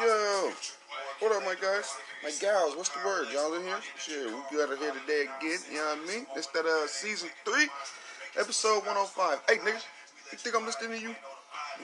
Yo, 0.00 0.52
what 1.18 1.32
up, 1.34 1.42
my 1.42 1.56
guys? 1.60 1.96
My 2.22 2.30
gals, 2.40 2.76
what's 2.76 2.88
the 2.90 3.00
word? 3.04 3.26
Y'all 3.32 3.52
in 3.54 3.62
here? 3.62 3.80
Shit, 3.98 4.26
we 4.26 4.56
got 4.56 4.70
it 4.70 4.78
here 4.78 4.92
today 4.92 5.22
again. 5.22 5.58
You 5.70 5.78
know 5.78 5.96
what 5.96 5.98
I 5.98 6.14
mean? 6.14 6.26
It's 6.36 6.46
that 6.48 6.64
uh 6.64 6.86
season 6.86 7.30
three, 7.44 7.68
episode 8.38 8.86
105. 8.86 9.40
Hey, 9.48 9.56
niggas, 9.56 9.82
you 10.30 10.38
think 10.38 10.54
I'm 10.54 10.64
listening 10.66 11.00
to 11.00 11.02
you? 11.08 11.16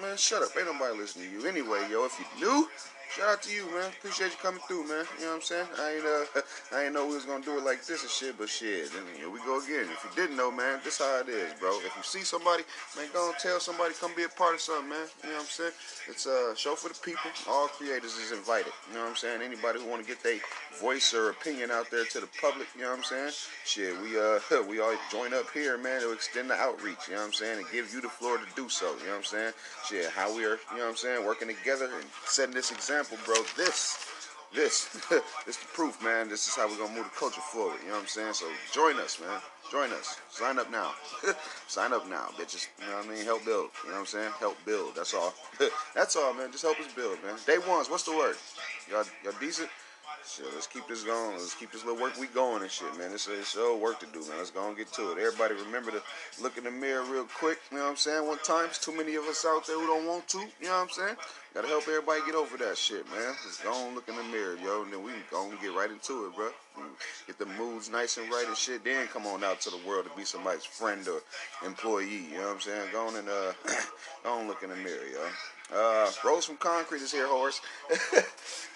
Man, 0.01 0.17
shut 0.17 0.43
up. 0.43 0.51
Ain't 0.56 0.67
nobody 0.72 0.96
listening 0.96 1.30
to 1.30 1.40
you. 1.40 1.48
Anyway, 1.48 1.80
yo, 1.90 2.04
if 2.04 2.17
you 2.21 2.46
new, 2.46 2.68
shout 3.14 3.28
out 3.28 3.42
to 3.42 3.52
you, 3.54 3.64
man. 3.70 3.90
Appreciate 3.98 4.32
you 4.32 4.38
coming 4.42 4.60
through, 4.66 4.88
man. 4.88 5.06
You 5.18 5.26
know 5.26 5.30
what 5.30 5.36
I'm 5.36 5.42
saying? 5.42 5.66
I 5.78 5.94
ain't 5.94 6.04
uh, 6.04 6.40
I 6.74 6.84
ain't 6.84 6.94
know 6.94 7.06
we 7.06 7.14
was 7.14 7.24
gonna 7.24 7.44
do 7.44 7.56
it 7.58 7.64
like 7.64 7.84
this 7.86 8.02
and 8.02 8.10
shit, 8.10 8.36
but 8.36 8.48
shit, 8.48 8.90
then 8.92 9.02
here 9.16 9.30
we 9.30 9.38
go 9.40 9.62
again. 9.62 9.86
If 9.86 10.02
you 10.02 10.10
didn't 10.16 10.36
know, 10.36 10.50
man, 10.50 10.80
this 10.82 10.98
how 10.98 11.20
it 11.20 11.28
is, 11.28 11.54
bro. 11.60 11.70
If 11.86 11.95
you 11.96 12.02
see 12.02 12.24
somebody, 12.24 12.64
man, 12.96 13.06
go 13.12 13.28
and 13.28 13.38
tell 13.38 13.60
somebody, 13.60 13.95
come 13.95 14.10
be 14.16 14.24
a 14.24 14.28
part 14.28 14.54
of 14.54 14.60
something, 14.60 14.88
man. 14.88 15.06
You 15.22 15.30
know 15.30 15.36
what 15.36 15.42
I'm 15.42 15.46
saying? 15.46 15.72
It's 16.08 16.27
a 16.27 16.54
show 16.56 16.74
for 16.74 16.88
the 16.88 16.98
people. 17.00 17.30
All 17.48 17.68
creators 17.68 18.16
is 18.16 18.32
invited. 18.32 18.72
You 18.91 18.98
know 18.98 19.05
what 19.05 19.10
I'm 19.10 19.16
saying? 19.16 19.42
Anybody 19.42 19.80
who 19.80 19.86
want 19.88 20.02
to 20.02 20.08
get 20.08 20.22
their 20.22 20.41
voice 20.80 21.14
or 21.14 21.30
opinion 21.30 21.70
out 21.70 21.91
there 21.91 22.05
to 22.05 22.20
the 22.20 22.28
public, 22.41 22.66
you 22.74 22.83
know 22.83 22.91
what 22.91 22.98
I'm 22.98 23.05
saying? 23.05 23.33
Shit, 23.64 23.94
we 24.02 24.19
uh, 24.19 24.41
we 24.69 24.80
all 24.80 24.94
join 25.10 25.34
up 25.34 25.46
here, 25.55 25.78
man, 25.78 26.00
to 26.02 26.12
extend 26.12 26.50
the 26.50 26.55
outreach. 26.55 27.06
You 27.06 27.14
know 27.14 27.20
what 27.20 27.27
I'm 27.27 27.33
saying? 27.33 27.58
And 27.58 27.66
give 27.70 27.92
you 27.94 28.00
the 28.00 28.08
floor 28.08 28.38
to 28.38 28.46
do 28.56 28.69
so. 28.69 28.91
You 28.98 29.06
know 29.06 29.10
what 29.12 29.19
I'm 29.19 29.24
saying? 29.24 29.52
Shit, 29.86 30.10
how 30.10 30.34
we 30.34 30.44
are, 30.44 30.58
you 30.72 30.78
know 30.78 30.91
what 30.91 30.91
I'm 30.91 30.96
saying, 30.96 31.24
working 31.24 31.48
together 31.48 31.86
and 31.86 32.06
setting 32.27 32.55
this 32.55 32.72
example, 32.72 33.03
bro. 33.24 33.36
This 33.56 33.98
this, 34.54 34.86
this 35.46 35.56
the 35.56 35.66
proof, 35.74 36.02
man. 36.02 36.28
This 36.28 36.46
is 36.46 36.54
how 36.54 36.68
we're 36.68 36.78
gonna 36.78 36.94
move 36.94 37.04
the 37.04 37.18
culture 37.18 37.40
forward. 37.40 37.78
You 37.82 37.88
know 37.88 37.94
what 37.94 38.02
I'm 38.02 38.06
saying? 38.06 38.34
So 38.34 38.46
join 38.72 38.96
us, 39.00 39.20
man. 39.20 39.40
Join 39.70 39.90
us. 39.92 40.20
Sign 40.30 40.58
up 40.58 40.70
now. 40.70 40.92
Sign 41.66 41.92
up 41.92 42.08
now, 42.08 42.28
bitches. 42.38 42.68
You 42.80 42.90
know 42.90 42.98
what 42.98 43.06
I 43.06 43.10
mean? 43.10 43.24
Help 43.24 43.44
build. 43.44 43.70
You 43.82 43.90
know 43.90 43.94
what 43.96 44.00
I'm 44.00 44.06
saying? 44.06 44.30
Help 44.38 44.56
build. 44.64 44.94
That's 44.94 45.12
all. 45.12 45.34
That's 45.94 46.14
all, 46.14 46.32
man. 46.34 46.52
Just 46.52 46.62
help 46.62 46.78
us 46.78 46.92
build, 46.94 47.18
man. 47.24 47.34
Day 47.46 47.58
ones. 47.68 47.90
What's 47.90 48.04
the 48.04 48.16
word? 48.16 48.36
Y'all, 48.90 49.05
y'all 49.24 49.34
decent? 49.41 49.68
Shit, 50.27 50.47
let's 50.55 50.67
keep 50.67 50.89
this 50.89 51.03
going. 51.03 51.33
Let's 51.33 51.55
keep 51.55 51.70
this 51.70 51.84
little 51.84 52.00
work 52.00 52.19
we 52.19 52.27
going 52.28 52.62
and 52.62 52.70
shit, 52.70 52.97
man. 52.97 53.12
It's, 53.12 53.28
it's 53.28 53.56
all 53.56 53.78
work 53.78 54.00
to 54.00 54.06
do, 54.06 54.20
man. 54.20 54.39
Let's 54.39 54.50
go 54.50 54.67
and 54.67 54.77
get 54.77 54.91
to 54.94 55.12
it. 55.12 55.19
Everybody 55.19 55.55
remember 55.55 55.91
to 55.91 56.03
look 56.42 56.56
in 56.56 56.64
the 56.64 56.70
mirror 56.70 57.05
real 57.05 57.27
quick. 57.39 57.58
You 57.70 57.77
know 57.77 57.84
what 57.84 57.91
I'm 57.91 57.97
saying? 57.97 58.27
One 58.27 58.39
time, 58.39 58.67
it's 58.67 58.78
too 58.78 58.97
many 58.97 59.17
of 59.17 59.25
us 59.25 59.45
out 59.47 59.67
there 59.67 59.78
who 59.78 59.86
don't 59.86 60.06
want 60.06 60.27
to. 60.28 60.39
You 60.39 60.69
know 60.69 60.70
what 60.70 60.83
I'm 60.83 60.89
saying? 60.89 61.17
Gotta 61.52 61.69
help 61.69 61.86
everybody 61.86 62.20
get 62.27 62.34
over 62.34 62.56
that 62.56 62.77
shit, 62.77 63.06
man. 63.11 63.34
Just 63.45 63.62
go 63.62 63.86
and 63.86 63.95
look 63.95 64.08
in 64.08 64.17
the 64.17 64.25
mirror, 64.25 64.56
yo, 64.64 64.83
and 64.83 64.92
then 64.92 65.05
we 65.05 65.12
can 65.12 65.22
go 65.30 65.48
and 65.48 65.61
get 65.61 65.75
right 65.75 65.91
into 65.91 66.27
it, 66.27 66.34
bro. 66.34 66.48
Get 67.27 67.39
the 67.39 67.47
moods 67.47 67.91
nice 67.91 68.17
and 68.17 68.28
right 68.33 68.47
and 68.48 68.56
shit. 68.56 68.83
Then 68.83 69.06
come 69.08 69.27
on 69.27 69.45
out 69.45 69.61
to 69.61 69.70
the 69.70 69.78
world 69.86 70.06
to 70.06 70.17
be 70.17 70.25
somebody's 70.25 70.64
friend 70.64 71.06
or 71.06 71.20
employee. 71.64 72.27
You 72.33 72.39
know 72.39 72.47
what 72.48 72.55
I'm 72.55 72.61
saying? 72.61 72.89
Go 72.92 73.06
on 73.06 73.17
and 73.17 73.28
uh, 73.28 73.52
go 74.25 74.41
and 74.41 74.48
look 74.48 74.62
in 74.62 74.70
the 74.70 74.77
mirror, 74.77 75.06
yo. 75.12 75.28
Uh, 75.72 76.11
Rose 76.25 76.45
from 76.45 76.56
Concrete 76.56 77.02
is 77.02 77.12
here, 77.12 77.27
horse. 77.27 77.61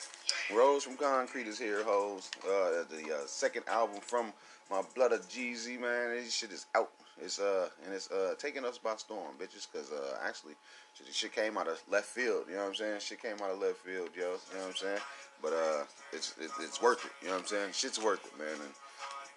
Rose 0.54 0.84
from 0.84 0.96
Concrete 0.96 1.46
is 1.46 1.58
here, 1.58 1.84
hoes. 1.84 2.30
Uh, 2.42 2.84
the 2.88 3.14
uh, 3.14 3.27
second 3.27 3.64
album 3.68 4.00
from 4.00 4.32
my 4.70 4.82
Blood 4.94 5.12
of 5.12 5.28
Jeezy, 5.28 5.78
man. 5.78 6.10
This 6.10 6.32
shit 6.34 6.52
is 6.52 6.66
out. 6.74 6.91
It's 7.20 7.38
uh 7.38 7.68
and 7.84 7.92
it's 7.92 8.10
uh 8.10 8.34
taking 8.38 8.64
us 8.64 8.78
by 8.78 8.94
storm, 8.96 9.34
bitches. 9.38 9.66
Cause 9.72 9.91
uh 9.92 10.19
actually, 10.24 10.54
shit, 10.94 11.12
shit 11.12 11.32
came 11.32 11.58
out 11.58 11.69
of 11.69 11.82
left 11.91 12.06
field. 12.06 12.44
You 12.48 12.54
know 12.54 12.62
what 12.62 12.69
I'm 12.69 12.74
saying? 12.76 13.00
Shit 13.00 13.20
came 13.20 13.36
out 13.42 13.50
of 13.50 13.60
left 13.60 13.78
field, 13.78 14.10
yo. 14.16 14.22
You 14.22 14.28
know 14.28 14.60
what 14.60 14.69
I'm 14.69 14.76
saying? 14.76 15.00
But 15.42 15.52
uh, 15.52 15.84
it's 16.12 16.34
it's, 16.41 16.54
it's 16.60 16.80
worth 16.80 17.04
it. 17.04 17.10
You 17.20 17.28
know 17.28 17.34
what 17.34 17.42
I'm 17.42 17.48
saying? 17.48 17.70
Shit's 17.72 18.02
worth 18.02 18.24
it, 18.24 18.38
man. 18.38 18.48
And 18.48 18.72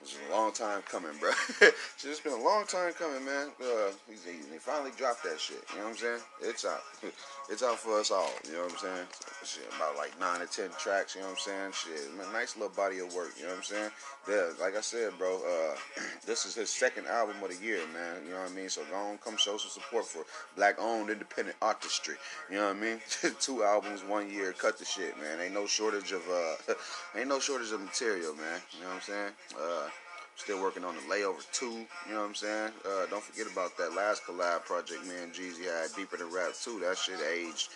it's 0.02 0.18
a 0.30 0.36
long 0.36 0.52
time 0.52 0.82
coming, 0.90 1.12
bro. 1.20 1.30
it's 1.62 2.20
been 2.22 2.34
a 2.34 2.44
long 2.44 2.66
time 2.66 2.92
coming, 2.94 3.24
man. 3.24 3.50
Uh, 3.62 3.92
he, 4.08 4.32
he 4.52 4.58
finally 4.58 4.92
dropped 4.98 5.24
that 5.24 5.40
shit. 5.40 5.64
You 5.74 5.80
know 5.80 5.86
what 5.86 5.92
I'm 5.92 5.98
saying? 5.98 6.20
It's 6.42 6.66
out. 6.66 6.82
It's 7.50 7.64
out 7.64 7.80
for 7.80 8.00
us 8.00 8.12
all. 8.12 8.30
You 8.46 8.54
know 8.54 8.62
what 8.62 8.72
I'm 8.72 8.78
saying? 8.78 9.08
Shit, 9.44 9.68
about 9.76 9.98
like 9.98 10.18
nine 10.22 10.42
or 10.42 10.46
ten 10.46 10.70
tracks. 10.80 11.16
You 11.16 11.22
know 11.22 11.28
what 11.28 11.42
I'm 11.50 11.74
saying? 11.74 11.74
Shit, 11.74 12.16
man, 12.16 12.32
nice 12.32 12.56
little 12.56 12.74
body 12.74 13.00
of 13.00 13.14
work. 13.14 13.34
You 13.36 13.44
know 13.44 13.50
what 13.50 13.58
I'm 13.58 13.64
saying? 13.64 13.92
Yeah, 14.30 14.52
like 14.62 14.78
I 14.78 14.80
said, 14.80 15.12
bro. 15.18 15.36
Uh, 15.36 15.76
this 16.26 16.46
is 16.46 16.56
his 16.56 16.70
second 16.70 17.08
album 17.08 17.44
of 17.44 17.50
the 17.50 17.66
year, 17.66 17.80
man. 17.94 18.24
You 18.24 18.32
know 18.32 18.40
what 18.40 18.52
I 18.52 18.54
mean? 18.54 18.70
So 18.70 18.84
go 18.90 18.96
on, 18.96 19.18
come 19.18 19.36
show 19.36 19.58
some 19.58 19.70
support 19.70 20.06
for 20.06 20.24
black-owned 20.56 21.10
independent 21.10 21.58
artistry. 21.62 22.16
You 22.50 22.58
know 22.58 22.68
what 22.68 22.78
I 22.78 22.80
mean? 22.80 23.00
Two 23.42 23.66
albums, 23.66 24.04
one 24.06 24.32
year. 24.32 24.54
Cut 24.54 24.80
the 24.80 24.86
shit, 24.86 25.20
man. 25.20 25.42
Ain't 25.44 25.54
no 25.54 25.66
shortage 25.66 26.14
of 26.14 26.22
uh, 26.30 26.74
ain't 27.20 27.28
no 27.28 27.40
shortage 27.40 27.74
of 27.74 27.82
material, 27.82 28.34
man. 28.36 28.62
You 28.72 28.84
know 28.84 28.88
what 28.88 28.96
I'm 28.96 29.02
saying? 29.02 29.32
Uh, 29.60 29.90
Still 30.36 30.62
working 30.62 30.84
on 30.84 30.96
the 30.96 31.02
layover 31.02 31.46
two. 31.52 31.86
You 32.08 32.14
know 32.14 32.22
what 32.22 32.30
I'm 32.30 32.36
saying? 32.36 32.72
Uh, 32.86 33.06
don't 33.10 33.24
forget 33.24 33.52
about 33.52 33.78
that 33.78 33.94
last 33.96 34.24
collab 34.24 34.66
project 34.66 35.06
man. 35.06 35.30
Jeezy 35.30 35.66
had, 35.66 35.96
Deeper 35.96 36.18
Than 36.18 36.32
Rap 36.32 36.54
2. 36.62 36.80
That 36.80 36.98
shit 36.98 37.20
aged 37.22 37.70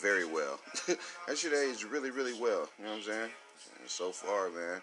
very 0.00 0.24
well. 0.24 0.60
that 1.26 1.36
shit 1.36 1.52
aged 1.52 1.84
really, 1.84 2.10
really 2.10 2.38
well. 2.40 2.68
You 2.78 2.84
know 2.84 2.90
what 2.90 2.98
I'm 2.98 3.02
saying? 3.02 3.30
And 3.80 3.90
so 3.90 4.10
far, 4.12 4.50
man. 4.50 4.80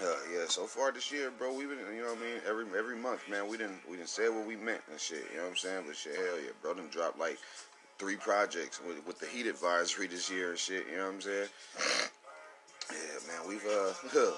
Uh, 0.00 0.16
yeah, 0.32 0.44
so 0.48 0.64
far 0.64 0.90
this 0.90 1.12
year, 1.12 1.30
bro, 1.30 1.52
we've 1.54 1.68
been, 1.68 1.78
you 1.94 2.02
know 2.02 2.08
what 2.08 2.18
I 2.18 2.20
mean, 2.20 2.40
every 2.48 2.64
every 2.76 2.96
month, 2.96 3.28
man, 3.28 3.46
we 3.46 3.58
didn't 3.58 3.78
we 3.88 3.98
didn't 3.98 4.08
say 4.08 4.28
what 4.30 4.46
we 4.46 4.56
meant 4.56 4.80
and 4.90 4.98
shit, 4.98 5.24
you 5.30 5.36
know 5.36 5.44
what 5.44 5.50
I'm 5.50 5.56
saying? 5.56 5.84
But 5.86 5.96
shit, 5.96 6.16
hell 6.16 6.40
yeah, 6.42 6.50
bro, 6.62 6.74
done 6.74 6.88
dropped 6.90 7.18
like 7.18 7.38
three 7.98 8.16
projects 8.16 8.80
with, 8.84 9.06
with 9.06 9.20
the 9.20 9.26
heat 9.26 9.46
advisory 9.46 10.06
this 10.06 10.30
year 10.30 10.50
and 10.50 10.58
shit, 10.58 10.86
you 10.90 10.96
know 10.96 11.04
what 11.04 11.14
I'm 11.14 11.20
saying? 11.20 11.48
Yeah, 12.92 13.18
man, 13.26 13.48
we've 13.48 13.64
uh 13.64 13.92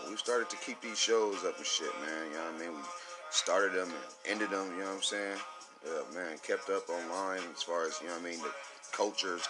we've 0.09 0.19
started 0.19 0.49
to 0.51 0.57
keep 0.59 0.81
these 0.81 0.99
shows 0.99 1.45
up 1.45 1.57
and 1.57 1.67
shit, 1.67 1.91
man. 2.03 2.27
You 2.31 2.37
know 2.37 2.45
what 2.45 2.55
I 2.55 2.59
mean? 2.59 2.77
We 2.77 2.83
started 3.31 3.73
them 3.73 3.89
and 3.89 4.33
ended 4.33 4.51
them. 4.51 4.71
You 4.73 4.85
know 4.85 4.91
what 4.91 4.97
I'm 4.97 5.03
saying? 5.03 5.39
Yeah, 5.85 6.03
man, 6.15 6.39
kept 6.47 6.71
up 6.71 6.89
online 6.89 7.43
as 7.55 7.63
far 7.63 7.87
as 7.87 7.99
you 8.01 8.07
know 8.07 8.15
what 8.15 8.23
I 8.23 8.31
mean 8.31 8.39
the 8.39 8.53
cultures, 8.93 9.43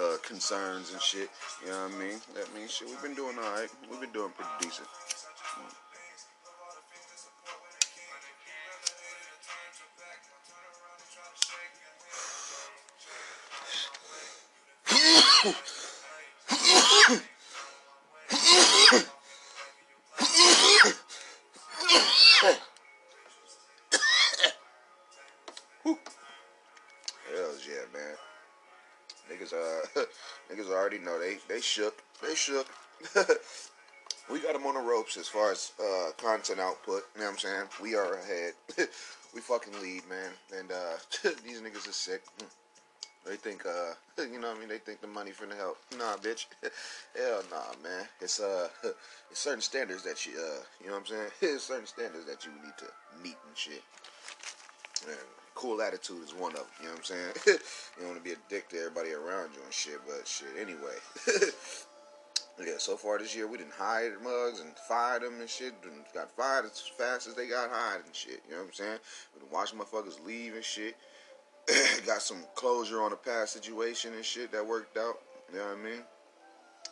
uh, 0.00 0.16
concerns 0.22 0.92
and 0.92 1.02
shit. 1.02 1.30
You 1.64 1.70
know 1.70 1.84
what 1.84 1.94
I 1.94 1.98
mean? 1.98 2.20
That 2.34 2.54
means 2.54 2.70
shit. 2.70 2.88
We've 2.88 3.02
been 3.02 3.14
doing 3.14 3.36
all 3.38 3.52
right. 3.52 3.68
We've 3.90 4.00
been 4.00 4.12
doing 4.12 4.30
pretty 4.36 4.50
decent. 4.60 4.88
Hells 27.34 27.66
yeah, 27.68 27.84
man. 27.92 28.16
Niggas, 29.30 29.52
uh, 29.52 30.04
niggas 30.52 30.70
already 30.70 30.98
know 30.98 31.18
they 31.18 31.38
they 31.48 31.60
shook. 31.60 32.02
They 32.22 32.34
shook. 32.34 32.66
we 34.30 34.40
got 34.40 34.54
them 34.54 34.66
on 34.66 34.74
the 34.74 34.80
ropes 34.80 35.16
as 35.16 35.28
far 35.28 35.52
as 35.52 35.72
uh, 35.80 36.10
content 36.16 36.58
output. 36.60 37.04
You 37.14 37.20
know 37.20 37.26
what 37.26 37.32
I'm 37.32 37.38
saying? 37.38 37.64
We 37.80 37.94
are 37.94 38.14
ahead. 38.14 38.54
we 39.34 39.40
fucking 39.40 39.80
lead, 39.80 40.02
man. 40.08 40.32
And 40.58 40.72
uh, 40.72 40.96
these 41.44 41.60
niggas 41.60 41.88
are 41.88 41.92
sick. 41.92 42.22
They 43.26 43.36
think, 43.36 43.64
uh, 43.64 43.94
you 44.22 44.38
know 44.38 44.48
what 44.48 44.56
I 44.58 44.60
mean? 44.60 44.68
They 44.68 44.78
think 44.78 45.00
the 45.00 45.06
money 45.06 45.30
finna 45.30 45.56
help. 45.56 45.78
Nah, 45.98 46.16
bitch. 46.16 46.46
Hell 47.16 47.42
nah, 47.50 47.72
man. 47.82 48.06
It's, 48.20 48.40
uh, 48.40 48.68
it's 49.30 49.40
certain 49.40 49.62
standards 49.62 50.02
that 50.04 50.26
you, 50.26 50.32
uh, 50.32 50.60
you 50.80 50.88
know 50.88 50.94
what 50.94 51.00
I'm 51.00 51.06
saying? 51.06 51.30
It's 51.40 51.64
certain 51.64 51.86
standards 51.86 52.26
that 52.26 52.44
you 52.44 52.52
need 52.62 52.76
to 52.78 52.86
meet 53.22 53.36
and 53.46 53.56
shit. 53.56 53.82
And 55.06 55.16
cool 55.54 55.80
attitude 55.80 56.22
is 56.22 56.34
one 56.34 56.52
of 56.52 56.58
them, 56.58 56.66
you 56.80 56.86
know 56.86 56.92
what 56.92 56.98
I'm 56.98 57.04
saying? 57.04 57.32
you 57.46 58.04
don't 58.04 58.08
want 58.08 58.18
to 58.18 58.24
be 58.24 58.32
a 58.32 58.42
dick 58.48 58.68
to 58.70 58.78
everybody 58.78 59.12
around 59.12 59.50
you 59.54 59.62
and 59.64 59.72
shit, 59.72 60.00
but 60.06 60.26
shit, 60.26 60.48
anyway. 60.60 60.96
yeah, 62.58 62.78
so 62.78 62.96
far 62.96 63.18
this 63.18 63.34
year 63.34 63.46
we 63.46 63.58
didn't 63.58 63.72
hire 63.72 64.16
mugs 64.22 64.60
and 64.60 64.70
fired 64.88 65.22
them 65.22 65.40
and 65.40 65.48
shit. 65.48 65.74
And 65.84 66.04
got 66.12 66.30
fired 66.30 66.66
as 66.66 66.80
fast 66.80 67.26
as 67.26 67.34
they 67.34 67.46
got 67.46 67.70
hired 67.70 68.04
and 68.04 68.14
shit, 68.14 68.42
you 68.48 68.54
know 68.54 68.60
what 68.60 68.68
I'm 68.68 68.72
saying? 68.72 68.98
We 69.34 69.40
done 69.40 69.50
watched 69.50 69.76
motherfuckers 69.76 70.24
leave 70.26 70.54
and 70.54 70.64
shit. 70.64 70.96
got 72.06 72.22
some 72.22 72.38
closure 72.54 73.02
on 73.02 73.12
a 73.12 73.16
past 73.16 73.52
situation 73.52 74.12
and 74.14 74.24
shit 74.24 74.52
that 74.52 74.66
worked 74.66 74.96
out. 74.96 75.18
You 75.52 75.58
know 75.58 75.66
what 75.66 75.78
I 75.78 75.82
mean? 75.82 76.02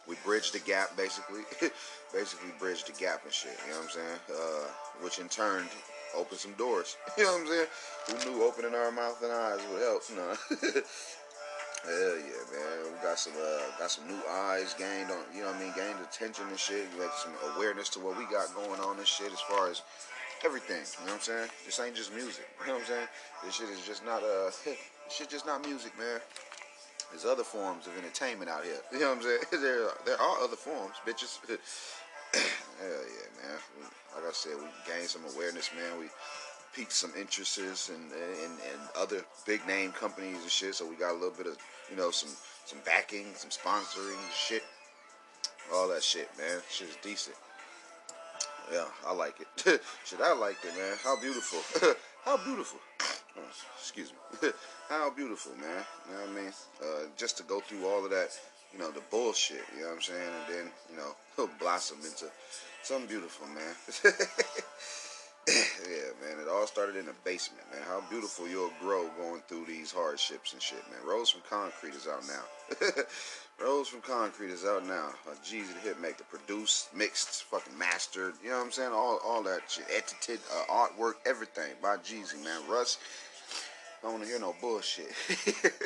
We 0.09 0.17
bridged 0.25 0.55
the 0.55 0.59
gap, 0.61 0.97
basically. 0.97 1.43
basically 2.13 2.51
bridged 2.59 2.89
the 2.89 2.99
gap 2.99 3.25
and 3.25 3.33
shit. 3.33 3.57
You 3.67 3.73
know 3.73 3.79
what 3.79 3.85
I'm 3.85 3.91
saying? 3.91 4.21
Uh, 4.31 4.67
which 5.03 5.19
in 5.19 5.29
turn 5.29 5.65
opened 6.17 6.41
some 6.41 6.53
doors. 6.55 6.97
You 7.19 7.25
know 7.25 7.33
what 7.33 7.41
I'm 7.43 7.47
saying? 7.49 7.67
Who 8.07 8.31
knew 8.31 8.43
opening 8.45 8.75
our 8.75 8.91
mouth 8.91 9.23
and 9.23 9.33
eyes 9.33 9.61
would 9.71 9.83
help? 9.83 10.03
No. 10.17 10.35
Hell 11.83 12.15
yeah, 12.15 12.45
man. 12.55 12.95
We 12.95 13.03
got 13.03 13.19
some 13.19 13.33
uh, 13.35 13.79
got 13.79 13.91
some 13.91 14.07
new 14.07 14.21
eyes 14.31 14.75
gained 14.79 15.11
on, 15.11 15.19
you 15.35 15.43
know 15.43 15.49
what 15.49 15.57
I 15.57 15.61
mean, 15.61 15.73
gained 15.75 15.99
attention 16.01 16.47
and 16.49 16.59
shit. 16.59 16.87
Got 16.97 17.15
some 17.17 17.33
awareness 17.57 17.89
to 17.91 17.99
what 17.99 18.17
we 18.17 18.25
got 18.27 18.55
going 18.55 18.81
on 18.81 18.99
and 18.99 19.07
shit 19.07 19.33
as 19.33 19.41
far 19.41 19.69
as 19.69 19.83
everything. 20.45 20.83
You 21.01 21.07
know 21.07 21.13
what 21.13 21.15
I'm 21.15 21.21
saying? 21.21 21.49
This 21.67 21.81
ain't 21.81 21.97
just 21.97 22.15
music. 22.15 22.47
You 22.61 22.67
know 22.69 22.75
what 22.75 22.83
I'm 22.83 22.89
saying? 22.89 23.09
This 23.45 23.55
shit 23.55 23.69
is 23.71 23.87
just 23.87 24.05
not 24.05 24.23
uh 24.23 24.51
this 24.65 24.77
shit 25.11 25.31
just 25.31 25.47
not 25.47 25.67
music, 25.67 25.97
man. 25.99 26.21
There's 27.11 27.27
other 27.27 27.45
forms 27.45 27.87
of 27.87 27.97
entertainment 27.99 28.51
out 28.51 28.65
here. 28.65 28.81
You 28.93 29.01
know 29.01 29.11
what 29.11 29.19
I'm 29.19 29.23
saying? 29.23 29.63
There 29.63 29.89
there 30.07 30.21
are 30.21 30.37
other 30.43 30.57
forms, 30.57 30.95
bitches. 31.07 31.39
Hell 32.33 32.89
yeah, 32.89 33.29
man. 33.43 33.59
Like 34.15 34.25
I 34.29 34.33
said, 34.33 34.53
we 34.59 34.69
gained 34.91 35.09
some 35.09 35.23
awareness, 35.35 35.71
man. 35.75 36.01
We 36.01 36.07
piqued 36.75 36.93
some 36.93 37.13
interests 37.19 37.91
in, 37.91 37.97
in, 37.97 38.51
in 38.53 38.79
other 38.97 39.23
big 39.47 39.67
name 39.67 39.93
companies 39.93 40.41
and 40.41 40.51
shit. 40.51 40.75
So 40.75 40.87
we 40.87 40.97
got 40.97 41.13
a 41.13 41.19
little 41.19 41.37
bit 41.37 41.47
of, 41.47 41.59
you 41.91 41.97
know, 41.97 42.11
some 42.11 42.31
some 42.65 42.79
backing, 42.85 43.27
some 43.35 43.51
sponsoring 43.51 44.17
shit, 44.35 44.63
all 45.75 45.89
that 45.89 46.03
shit, 46.03 46.29
man. 46.39 46.61
Shit 46.71 46.89
is 46.89 46.97
decent. 47.03 47.37
Yeah, 48.71 48.85
I 49.07 49.13
like 49.13 49.35
it. 49.41 49.47
shit, 50.05 50.21
I 50.21 50.35
like 50.35 50.57
it, 50.65 50.77
man. 50.77 50.97
How 51.03 51.19
beautiful. 51.21 51.59
How 52.25 52.37
beautiful. 52.37 52.79
Oh, 53.37 53.41
excuse 53.79 54.13
me. 54.13 54.51
How 54.89 55.11
beautiful, 55.11 55.53
man. 55.53 55.85
You 56.09 56.15
know 56.15 56.21
what 56.21 56.31
I 56.31 56.43
mean? 56.43 56.53
Uh, 56.83 57.07
just 57.17 57.37
to 57.39 57.43
go 57.43 57.61
through 57.61 57.87
all 57.87 58.05
of 58.05 58.11
that, 58.11 58.29
you 58.73 58.79
know, 58.79 58.91
the 58.91 59.03
bullshit, 59.11 59.65
you 59.75 59.83
know 59.83 59.89
what 59.89 59.97
I'm 59.97 60.03
saying? 60.03 60.21
And 60.21 60.55
then, 60.55 60.73
you 60.91 60.97
know, 60.97 61.17
he'll 61.37 61.51
blossom 61.59 61.99
into 62.05 62.27
something 62.83 63.09
beautiful, 63.09 63.47
man. 63.49 64.13
Yeah, 65.49 66.13
man. 66.21 66.39
It 66.41 66.49
all 66.49 66.67
started 66.67 66.97
in 66.97 67.07
the 67.07 67.15
basement, 67.25 67.65
man. 67.73 67.83
How 67.89 68.03
beautiful 68.09 68.49
you'll 68.49 68.73
grow 68.81 69.09
going 69.19 69.43
through 69.49 69.65
these 69.67 69.91
hardships 69.91 70.53
and 70.53 70.63
shit, 70.63 70.83
man. 70.91 71.01
Rose 71.07 71.31
from 71.31 71.43
Concrete 71.49 71.95
is 71.95 72.07
out 72.07 72.23
now. 72.27 72.83
Rose 73.61 73.89
from 73.89 74.01
Concrete 74.01 74.51
is 74.51 74.65
out 74.65 74.87
now. 74.87 75.11
Uh, 75.29 75.35
Jeezy 75.45 75.75
the 75.83 75.91
Hitmaker, 75.91 76.23
produced, 76.31 76.95
mixed, 76.95 77.45
fucking 77.45 77.77
mastered. 77.77 78.35
You 78.43 78.51
know 78.51 78.59
what 78.59 78.67
I'm 78.67 78.73
saying? 78.73 78.93
All, 78.93 79.21
all 79.25 79.43
that 79.43 79.63
shit, 79.69 79.85
edited, 79.91 80.41
uh, 80.53 80.73
artwork, 80.73 81.15
everything 81.27 81.73
by 81.83 81.97
Jeezy, 81.97 82.43
man. 82.45 82.61
Russ, 82.69 82.99
I 84.01 84.07
don't 84.07 84.15
want 84.15 84.25
to 84.25 84.31
hear 84.31 84.41
no 84.41 84.55
bullshit. 84.61 85.13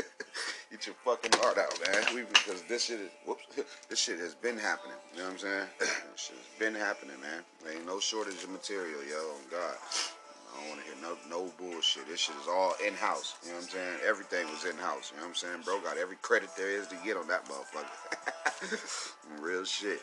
Get 0.77 0.89
your 0.89 1.01
fucking 1.09 1.33
heart 1.41 1.57
out, 1.57 1.73
man. 1.89 2.05
We, 2.15 2.29
because 2.29 2.61
this 2.69 2.85
shit 2.85 3.01
is, 3.01 3.09
whoops, 3.25 3.49
this 3.89 3.99
shit 3.99 4.19
has 4.19 4.35
been 4.35 4.59
happening. 4.59 5.01
You 5.15 5.21
know 5.21 5.33
what 5.33 5.33
I'm 5.33 5.39
saying? 5.39 5.69
this 5.81 6.21
shit 6.21 6.37
has 6.37 6.53
been 6.61 6.75
happening, 6.75 7.17
man. 7.23 7.41
There 7.65 7.73
ain't 7.73 7.87
no 7.87 7.99
shortage 7.99 8.45
of 8.45 8.51
material, 8.51 9.01
yo. 9.09 9.17
On 9.17 9.41
God. 9.51 9.73
I 9.73 10.61
don't 10.61 10.69
want 10.69 10.81
to 10.81 10.87
hear 10.93 11.01
no 11.01 11.17
no 11.33 11.51
bullshit. 11.57 12.07
This 12.09 12.21
shit 12.21 12.37
is 12.43 12.47
all 12.47 12.75
in 12.87 12.93
house. 12.93 13.37
You 13.41 13.53
know 13.53 13.57
what 13.57 13.65
I'm 13.65 13.71
saying? 13.71 13.97
Everything 14.05 14.45
was 14.53 14.67
in 14.67 14.77
house. 14.77 15.13
You 15.13 15.17
know 15.17 15.33
what 15.33 15.41
I'm 15.41 15.41
saying? 15.41 15.65
Bro 15.65 15.81
got 15.81 15.97
every 15.97 16.17
credit 16.21 16.51
there 16.59 16.69
is 16.69 16.87
to 16.89 16.97
get 17.03 17.17
on 17.17 17.27
that 17.29 17.49
motherfucker. 17.49 18.93
Real 19.41 19.65
shit. 19.65 20.01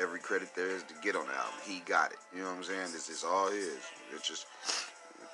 Every 0.00 0.20
credit 0.20 0.54
there 0.54 0.70
is 0.70 0.84
to 0.84 0.94
get 1.02 1.16
on 1.16 1.26
the 1.26 1.34
album. 1.34 1.58
He 1.66 1.82
got 1.84 2.12
it. 2.12 2.18
You 2.32 2.42
know 2.42 2.50
what 2.54 2.58
I'm 2.58 2.62
saying? 2.62 2.94
This 2.94 3.08
is 3.08 3.24
all 3.24 3.50
his. 3.50 3.82
It's 4.14 4.28
just 4.28 4.46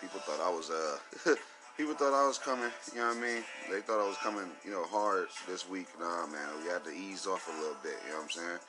people 0.00 0.20
thought 0.20 0.40
I 0.40 0.48
was 0.48 0.70
uh 0.70 1.34
people 1.80 1.94
thought 1.94 2.12
I 2.12 2.26
was 2.26 2.36
coming, 2.36 2.68
you 2.92 3.00
know 3.00 3.08
what 3.08 3.16
I 3.16 3.20
mean? 3.20 3.42
They 3.70 3.80
thought 3.80 4.04
I 4.04 4.06
was 4.06 4.18
coming, 4.18 4.44
you 4.66 4.70
know, 4.70 4.84
hard 4.84 5.28
this 5.48 5.66
week. 5.66 5.86
Nah, 5.98 6.26
man, 6.26 6.46
we 6.62 6.68
had 6.68 6.84
to 6.84 6.90
ease 6.90 7.26
off 7.26 7.48
a 7.48 7.58
little 7.58 7.76
bit, 7.82 7.96
you 8.04 8.12
know 8.12 8.20
what 8.20 8.24
I'm 8.24 8.30
saying? 8.36 8.60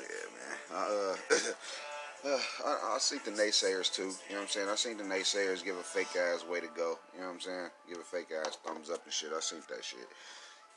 Yeah, 0.00 0.28
man. 0.40 0.56
I, 0.72 0.84
uh, 0.88 2.32
uh, 2.32 2.40
I, 2.64 2.94
I 2.94 2.98
seen 2.98 3.20
the 3.26 3.32
naysayers 3.32 3.92
too, 3.92 4.04
you 4.04 4.08
know 4.08 4.36
what 4.36 4.40
I'm 4.40 4.48
saying? 4.48 4.68
I 4.70 4.74
seen 4.74 4.96
the 4.96 5.04
naysayers 5.04 5.62
give 5.62 5.76
a 5.76 5.82
fake 5.82 6.16
ass 6.16 6.46
way 6.50 6.60
to 6.60 6.68
go, 6.74 6.98
you 7.12 7.20
know 7.20 7.26
what 7.26 7.34
I'm 7.34 7.40
saying? 7.40 7.68
Give 7.90 7.98
a 7.98 8.04
fake 8.04 8.32
ass 8.40 8.56
thumbs 8.64 8.88
up 8.88 9.04
and 9.04 9.12
shit. 9.12 9.28
I 9.36 9.40
seen 9.40 9.60
that 9.68 9.84
shit. 9.84 10.08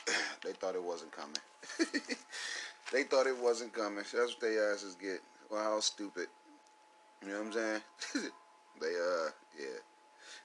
they 0.43 0.51
thought 0.51 0.75
it 0.75 0.83
wasn't 0.83 1.13
coming. 1.13 1.39
they 2.91 3.03
thought 3.03 3.27
it 3.27 3.41
wasn't 3.41 3.71
coming. 3.71 4.03
That's 4.03 4.35
what 4.35 4.41
they 4.41 4.57
asses 4.57 4.95
get. 4.95 5.21
Well, 5.49 5.63
how 5.63 5.79
stupid. 5.79 6.27
You 7.21 7.29
know 7.29 7.37
what 7.37 7.45
I'm 7.47 7.53
saying? 7.53 7.81
they, 8.81 8.87
uh, 8.87 9.29
yeah 9.57 9.79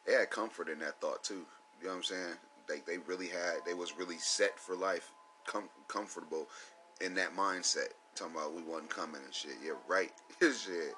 they 0.07 0.15
had 0.15 0.31
comfort 0.31 0.69
in 0.69 0.79
that 0.81 1.01
thought 1.01 1.23
too. 1.23 1.45
You 1.81 1.87
know 1.87 1.91
what 1.91 1.97
I'm 1.97 2.03
saying? 2.05 2.35
They 2.69 2.81
they 2.87 2.99
really 2.99 3.29
had 3.29 3.65
they 3.67 3.75
was 3.75 3.97
really 3.97 4.19
set 4.19 4.59
for 4.59 4.75
life, 4.75 5.11
com- 5.47 5.71
comfortable 5.89 6.49
in 7.01 7.15
that 7.15 7.37
mindset. 7.37 7.89
Talking 8.15 8.37
about 8.37 8.55
we 8.55 8.63
wasn't 8.63 8.91
coming 8.91 9.21
and 9.25 9.35
shit. 9.35 9.53
Yeah, 9.65 9.73
right. 9.87 10.11
shit. 10.41 10.95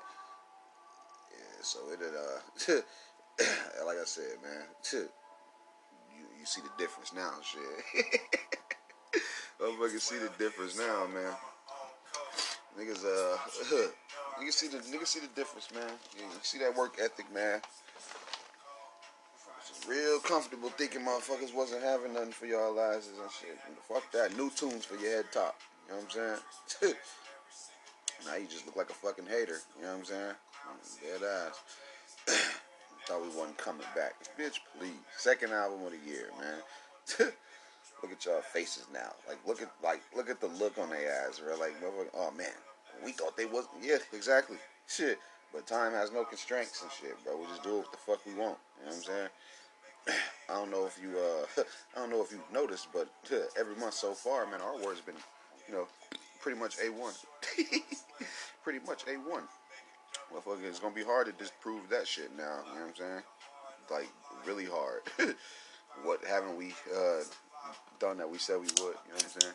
Yeah, 1.30 1.62
so 1.62 1.78
it 1.92 2.00
uh 2.02 2.72
like 3.86 3.98
I 3.98 4.04
said, 4.04 4.24
man, 4.42 4.62
you 4.92 6.24
you 6.38 6.46
see 6.46 6.60
the 6.60 6.82
difference 6.82 7.12
now, 7.12 7.32
shit. 7.42 8.20
Motherfuckers 9.60 10.00
see 10.00 10.18
the 10.18 10.30
difference 10.38 10.78
now, 10.78 11.06
man. 11.12 11.34
Niggas 12.78 13.04
uh 13.04 13.36
niggas 14.40 14.52
see 14.52 14.68
the 14.68 14.78
niggas 14.78 15.08
see 15.08 15.20
the 15.20 15.28
difference, 15.34 15.68
man. 15.74 15.90
You 16.16 16.24
see 16.42 16.58
that 16.58 16.74
work 16.74 16.96
ethic, 17.02 17.32
man 17.34 17.60
real 19.88 20.18
comfortable 20.20 20.70
thinking 20.70 21.02
motherfuckers 21.02 21.54
wasn't 21.54 21.82
having 21.82 22.14
nothing 22.14 22.32
for 22.32 22.46
y'all 22.46 22.78
asses 22.80 23.18
and 23.20 23.30
shit. 23.30 23.58
Fuck 23.88 24.10
that. 24.12 24.36
New 24.36 24.50
tunes 24.50 24.84
for 24.84 24.96
your 24.96 25.16
head 25.16 25.24
top. 25.32 25.56
You 25.86 25.94
know 25.94 26.00
what 26.00 26.16
I'm 26.16 26.38
saying? 26.80 26.94
now 28.26 28.36
you 28.36 28.46
just 28.46 28.66
look 28.66 28.76
like 28.76 28.90
a 28.90 28.94
fucking 28.94 29.26
hater. 29.26 29.58
You 29.78 29.84
know 29.86 29.92
what 29.92 29.98
I'm 29.98 30.04
saying? 30.04 30.34
Dead 31.02 31.26
ass. 31.26 31.60
Thought 33.06 33.22
we 33.22 33.28
wasn't 33.28 33.58
coming 33.58 33.86
back. 33.94 34.14
Bitch, 34.38 34.58
please. 34.78 34.92
Second 35.16 35.52
album 35.52 35.84
of 35.84 35.92
the 35.92 36.10
year, 36.10 36.30
man. 36.38 36.60
look 38.02 38.12
at 38.12 38.24
y'all 38.24 38.40
faces 38.40 38.86
now. 38.92 39.12
Like 39.28 39.38
look 39.46 39.62
at 39.62 39.70
like 39.82 40.02
look 40.16 40.30
at 40.30 40.40
the 40.40 40.46
look 40.46 40.78
on 40.78 40.90
their 40.90 41.26
eyes, 41.26 41.40
bro. 41.40 41.56
Like 41.56 41.74
oh 42.14 42.30
man, 42.36 42.46
we 43.04 43.12
thought 43.12 43.36
they 43.36 43.46
wasn't. 43.46 43.74
Yeah, 43.82 43.98
exactly. 44.12 44.58
Shit. 44.86 45.18
But 45.52 45.66
time 45.66 45.92
has 45.92 46.12
no 46.12 46.24
constraints 46.24 46.82
and 46.82 46.90
shit, 46.92 47.22
bro. 47.24 47.36
We 47.36 47.46
just 47.46 47.64
do 47.64 47.78
what 47.78 47.90
the 47.90 47.98
fuck 47.98 48.24
we 48.24 48.34
want. 48.34 48.58
You 48.78 48.86
know 48.86 48.90
what 48.90 48.96
I'm 48.96 49.02
saying? 49.02 49.28
I 50.08 50.54
don't 50.54 50.70
know 50.70 50.86
if 50.86 50.98
you 51.00 51.16
uh, 51.18 51.62
I 51.96 52.00
don't 52.00 52.10
know 52.10 52.22
if 52.22 52.32
you've 52.32 52.52
noticed, 52.52 52.88
but 52.92 53.08
every 53.58 53.74
month 53.76 53.94
so 53.94 54.12
far, 54.12 54.46
man, 54.46 54.60
our 54.60 54.76
word's 54.78 55.00
been, 55.00 55.14
you 55.68 55.74
know, 55.74 55.86
pretty 56.40 56.58
much 56.58 56.76
a 56.84 56.90
one. 56.90 57.14
pretty 58.64 58.80
much 58.86 59.04
a 59.06 59.14
one. 59.28 59.44
Motherfucker, 60.32 60.64
it's 60.64 60.80
gonna 60.80 60.94
be 60.94 61.04
hard 61.04 61.26
to 61.26 61.32
disprove 61.32 61.88
that 61.90 62.06
shit 62.06 62.36
now. 62.36 62.58
You 62.68 62.78
know 62.78 62.86
what 62.86 62.88
I'm 62.88 62.96
saying? 62.96 63.22
Like 63.90 64.08
really 64.46 64.66
hard. 64.66 65.02
what 66.04 66.24
haven't 66.24 66.56
we 66.56 66.74
uh, 66.96 67.22
done 67.98 68.18
that 68.18 68.30
we 68.30 68.38
said 68.38 68.56
we 68.56 68.66
would? 68.66 68.70
You 68.78 68.82
know 68.84 68.94
what 69.14 69.24
I'm 69.24 69.40
saying? 69.40 69.54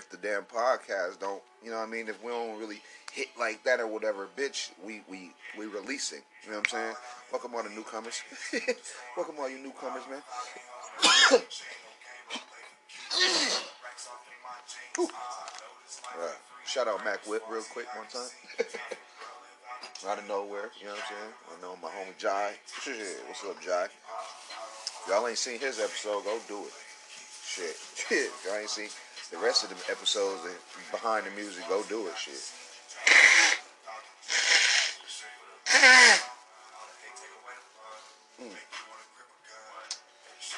if 0.00 0.08
the 0.08 0.16
damn 0.16 0.44
podcast 0.44 1.20
don't, 1.20 1.42
you 1.62 1.70
know 1.70 1.76
what 1.76 1.86
I 1.88 1.90
mean, 1.90 2.08
if 2.08 2.24
we 2.24 2.30
don't 2.30 2.58
really 2.58 2.80
hit 3.12 3.28
like 3.38 3.62
that 3.64 3.80
or 3.80 3.86
whatever, 3.86 4.28
bitch, 4.34 4.70
we 4.84 5.02
we 5.10 5.32
we 5.58 5.66
releasing. 5.66 6.20
You 6.44 6.52
know 6.52 6.56
what 6.56 6.72
I'm 6.72 6.80
saying? 6.80 6.94
Welcome 7.30 7.54
all 7.54 7.62
the 7.62 7.68
newcomers. 7.68 8.22
Welcome 9.16 9.34
all 9.38 9.50
you 9.50 9.58
newcomers, 9.58 10.04
man. 10.08 10.22
shout 16.66 16.88
out 16.88 17.04
Mac 17.04 17.26
Whip 17.28 17.42
real 17.50 17.62
quick 17.70 17.94
one 17.94 18.06
time. 18.06 18.30
out 20.08 20.18
of 20.18 20.26
nowhere. 20.26 20.70
You 20.80 20.86
know 20.86 20.92
what 20.92 21.02
I'm 21.02 21.08
saying? 21.08 21.34
I 21.58 21.60
know 21.60 21.76
my 21.82 21.88
homie 21.88 22.16
Jai. 22.16 22.52
What's 23.26 23.44
up, 23.44 23.60
Jai? 23.62 23.88
Y'all 25.10 25.28
ain't 25.28 25.36
seen 25.36 25.60
his 25.60 25.78
episode, 25.78 26.24
go 26.24 26.38
do 26.48 26.60
it. 26.60 26.72
Shit. 27.44 27.76
Shit. 28.08 28.30
Y'all 28.46 28.56
ain't 28.56 28.70
seen 28.70 28.88
the 29.30 29.38
rest 29.38 29.64
of 29.64 29.70
the 29.70 29.92
episodes 29.92 30.42
behind 30.90 31.26
the 31.26 31.30
music, 31.30 31.64
go 31.68 31.82
do 31.88 32.06
it. 32.06 32.16
Shit. 32.16 32.34
Mm. 38.40 38.50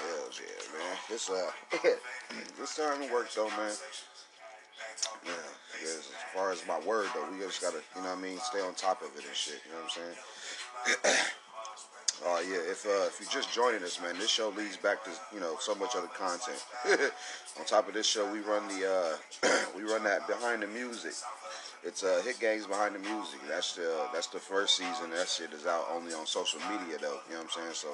Hells 0.03 0.41
yeah, 0.41 0.79
man. 0.79 0.97
It's 1.11 1.31
uh, 1.31 1.51
it's 2.61 2.71
starting 2.73 3.09
to 3.09 3.13
work 3.13 3.33
though, 3.35 3.49
man. 3.49 3.73
Yeah, 5.25 5.33
as 5.83 6.09
far 6.35 6.53
as 6.53 6.67
my 6.67 6.81
word 6.81 7.09
though, 7.15 7.31
we 7.31 7.39
just 7.39 7.61
gotta, 7.61 7.79
you 7.97 8.03
know 8.03 8.09
what 8.09 8.19
I 8.19 8.23
mean, 8.23 8.39
stay 8.39 8.61
on 8.61 8.75
top 8.75 9.03
of 9.03 9.09
it 9.17 9.25
and 9.25 9.35
shit. 9.35 9.61
You 9.67 9.73
know 9.73 9.79
what 9.83 9.99
I'm 11.05 11.13
saying? 11.13 11.27
Oh 12.25 12.37
uh, 12.37 12.41
yeah, 12.41 12.59
if 12.71 12.87
uh, 12.87 13.07
if 13.07 13.19
you're 13.21 13.31
just 13.31 13.53
joining 13.53 13.83
us, 13.83 14.01
man, 14.01 14.17
this 14.19 14.31
show 14.31 14.51
leads 14.51 14.77
back 14.77 15.03
to 15.05 15.11
you 15.35 15.41
know 15.41 15.57
so 15.59 15.75
much 15.75 15.97
other 15.97 16.07
content. 16.09 16.65
on 17.59 17.65
top 17.67 17.89
of 17.89 17.95
this 17.95 18.07
show, 18.07 18.31
we 18.33 18.41
run 18.41 18.67
the 18.69 18.87
uh, 18.87 19.49
we 19.77 19.83
run 19.83 20.05
that 20.05 20.27
behind 20.29 20.63
the 20.63 20.69
music. 20.69 21.15
It's 21.85 22.05
uh, 22.05 22.23
Hit 22.25 22.39
Gangs 22.39 22.67
behind 22.67 22.95
the 22.95 23.01
music. 23.01 23.41
That's 23.49 23.75
the 23.75 24.07
that's 24.13 24.29
the 24.29 24.39
first 24.39 24.77
season. 24.77 25.11
That 25.11 25.29
shit 25.29 25.53
is 25.53 25.67
out 25.67 25.87
only 25.93 26.15
on 26.15 26.27
social 26.27 26.61
media 26.71 26.97
though. 27.01 27.19
You 27.27 27.35
know 27.35 27.43
what 27.43 27.51
I'm 27.59 27.75
saying? 27.75 27.75
So 27.75 27.89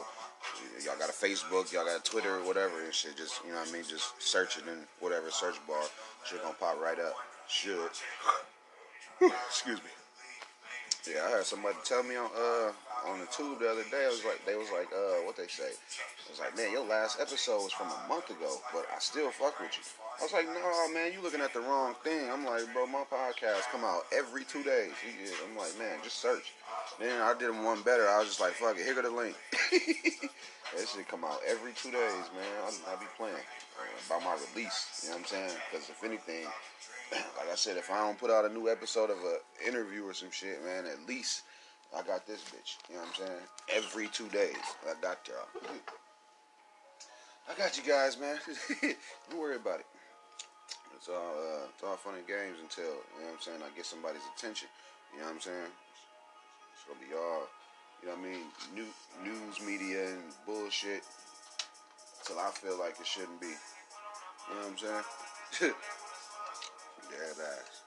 y'all 0.84 0.98
got 0.98 1.08
a 1.08 1.12
Facebook, 1.12 1.72
y'all 1.72 1.86
got 1.86 2.00
a 2.00 2.02
Twitter, 2.02 2.38
whatever 2.44 2.84
and 2.84 2.92
shit. 2.92 3.16
Just 3.16 3.40
you 3.44 3.52
know 3.52 3.60
what 3.60 3.68
I 3.70 3.72
mean. 3.72 3.84
Just 3.88 4.20
search 4.20 4.58
it 4.58 4.64
in 4.68 4.84
whatever 5.00 5.30
search 5.30 5.56
bar. 5.66 5.80
Shit 6.26 6.42
gonna 6.42 6.54
pop 6.60 6.78
right 6.82 6.98
up. 7.00 7.14
Should. 7.48 7.90
Excuse 9.48 9.78
me. 9.78 9.90
Yeah, 11.14 11.24
I 11.26 11.30
had 11.38 11.46
somebody 11.46 11.76
tell 11.84 12.02
me 12.02 12.16
on 12.16 12.28
uh 12.36 12.72
on 13.06 13.20
the 13.20 13.26
tube 13.26 13.60
the 13.60 13.70
other 13.70 13.84
day. 13.90 14.04
I 14.04 14.08
was 14.08 14.24
like, 14.24 14.44
they 14.46 14.56
was 14.56 14.70
like, 14.72 14.88
uh, 14.92 15.22
what 15.24 15.36
they 15.36 15.46
say? 15.46 15.70
I 15.70 16.30
was 16.30 16.40
like, 16.40 16.56
man, 16.56 16.72
your 16.72 16.86
last 16.86 17.20
episode 17.20 17.62
was 17.62 17.72
from 17.72 17.88
a 17.88 18.08
month 18.08 18.30
ago, 18.30 18.58
but 18.72 18.86
I 18.94 18.98
still 18.98 19.30
fuck 19.30 19.58
with 19.60 19.76
you. 19.76 19.84
I 20.18 20.24
was 20.24 20.32
like, 20.32 20.46
no, 20.46 20.92
man, 20.92 21.12
you 21.12 21.22
looking 21.22 21.40
at 21.40 21.54
the 21.54 21.60
wrong 21.60 21.94
thing. 22.02 22.28
I'm 22.30 22.44
like, 22.44 22.66
bro, 22.72 22.86
my 22.86 23.04
podcast 23.06 23.70
come 23.70 23.84
out 23.84 24.02
every 24.12 24.44
two 24.44 24.64
days. 24.64 24.90
I'm 25.48 25.56
like, 25.56 25.78
man, 25.78 25.98
just 26.02 26.18
search. 26.18 26.52
Then 26.98 27.22
I 27.22 27.34
did 27.38 27.50
one 27.50 27.82
better. 27.82 28.08
I 28.08 28.18
was 28.18 28.28
just 28.28 28.40
like, 28.40 28.52
fuck 28.52 28.76
it, 28.76 28.84
here 28.84 28.94
go 28.94 29.02
the 29.02 29.10
link. 29.10 29.36
that 29.70 30.88
shit 30.88 31.06
come 31.06 31.24
out 31.24 31.38
every 31.46 31.72
two 31.72 31.90
days, 31.90 32.26
man. 32.34 32.50
I, 32.66 32.92
I 32.92 32.96
be 32.96 33.06
playing 33.16 33.34
uh, 33.34 34.06
about 34.06 34.24
my 34.24 34.36
release. 34.50 35.02
You 35.02 35.10
know 35.10 35.16
what 35.16 35.20
I'm 35.20 35.26
saying? 35.26 35.50
Because 35.70 35.88
if 35.88 36.02
anything, 36.02 36.44
like 37.12 37.50
I 37.52 37.54
said, 37.54 37.76
if 37.76 37.90
I 37.90 37.98
don't 37.98 38.18
put 38.18 38.30
out 38.30 38.44
a 38.44 38.48
new 38.48 38.68
episode 38.68 39.10
of 39.10 39.18
an 39.18 39.38
interview 39.66 40.04
or 40.04 40.14
some 40.14 40.30
shit, 40.30 40.64
man, 40.64 40.84
at 40.86 41.06
least 41.06 41.42
I 41.96 42.02
got 42.02 42.26
this 42.26 42.42
bitch. 42.42 42.76
You 42.88 42.96
know 42.96 43.02
what 43.02 43.08
I'm 43.08 43.26
saying? 43.26 43.84
Every 43.84 44.08
two 44.08 44.28
days, 44.28 44.56
I 44.84 44.94
got 45.00 45.26
y'all. 45.26 45.72
I 47.48 47.54
got 47.56 47.76
you 47.78 47.82
guys, 47.82 48.18
man. 48.18 48.36
Don't 49.30 49.40
worry 49.40 49.56
about 49.56 49.80
it. 49.80 49.86
It's 50.96 51.08
all 51.08 51.14
uh, 51.16 51.64
it's 51.72 51.82
all 51.82 51.96
fun 51.96 52.16
and 52.16 52.26
games 52.26 52.58
until 52.60 52.84
you 52.84 53.22
know 53.22 53.32
what 53.32 53.34
I'm 53.34 53.40
saying. 53.40 53.60
I 53.64 53.74
get 53.76 53.86
somebody's 53.86 54.26
attention. 54.36 54.68
You 55.14 55.20
know 55.20 55.26
what 55.26 55.34
I'm 55.34 55.40
saying? 55.40 55.72
It's 56.74 56.84
gonna 56.84 57.00
be 57.00 57.14
all 57.16 57.48
you 58.02 58.08
know 58.08 58.14
what 58.14 58.26
I 58.26 58.30
mean. 58.30 58.44
New 58.74 58.88
news 59.24 59.60
media 59.64 60.08
and 60.08 60.22
bullshit 60.44 61.02
till 62.24 62.38
I 62.38 62.50
feel 62.50 62.78
like 62.78 63.00
it 63.00 63.06
shouldn't 63.06 63.40
be. 63.40 63.46
You 63.46 64.54
know 64.54 64.60
what 64.60 64.70
I'm 64.70 64.78
saying? 64.78 65.72
Dead 67.10 67.36
ass. 67.40 67.77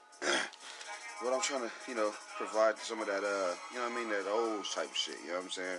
But 1.22 1.32
I'm 1.32 1.40
trying 1.40 1.62
to, 1.62 1.70
you 1.86 1.94
know, 1.94 2.10
provide 2.36 2.78
some 2.78 3.00
of 3.00 3.06
that, 3.06 3.22
uh, 3.22 3.54
you 3.70 3.78
know 3.78 3.86
what 3.86 3.94
I 3.94 3.96
mean, 3.96 4.08
that 4.10 4.26
old 4.26 4.66
type 4.66 4.92
shit. 4.94 5.16
You 5.22 5.30
know 5.30 5.38
what 5.38 5.44
I'm 5.44 5.50
saying? 5.50 5.78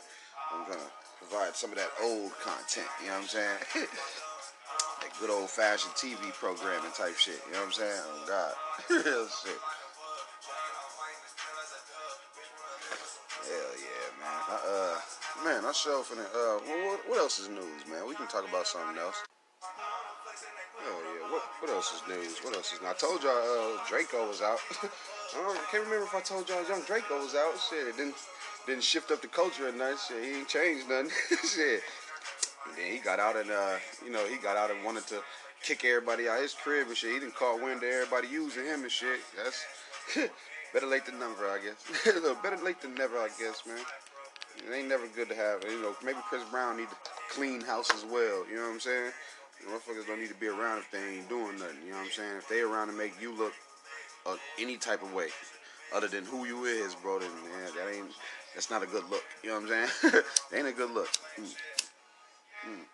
I'm 0.54 0.64
gonna 0.64 0.90
provide 1.20 1.56
some 1.56 1.72
of 1.72 1.78
that 1.78 1.92
old 2.02 2.32
content. 2.40 2.88
You 3.02 3.08
know 3.12 3.20
what 3.20 3.28
I'm 3.28 3.28
saying? 3.28 3.60
that 5.04 5.12
good 5.20 5.30
old 5.30 5.50
fashioned 5.50 5.94
TV 6.00 6.32
programming 6.40 6.92
type 6.96 7.18
shit. 7.18 7.42
You 7.48 7.54
know 7.54 7.60
what 7.60 7.76
I'm 7.76 7.80
saying? 7.84 8.02
Oh 8.08 8.24
God, 8.28 8.54
real 8.90 9.28
shit. 9.28 9.60
Hell 13.44 13.76
yeah, 13.76 14.08
man. 14.24 14.40
I, 14.48 14.58
uh, 14.64 14.96
man, 15.44 15.66
I'm 15.66 15.74
sure 15.74 16.04
finna. 16.04 16.24
Uh, 16.32 16.64
what, 16.64 17.00
what 17.10 17.20
else 17.20 17.40
is 17.40 17.50
news, 17.50 17.84
man? 17.92 18.08
We 18.08 18.16
can 18.16 18.28
talk 18.28 18.48
about 18.48 18.68
something 18.68 18.98
else. 18.98 19.20
Oh 20.86 21.00
yeah, 21.04 21.32
what 21.32 21.44
what 21.60 21.70
else 21.72 21.94
is 21.94 22.02
news? 22.08 22.40
What 22.44 22.56
else 22.56 22.72
is? 22.72 22.82
Now, 22.82 22.92
I 22.92 22.94
told 22.94 23.24
y'all 23.24 23.32
uh, 23.32 23.84
Draco 23.90 24.28
was 24.28 24.42
out. 24.42 24.60
I, 25.36 25.58
can't 25.72 25.84
remember 25.84 26.06
if 26.06 26.16
I 26.16 26.22
told 26.22 26.48
y'all 26.50 26.68
Young 26.68 26.82
Draco 26.86 27.20
was 27.20 27.36
out. 27.36 27.54
Shit, 27.70 27.88
it 27.88 27.98
didn't 27.98 28.16
didn't 28.68 28.84
shift 28.84 29.12
up 29.12 29.22
the 29.22 29.28
culture 29.28 29.68
or 29.68 29.72
nothing. 29.72 29.98
Shit, 30.08 30.24
he 30.24 30.40
ain't 30.40 30.48
changed 30.48 30.90
nothing. 30.90 31.12
Shit. 31.44 31.82
And 32.68 32.78
then 32.78 32.92
he 32.92 33.00
got 33.00 33.20
out 33.20 33.36
and 33.36 33.50
uh, 33.52 33.76
you 34.06 34.12
know, 34.12 34.26
he 34.28 34.38
got 34.38 34.58
out 34.58 34.72
and 34.72 34.84
wanted 34.84 35.08
to 35.08 35.22
kick 35.64 35.84
everybody 35.86 36.28
out 36.28 36.42
his 36.42 36.54
crib 36.54 36.88
and 36.88 36.98
shit. 36.98 37.14
He 37.14 37.20
didn't 37.20 37.36
call 37.36 37.60
wind 37.60 37.82
to 37.82 37.88
everybody 37.88 38.28
using 38.28 38.66
him 38.66 38.84
and 38.84 38.92
shit. 38.92 39.20
That's 39.36 39.66
better 40.74 40.88
late 40.88 41.06
than 41.06 41.20
never, 41.20 41.48
I 41.48 41.60
guess. 41.60 41.80
better 42.44 42.58
late 42.64 42.82
than 42.82 42.96
never, 42.96 43.18
I 43.18 43.30
guess, 43.40 43.64
man. 43.66 43.80
It 44.58 44.74
ain't 44.74 44.88
never 44.88 45.08
good 45.16 45.30
to 45.30 45.36
have. 45.36 45.64
You 45.64 45.82
know, 45.82 45.96
maybe 46.04 46.20
Chris 46.30 46.44
Brown 46.52 46.78
need 46.78 46.90
to 46.90 46.96
clean 47.30 47.62
house 47.62 47.90
as 47.94 48.06
well. 48.06 48.46
You 48.48 48.58
know 48.58 48.68
what 48.68 48.74
I'm 48.74 48.80
saying? 48.80 49.12
Motherfuckers 49.68 50.06
don't 50.08 50.20
need 50.20 50.30
to 50.30 50.36
be 50.36 50.48
around 50.48 50.80
if 50.80 50.92
they 50.92 51.18
ain't 51.18 51.30
doing 51.30 51.58
nothing. 51.58 51.78
You 51.86 51.92
know 51.92 51.98
what 51.98 52.06
I'm 52.06 52.12
saying? 52.12 52.38
If 52.38 52.50
they 52.50 52.60
around 52.60 52.88
to 52.88 52.94
make 52.94 53.14
you 53.22 53.36
look 53.36 53.54
uh, 54.26 54.36
any 54.60 54.78
type 54.78 55.04
of 55.04 55.14
way, 55.14 55.28
other 55.94 56.08
than 56.08 56.26
who 56.26 56.46
you 56.46 56.66
is, 56.66 56.96
bro, 56.96 57.20
then 57.20 57.30
man, 57.30 57.72
that 57.76 57.94
ain't 57.94 58.12
that's 58.54 58.70
not 58.70 58.84
a 58.84 58.86
good 58.86 59.04
look. 59.10 59.24
You 59.44 59.50
know 59.50 59.60
what 59.60 59.72
I'm 59.72 59.90
saying? 59.90 60.24
ain't 60.56 60.68
a 60.68 60.72
good 60.72 60.92
look. 60.92 61.10
Mm. 61.40 61.56
Mm. 62.68 62.86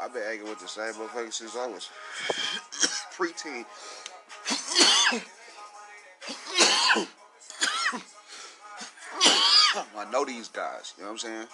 I've 0.00 0.12
been 0.12 0.22
hanging 0.22 0.48
with 0.48 0.60
the 0.60 0.68
same 0.68 0.94
motherfuckers 0.94 1.32
since 1.34 1.56
I 1.56 1.66
was 1.66 1.88
preteen. 3.16 3.64
I 9.96 10.10
know 10.10 10.24
these 10.24 10.48
guys. 10.48 10.94
You 10.96 11.04
know 11.04 11.10
what 11.10 11.12
I'm 11.12 11.18
saying? 11.18 11.46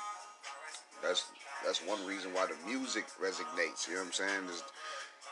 That's 1.02 1.24
that's 1.64 1.86
one 1.86 2.04
reason 2.06 2.32
why 2.34 2.46
the 2.46 2.70
music 2.70 3.04
resonates. 3.22 3.88
You 3.88 3.94
know 3.94 4.00
what 4.00 4.06
I'm 4.06 4.12
saying? 4.12 4.44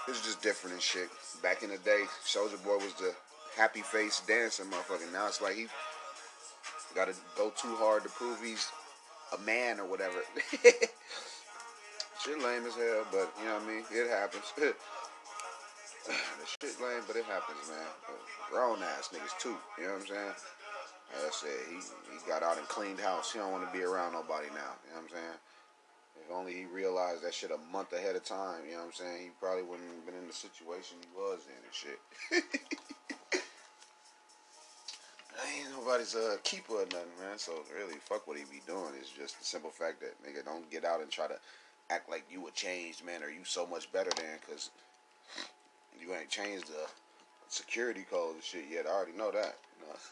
It's 0.08 0.24
just 0.24 0.42
different 0.42 0.74
and 0.74 0.82
shit. 0.82 1.08
Back 1.42 1.62
in 1.62 1.70
the 1.70 1.78
day, 1.78 2.02
Soulja 2.26 2.62
Boy 2.64 2.76
was 2.76 2.94
the 2.94 3.14
happy 3.56 3.82
face 3.82 4.20
dancing 4.26 4.66
motherfucker. 4.66 5.12
Now 5.12 5.28
it's 5.28 5.40
like 5.40 5.54
he 5.54 5.66
got 6.94 7.08
to 7.08 7.14
go 7.36 7.50
too 7.50 7.74
hard 7.76 8.02
to 8.02 8.08
prove 8.08 8.42
he's 8.42 8.68
a 9.32 9.38
man 9.42 9.78
or 9.78 9.86
whatever. 9.86 10.18
shit 12.22 12.38
lame 12.38 12.66
as 12.66 12.74
hell, 12.74 13.06
but 13.10 13.32
you 13.38 13.46
know 13.46 13.54
what 13.54 13.62
I 13.62 13.66
mean? 13.66 13.84
It 13.90 14.10
happens. 14.10 14.44
the 14.56 14.74
shit 16.46 16.80
lame, 16.80 17.02
but 17.06 17.16
it 17.16 17.24
happens, 17.24 17.68
man. 17.68 17.86
Grown 18.50 18.82
ass 18.82 19.10
niggas 19.12 19.38
too. 19.40 19.56
You 19.78 19.84
know 19.84 19.92
what 19.94 20.02
I'm 20.02 20.06
saying? 20.06 20.34
Like 21.14 21.26
I 21.26 21.30
said, 21.30 21.58
he, 21.70 21.76
he 22.10 22.18
got 22.28 22.42
out 22.42 22.58
and 22.58 22.66
cleaned 22.68 23.00
house. 23.00 23.32
He 23.32 23.38
don't 23.38 23.52
want 23.52 23.66
to 23.66 23.72
be 23.76 23.84
around 23.84 24.12
nobody 24.12 24.48
now. 24.48 24.74
You 24.84 24.94
know 24.94 25.02
what 25.02 25.04
I'm 25.04 25.10
saying? 25.10 25.38
If 26.24 26.32
only 26.32 26.54
he 26.54 26.64
realized 26.66 27.22
that 27.24 27.34
shit 27.34 27.50
a 27.50 27.72
month 27.72 27.92
ahead 27.92 28.16
of 28.16 28.24
time, 28.24 28.62
you 28.66 28.72
know 28.72 28.78
what 28.78 28.86
I'm 28.86 28.92
saying? 28.92 29.22
He 29.22 29.30
probably 29.40 29.64
wouldn't 29.64 29.88
have 29.90 30.06
been 30.06 30.14
in 30.14 30.26
the 30.26 30.32
situation 30.32 30.98
he 31.00 31.08
was 31.18 31.40
in 31.46 31.58
and 31.58 31.74
shit. 31.74 31.98
ain't 35.58 35.70
nobody's 35.76 36.14
a 36.14 36.38
keeper 36.42 36.74
or 36.74 36.86
nothing, 36.86 37.16
man. 37.20 37.38
So 37.38 37.52
really, 37.74 37.98
fuck 37.98 38.26
what 38.26 38.36
he 38.36 38.44
be 38.44 38.62
doing. 38.66 38.92
It's 38.98 39.10
just 39.10 39.38
the 39.38 39.44
simple 39.44 39.70
fact 39.70 40.00
that 40.00 40.14
nigga 40.22 40.44
don't 40.44 40.70
get 40.70 40.84
out 40.84 41.00
and 41.00 41.10
try 41.10 41.26
to 41.26 41.36
act 41.90 42.10
like 42.10 42.24
you 42.30 42.46
a 42.46 42.50
changed 42.52 43.04
man 43.04 43.22
or 43.22 43.30
you 43.30 43.44
so 43.44 43.66
much 43.66 43.90
better 43.92 44.10
than 44.16 44.38
because 44.40 44.70
you 46.00 46.14
ain't 46.14 46.28
changed 46.28 46.68
the 46.68 46.86
security 47.48 48.04
codes 48.10 48.34
and 48.34 48.44
shit 48.44 48.64
yet. 48.70 48.86
I 48.86 48.90
already 48.90 49.16
know 49.16 49.30
that. 49.30 49.56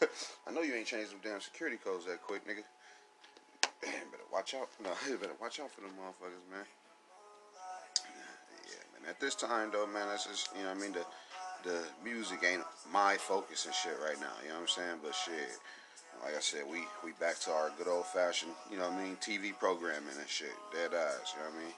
I 0.47 0.51
know 0.51 0.61
you 0.61 0.73
ain't 0.73 0.87
changed 0.87 1.11
them 1.11 1.19
damn 1.23 1.41
security 1.41 1.77
codes 1.77 2.05
that 2.05 2.21
quick, 2.21 2.47
nigga. 2.47 2.63
Better 3.81 4.27
watch 4.31 4.53
out. 4.53 4.69
No, 4.83 4.89
better 5.17 5.33
watch 5.41 5.59
out 5.59 5.71
for 5.71 5.81
the 5.81 5.87
motherfuckers, 5.87 6.45
man. 6.51 6.65
Yeah, 8.67 8.83
man. 8.93 9.09
At 9.09 9.19
this 9.19 9.35
time, 9.35 9.69
though, 9.71 9.87
man, 9.87 10.07
that's 10.07 10.25
just, 10.25 10.49
you 10.57 10.63
know 10.63 10.71
I 10.71 10.75
mean? 10.75 10.93
The, 10.93 11.05
the 11.63 11.79
music 12.03 12.43
ain't 12.43 12.63
my 12.91 13.17
focus 13.17 13.65
and 13.65 13.75
shit 13.75 13.97
right 14.03 14.19
now, 14.19 14.33
you 14.41 14.49
know 14.49 14.55
what 14.55 14.61
I'm 14.61 14.67
saying? 14.67 14.97
But 15.03 15.13
shit, 15.13 15.59
like 16.23 16.35
I 16.35 16.39
said, 16.39 16.63
we, 16.69 16.79
we 17.05 17.11
back 17.19 17.39
to 17.41 17.51
our 17.51 17.71
good 17.77 17.87
old 17.87 18.07
fashioned, 18.07 18.53
you 18.71 18.77
know 18.77 18.89
what 18.89 18.97
I 18.97 19.03
mean, 19.03 19.17
TV 19.17 19.57
programming 19.57 20.17
and 20.17 20.29
shit. 20.29 20.53
Dead 20.73 20.89
eyes, 20.97 21.33
you 21.33 21.41
know 21.41 21.49
what 21.49 21.61
I 21.61 21.63
mean? 21.65 21.73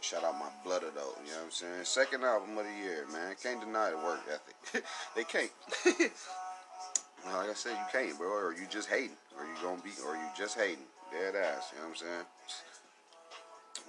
Shout 0.00 0.22
out 0.22 0.38
my 0.38 0.50
blood 0.64 0.82
though, 0.94 1.18
you 1.24 1.32
know 1.32 1.38
what 1.38 1.46
I'm 1.46 1.50
saying? 1.50 1.84
Second 1.84 2.22
album 2.22 2.56
of 2.56 2.64
the 2.64 2.84
year, 2.84 3.06
man. 3.12 3.34
Can't 3.42 3.60
deny 3.60 3.90
the 3.90 3.96
work 3.96 4.20
ethic. 4.30 4.84
they 5.16 5.24
can't. 5.24 5.50
like 7.26 7.50
I 7.50 7.54
said, 7.54 7.72
you 7.72 7.86
can't, 7.90 8.16
bro. 8.16 8.28
Or 8.28 8.52
you 8.52 8.66
just 8.70 8.88
hating. 8.88 9.16
Or 9.36 9.44
you 9.44 9.50
gonna 9.60 9.82
be 9.82 9.90
or 10.06 10.14
you 10.14 10.28
just 10.36 10.56
hating. 10.56 10.86
Dead 11.10 11.34
ass, 11.36 11.72
you 11.72 11.78
know 11.78 11.88
what 11.88 11.90
I'm 11.90 11.96
saying? 11.96 12.26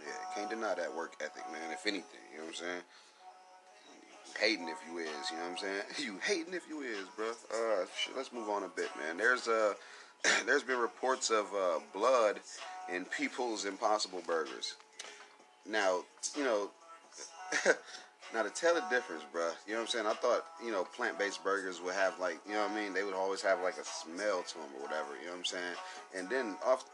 Yeah, 0.06 0.36
can't 0.36 0.50
deny 0.50 0.74
that 0.76 0.96
work 0.96 1.14
ethic, 1.22 1.44
man. 1.52 1.72
If 1.72 1.86
anything, 1.86 2.24
you 2.32 2.40
know 2.40 2.46
what 2.46 2.50
I'm 2.50 2.56
saying? 2.56 2.82
Hating 4.40 4.70
if 4.70 4.78
you 4.90 5.00
is, 5.00 5.08
you 5.32 5.38
know 5.38 5.44
what 5.44 5.52
I'm 5.52 5.58
saying? 5.58 5.82
You 6.00 6.20
hating 6.24 6.54
if 6.54 6.64
you 6.70 6.82
is, 6.82 7.06
bro. 7.16 7.30
Uh, 7.30 7.86
shit, 7.98 8.16
let's 8.16 8.32
move 8.32 8.50
on 8.50 8.64
a 8.64 8.70
bit, 8.70 8.90
man. 8.98 9.18
There's 9.18 9.48
uh, 9.48 9.74
there's 10.46 10.64
been 10.64 10.80
reports 10.80 11.30
of 11.30 11.48
uh, 11.54 11.80
blood 11.94 12.40
in 12.94 13.06
People's 13.06 13.66
Impossible 13.66 14.22
Burgers. 14.26 14.76
Now, 15.68 16.02
you 16.38 16.44
know, 16.44 16.70
Now 18.34 18.44
to 18.44 18.50
tell 18.50 18.76
the 18.76 18.84
difference, 18.92 19.24
bro, 19.32 19.50
you 19.66 19.74
know 19.74 19.80
what 19.80 19.82
I'm 19.82 19.88
saying? 19.88 20.06
I 20.06 20.14
thought, 20.14 20.46
you 20.64 20.72
know, 20.72 20.84
plant-based 20.84 21.44
burgers 21.44 21.82
would 21.82 21.96
have 21.96 22.20
like, 22.20 22.38
you 22.48 22.54
know 22.54 22.62
what 22.62 22.72
I 22.72 22.76
mean? 22.76 22.94
They 22.94 23.04
would 23.04 23.16
always 23.16 23.42
have 23.42 23.62
like 23.64 23.78
a 23.78 23.84
smell 23.84 24.44
to 24.44 24.54
them 24.54 24.68
or 24.78 24.84
whatever, 24.84 25.18
you 25.20 25.26
know 25.26 25.32
what 25.32 25.40
I'm 25.40 25.46
saying? 25.46 25.76
And 26.16 26.30
then 26.30 26.56
off, 26.64 26.86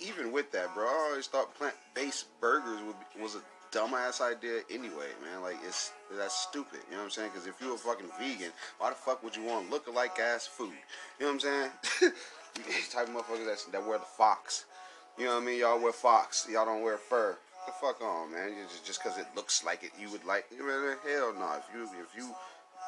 even 0.00 0.32
with 0.32 0.52
that, 0.52 0.74
bro, 0.74 0.84
I 0.84 1.08
always 1.10 1.28
thought 1.28 1.54
plant-based 1.54 2.26
burgers 2.40 2.80
would 2.82 3.22
was 3.22 3.36
a 3.36 3.40
dumbass 3.76 4.20
idea 4.20 4.60
anyway, 4.70 5.08
man. 5.24 5.42
Like 5.42 5.56
it's 5.66 5.92
that's 6.14 6.34
stupid, 6.34 6.80
you 6.90 6.92
know 6.92 6.98
what 6.98 7.04
I'm 7.04 7.10
saying? 7.10 7.30
Because 7.32 7.46
if 7.46 7.54
you're 7.60 7.74
a 7.74 7.78
fucking 7.78 8.10
vegan, 8.20 8.52
why 8.78 8.90
the 8.90 8.96
fuck 8.96 9.22
would 9.22 9.34
you 9.34 9.44
want 9.44 9.70
look-alike 9.70 10.18
ass 10.18 10.46
food? 10.46 10.72
You 11.18 11.26
know 11.26 11.32
what 11.32 11.44
I'm 11.44 11.70
saying? 12.00 12.12
type 12.90 13.08
of 13.08 13.14
motherfuckers 13.14 13.46
that 13.46 13.72
that 13.72 13.86
wear 13.86 13.98
the 13.98 14.04
fox. 14.04 14.66
You 15.18 15.24
know 15.24 15.34
what 15.34 15.42
I 15.42 15.46
mean? 15.46 15.60
Y'all 15.60 15.80
wear 15.80 15.92
fox. 15.92 16.46
Y'all 16.50 16.66
don't 16.66 16.82
wear 16.82 16.98
fur 16.98 17.38
the 17.66 17.72
fuck 17.72 18.00
on, 18.02 18.32
man. 18.32 18.52
Just 18.84 19.02
because 19.02 19.18
it 19.18 19.26
looks 19.34 19.64
like 19.64 19.82
it, 19.82 19.92
you 20.00 20.10
would 20.10 20.24
like. 20.24 20.46
Hell 20.50 21.34
no. 21.34 21.58
If 21.58 21.74
you 21.74 21.84
if 21.84 22.16
you 22.16 22.34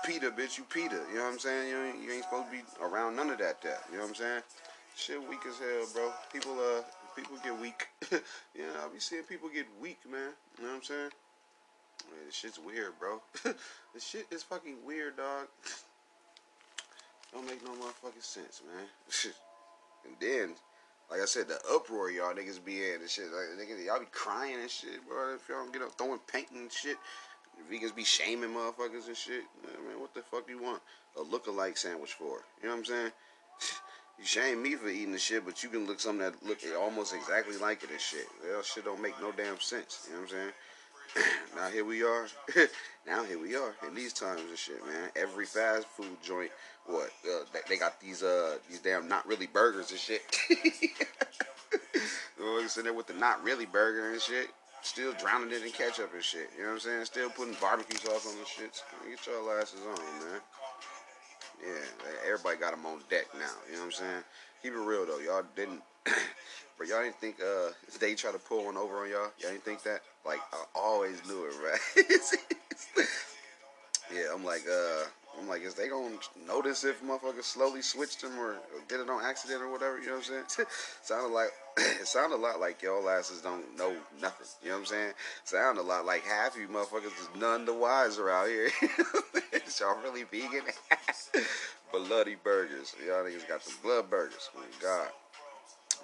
Peter, 0.05 0.31
bitch, 0.31 0.59
you 0.59 0.65
Peter. 0.65 1.01
You 1.11 1.19
know 1.19 1.25
what 1.25 1.33
I'm 1.33 1.39
saying? 1.39 1.69
You 1.69 1.83
ain't, 1.85 2.03
you 2.03 2.13
ain't 2.13 2.25
supposed 2.25 2.47
to 2.47 2.53
be 2.53 2.63
around 2.83 3.17
none 3.17 3.31
of 3.31 3.39
that. 3.39 3.63
That 3.63 3.85
you 3.91 3.97
know 3.97 4.05
what 4.05 4.11
I'm 4.11 4.15
saying? 4.15 4.43
Shit, 4.97 5.29
weak 5.29 5.41
as 5.49 5.59
hell, 5.59 5.87
bro. 5.93 6.13
People 6.33 6.59
uh, 6.59 6.83
people 7.15 7.37
get 7.43 7.59
weak. 7.61 7.89
you 8.11 8.63
know, 8.63 8.85
I 8.85 8.93
be 8.93 9.01
seeing 9.01 9.23
people 9.25 9.49
get 9.49 9.67
weak, 9.81 9.99
man. 10.11 10.33
You 10.59 10.65
know 10.65 10.71
what 10.71 10.77
I'm 10.77 10.83
saying? 10.83 11.11
Man, 12.11 12.21
this 12.27 12.35
shit's 12.35 12.59
weird, 12.59 12.99
bro. 12.99 13.21
this 13.95 14.05
shit 14.05 14.27
is 14.31 14.43
fucking 14.43 14.77
weird, 14.87 15.17
dog. 15.17 15.47
Don't 17.33 17.47
make 17.47 17.63
no 17.65 17.71
motherfucking 17.73 18.23
sense, 18.23 18.63
man. 18.67 18.87
and 20.07 20.15
then, 20.21 20.55
like 21.11 21.21
I 21.21 21.25
said, 21.25 21.49
the 21.49 21.59
uproar 21.73 22.11
y'all 22.11 22.35
niggas 22.35 22.63
be 22.63 22.77
in 22.77 23.01
and 23.01 23.09
shit. 23.09 23.27
Like, 23.27 23.59
niggas, 23.59 23.85
y'all 23.85 24.01
be 24.01 24.07
crying 24.13 24.61
and 24.61 24.71
shit, 24.71 25.07
bro. 25.09 25.35
If 25.35 25.49
y'all 25.49 25.65
don't 25.65 25.73
get 25.73 25.83
up 25.83 25.93
throwing 25.97 26.21
paint 26.31 26.51
and 26.55 26.71
shit. 26.71 26.97
Vegans 27.71 27.95
be 27.95 28.05
shaming 28.05 28.51
motherfuckers 28.51 29.09
and 29.09 29.17
shit. 29.17 29.43
Man, 29.65 30.01
what 30.01 30.15
the 30.15 30.23
fuck 30.23 30.47
do 30.47 30.53
you 30.53 30.63
want 30.63 30.81
a 31.17 31.23
look-alike 31.23 31.77
sandwich 31.77 32.13
for? 32.13 32.45
You 32.63 32.69
know 32.69 32.71
what 32.71 32.79
I'm 32.79 32.85
saying? 32.85 33.13
you 34.19 34.25
shame 34.25 34.63
me 34.63 34.75
for 34.75 34.89
eating 34.89 35.13
the 35.13 35.19
shit, 35.19 35.45
but 35.45 35.63
you 35.63 35.69
can 35.69 35.87
look 35.87 36.01
something 36.01 36.25
that 36.25 36.47
look 36.47 36.59
almost 36.79 37.15
exactly 37.15 37.57
like 37.57 37.83
it 37.83 37.91
and 37.91 38.01
shit. 38.01 38.27
That 38.43 38.65
shit 38.65 38.85
don't 38.85 39.03
make 39.03 39.21
no 39.21 39.33
damn 39.33 39.59
sense. 39.61 40.07
You 40.09 40.15
know 40.15 40.23
what 40.23 40.31
I'm 40.31 40.37
saying? 40.37 40.53
now 41.57 41.69
here 41.69 41.85
we 41.85 42.03
are. 42.03 42.27
now 43.07 43.25
here 43.25 43.41
we 43.41 43.57
are 43.57 43.75
in 43.87 43.95
these 43.95 44.13
times 44.13 44.43
and 44.49 44.59
shit, 44.59 44.85
man. 44.87 45.11
Every 45.17 45.47
fast 45.47 45.87
food 45.89 46.23
joint, 46.23 46.51
they 47.69 47.77
got 47.77 48.01
these 48.01 48.23
uh 48.23 48.59
these 48.69 48.81
damn 48.81 49.09
not 49.09 49.27
really 49.27 49.47
burgers 49.47 49.91
and 49.91 50.01
shit. 50.01 50.23
sitting 52.69 52.85
there 52.85 52.97
with 52.97 53.07
the 53.07 53.15
not 53.15 53.43
really 53.43 53.67
burger 53.67 54.13
and 54.13 54.21
shit. 54.21 54.49
Still 54.83 55.13
drowning 55.15 55.51
it 55.51 55.65
in 55.65 55.73
ketchup 55.73 56.15
and 56.15 56.23
shit. 56.23 56.51
You 56.57 56.63
know 56.63 56.69
what 56.69 56.75
I'm 56.75 56.81
saying? 56.81 57.05
Still 57.07 57.31
putting 57.31 57.57
barbecue 57.61 57.99
sauce 57.99 58.27
on 58.27 58.39
the 58.39 58.47
shit. 58.47 58.81
Get 59.09 59.27
your 59.27 59.61
asses 59.61 59.81
on, 59.81 59.97
man. 59.97 60.41
Yeah, 61.61 62.31
everybody 62.31 62.57
got 62.59 62.71
them 62.71 62.87
on 62.87 63.01
deck 63.11 63.27
now. 63.35 63.51
You 63.67 63.75
know 63.75 63.79
what 63.81 63.87
I'm 63.87 63.93
saying? 63.93 64.23
Keep 64.63 64.75
it 64.75 64.79
real 64.79 65.07
though, 65.07 65.19
y'all 65.19 65.43
didn't. 65.57 65.83
but 66.79 66.87
y'all 66.87 67.03
didn't 67.03 67.17
think 67.17 67.37
uh 67.41 67.73
they 67.99 68.15
try 68.15 68.31
to 68.31 68.39
pull 68.39 68.67
one 68.67 68.77
over 68.77 69.03
on 69.03 69.11
y'all. 69.11 69.33
Y'all 69.41 69.51
didn't 69.51 69.65
think 69.65 69.83
that. 69.83 70.03
Like 70.25 70.41
I 70.53 70.63
always 70.77 71.21
knew 71.27 71.47
it, 71.47 71.55
right? 71.65 72.07
yeah, 74.15 74.33
I'm 74.33 74.45
like 74.45 74.63
uh 74.71 75.05
I'm 75.41 75.49
like, 75.49 75.63
is 75.63 75.75
they 75.75 75.89
gonna 75.89 76.17
notice 76.47 76.85
if 76.85 77.03
motherfuckers 77.03 77.45
slowly 77.45 77.83
switched 77.83 78.23
them 78.23 78.39
or, 78.39 78.53
or 78.53 78.81
did 78.89 79.01
it 79.01 79.11
on 79.11 79.23
accident 79.25 79.63
or 79.63 79.71
whatever? 79.71 79.99
You 79.99 80.07
know 80.07 80.17
what 80.17 80.31
I'm 80.31 80.49
saying? 80.49 80.69
sounded 81.03 81.33
like 81.33 81.51
it 81.79 82.07
sounded 82.07 82.37
a 82.37 82.39
lot 82.39 82.61
like 82.61 82.83
y'all 82.83 83.09
asses 83.09 83.41
don't 83.41 83.77
know 83.77 83.95
nothing. 84.21 84.47
You 84.63 84.71
know 84.71 84.75
what 84.77 84.81
I'm 84.81 84.87
saying? 84.87 85.13
Sound 85.45 85.79
a 85.79 85.83
lot 85.83 86.05
like 86.05 86.25
half 86.25 86.55
of 86.55 86.61
you 86.61 86.69
motherfuckers 86.69 87.07
is 87.07 87.29
none 87.39 87.65
the 87.65 87.75
wiser 87.75 88.31
out 88.31 88.49
here. 88.49 88.71
y'all 89.81 90.01
really 90.03 90.25
vegan? 90.25 90.63
Bloody 91.93 92.37
burgers. 92.43 92.95
Y'all 93.07 93.25
niggas 93.25 93.49
got 93.49 93.63
the 93.63 93.73
blood 93.83 94.11
burgers. 94.11 94.51
Oh 94.57 94.63
God. 94.81 95.09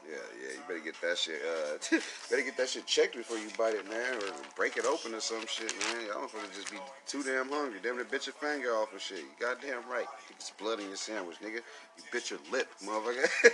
Yeah, 0.05 0.21
yeah, 0.37 0.53
you 0.53 0.61
better 0.69 0.85
get 0.85 1.01
that 1.01 1.17
shit. 1.17 1.41
Uh, 1.41 1.79
better 2.31 2.43
get 2.43 2.57
that 2.59 2.69
shit 2.69 2.87
checked 2.87 3.17
before 3.17 3.39
you 3.39 3.49
bite 3.57 3.75
it, 3.75 3.89
man, 3.89 4.17
or 4.17 4.33
break 4.55 4.77
it 4.77 4.85
open 4.85 5.15
or 5.15 5.21
some 5.21 5.47
shit, 5.47 5.73
man. 5.81 6.07
Y'all 6.07 6.27
motherfuckers 6.27 6.55
just 6.55 6.71
be 6.71 6.79
too 7.07 7.23
damn 7.23 7.49
hungry. 7.49 7.81
Damn 7.83 7.99
it, 7.99 8.11
bit 8.11 8.27
your 8.27 8.35
finger 8.35 8.71
off 8.75 8.93
and 8.93 9.01
shit. 9.01 9.19
You 9.19 9.33
goddamn 9.41 9.89
right. 9.91 10.07
It's 10.31 10.51
blood 10.51 10.81
in 10.81 10.89
your 10.89 10.97
sandwich, 10.97 11.37
nigga. 11.41 11.61
You 11.97 12.05
bit 12.13 12.31
your 12.31 12.41
lip, 12.53 12.69
motherfucker. 12.85 13.25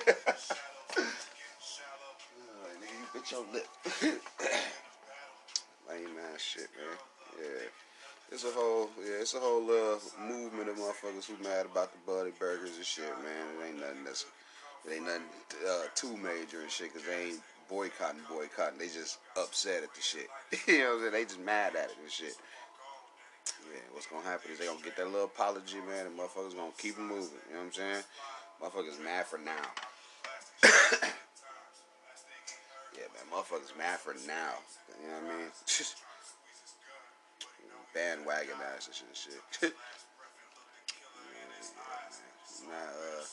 nigga, 2.82 2.94
you 2.98 3.06
bit 3.14 3.30
your 3.30 3.44
lip. 3.52 3.68
Lame 5.88 6.18
ass 6.34 6.40
shit, 6.40 6.68
man. 6.76 6.98
Yeah. 7.38 7.68
It's 8.32 8.44
a 8.44 8.50
whole, 8.50 8.90
yeah, 8.98 9.20
it's 9.20 9.34
a 9.34 9.40
whole 9.40 9.66
uh, 9.68 9.98
movement 10.24 10.68
of 10.68 10.76
motherfuckers 10.76 11.26
who 11.26 11.42
mad 11.42 11.66
about 11.66 11.92
the 11.92 11.98
bloody 12.06 12.30
burgers 12.38 12.76
and 12.76 12.84
shit, 12.84 13.10
man. 13.22 13.46
It 13.58 13.66
ain't 13.68 13.80
nothing 13.80 14.04
that's 14.04 14.24
it 14.86 14.94
ain't 14.94 15.04
nothing 15.04 15.22
uh, 15.68 15.84
too 15.94 16.16
major 16.16 16.62
and 16.62 16.70
shit, 16.70 16.92
cause 16.92 17.02
they 17.04 17.30
ain't 17.32 17.40
boycotting, 17.68 18.20
boycotting. 18.28 18.78
They 18.78 18.88
just 18.88 19.18
upset 19.36 19.82
at 19.84 19.94
the 19.94 20.00
shit. 20.00 20.28
you 20.66 20.78
know 20.78 20.84
what 20.84 20.94
I'm 20.94 21.00
saying? 21.00 21.12
They 21.12 21.24
just 21.24 21.40
mad 21.40 21.76
at 21.76 21.90
it 21.90 21.96
and 22.02 22.10
shit. 22.10 22.34
Yeah, 23.72 23.80
what's 23.92 24.06
gonna 24.06 24.26
happen 24.26 24.50
is 24.52 24.58
they 24.58 24.66
gonna 24.66 24.82
get 24.82 24.96
that 24.96 25.06
little 25.06 25.26
apology, 25.26 25.78
man, 25.88 26.06
and 26.06 26.18
motherfuckers 26.18 26.56
gonna 26.56 26.72
keep 26.78 26.98
moving. 26.98 27.40
You 27.48 27.54
know 27.54 27.60
what 27.60 27.66
I'm 27.66 27.72
saying? 27.72 28.04
Motherfuckers 28.60 29.02
mad 29.02 29.26
for 29.26 29.38
now. 29.38 29.66
yeah, 32.94 33.08
man, 33.14 33.26
motherfuckers 33.32 33.76
mad 33.78 33.98
for 33.98 34.14
now. 34.26 34.58
You 35.00 35.08
know 35.08 35.14
what 35.22 35.34
I 35.34 35.38
mean? 35.38 35.50
Bandwagon 37.94 38.54
ass 38.76 38.86
and 38.86 38.96
shit. 38.96 39.42
shit. 39.50 39.62
yeah, 41.32 41.48
nah, 42.68 42.74
uh, 42.74 43.24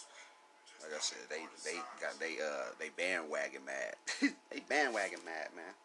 like 0.87 0.99
I 0.99 1.03
said, 1.03 1.27
they 1.29 1.43
they 1.67 1.77
got 1.99 2.15
they 2.19 2.39
uh 2.39 2.71
they 2.79 2.89
bandwagon 2.95 3.65
mad. 3.65 3.95
they 4.51 4.61
bandwagon 4.69 5.19
mad, 5.25 5.51
man. 5.55 5.75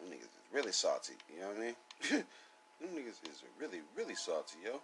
Them 0.00 0.08
niggas 0.08 0.32
is 0.32 0.48
really 0.52 0.72
salty. 0.72 1.14
You 1.28 1.42
know 1.42 1.48
what 1.48 1.56
I 1.56 1.60
mean? 1.60 1.76
them 2.80 2.90
niggas 2.96 3.20
is 3.28 3.44
really 3.60 3.80
really 3.96 4.14
salty, 4.14 4.56
yo. 4.64 4.80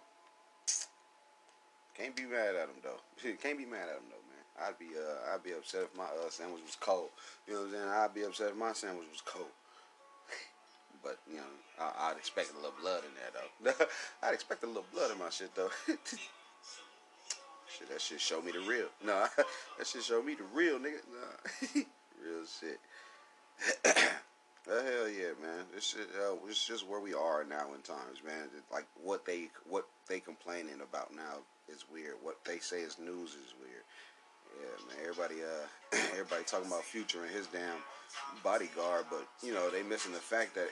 Can't 1.97 2.15
be 2.15 2.23
mad 2.23 2.53
at 2.53 2.67
them 2.69 2.77
though. 2.83 3.01
Can't 3.41 3.57
be 3.57 3.65
mad 3.65 3.89
at 3.89 3.97
them 3.97 4.09
though, 4.13 4.25
man. 4.29 4.69
I'd 4.69 4.77
be 4.77 4.93
uh 4.93 5.33
I'd 5.33 5.43
be 5.43 5.53
upset 5.53 5.89
if 5.89 5.97
my 5.97 6.05
uh, 6.05 6.29
sandwich 6.29 6.61
was 6.61 6.77
cold. 6.79 7.09
You 7.47 7.53
know 7.53 7.59
what 7.61 7.65
I'm 7.67 7.73
saying? 7.73 7.89
I'd 7.89 8.13
be 8.13 8.23
upset 8.23 8.49
if 8.51 8.55
my 8.55 8.73
sandwich 8.73 9.09
was 9.09 9.21
cold. 9.25 9.49
but 11.01 11.17
you 11.25 11.37
know, 11.37 11.51
I, 11.81 12.09
would 12.09 12.17
expect 12.17 12.53
a 12.53 12.55
little 12.55 12.77
blood 12.79 13.01
in 13.01 13.13
there 13.17 13.33
though. 13.33 13.85
I'd 14.21 14.35
expect 14.35 14.63
a 14.63 14.67
little 14.67 14.85
blood 14.93 15.09
in 15.09 15.17
my 15.17 15.29
shit 15.29 15.49
though. 15.55 15.73
Shit, 17.77 17.89
that 17.89 18.01
shit 18.01 18.21
show 18.21 18.41
me 18.41 18.51
the 18.51 18.59
real. 18.59 18.87
Nah, 19.05 19.27
that 19.77 19.87
shit 19.87 20.03
show 20.03 20.21
me 20.21 20.35
the 20.35 20.43
real, 20.53 20.79
nigga. 20.79 21.01
Nah, 21.11 21.81
real 22.23 22.45
shit. 22.45 22.79
hell 24.65 25.09
yeah, 25.09 25.33
man. 25.41 25.65
This 25.73 25.85
shit, 25.85 26.07
uh, 26.19 26.35
it's 26.47 26.65
just 26.65 26.87
where 26.87 26.99
we 26.99 27.13
are 27.13 27.43
now 27.43 27.73
in 27.73 27.81
times, 27.81 28.23
man. 28.25 28.49
It's 28.57 28.71
like 28.71 28.85
what 29.03 29.25
they 29.25 29.49
what 29.69 29.87
they 30.07 30.19
complaining 30.19 30.81
about 30.81 31.13
now 31.15 31.43
is 31.67 31.85
weird. 31.91 32.15
What 32.21 32.37
they 32.45 32.59
say 32.59 32.79
is 32.81 32.97
news 32.99 33.31
is 33.31 33.53
weird. 33.59 33.83
Yeah, 34.59 34.87
man. 34.87 35.09
Everybody, 35.09 35.43
uh, 35.43 35.97
everybody 36.11 36.43
talking 36.45 36.67
about 36.67 36.83
Future 36.83 37.23
and 37.23 37.35
his 37.35 37.47
damn 37.47 37.79
bodyguard, 38.43 39.05
but 39.09 39.27
you 39.43 39.53
know 39.53 39.69
they 39.69 39.83
missing 39.83 40.13
the 40.13 40.19
fact 40.19 40.55
that 40.55 40.69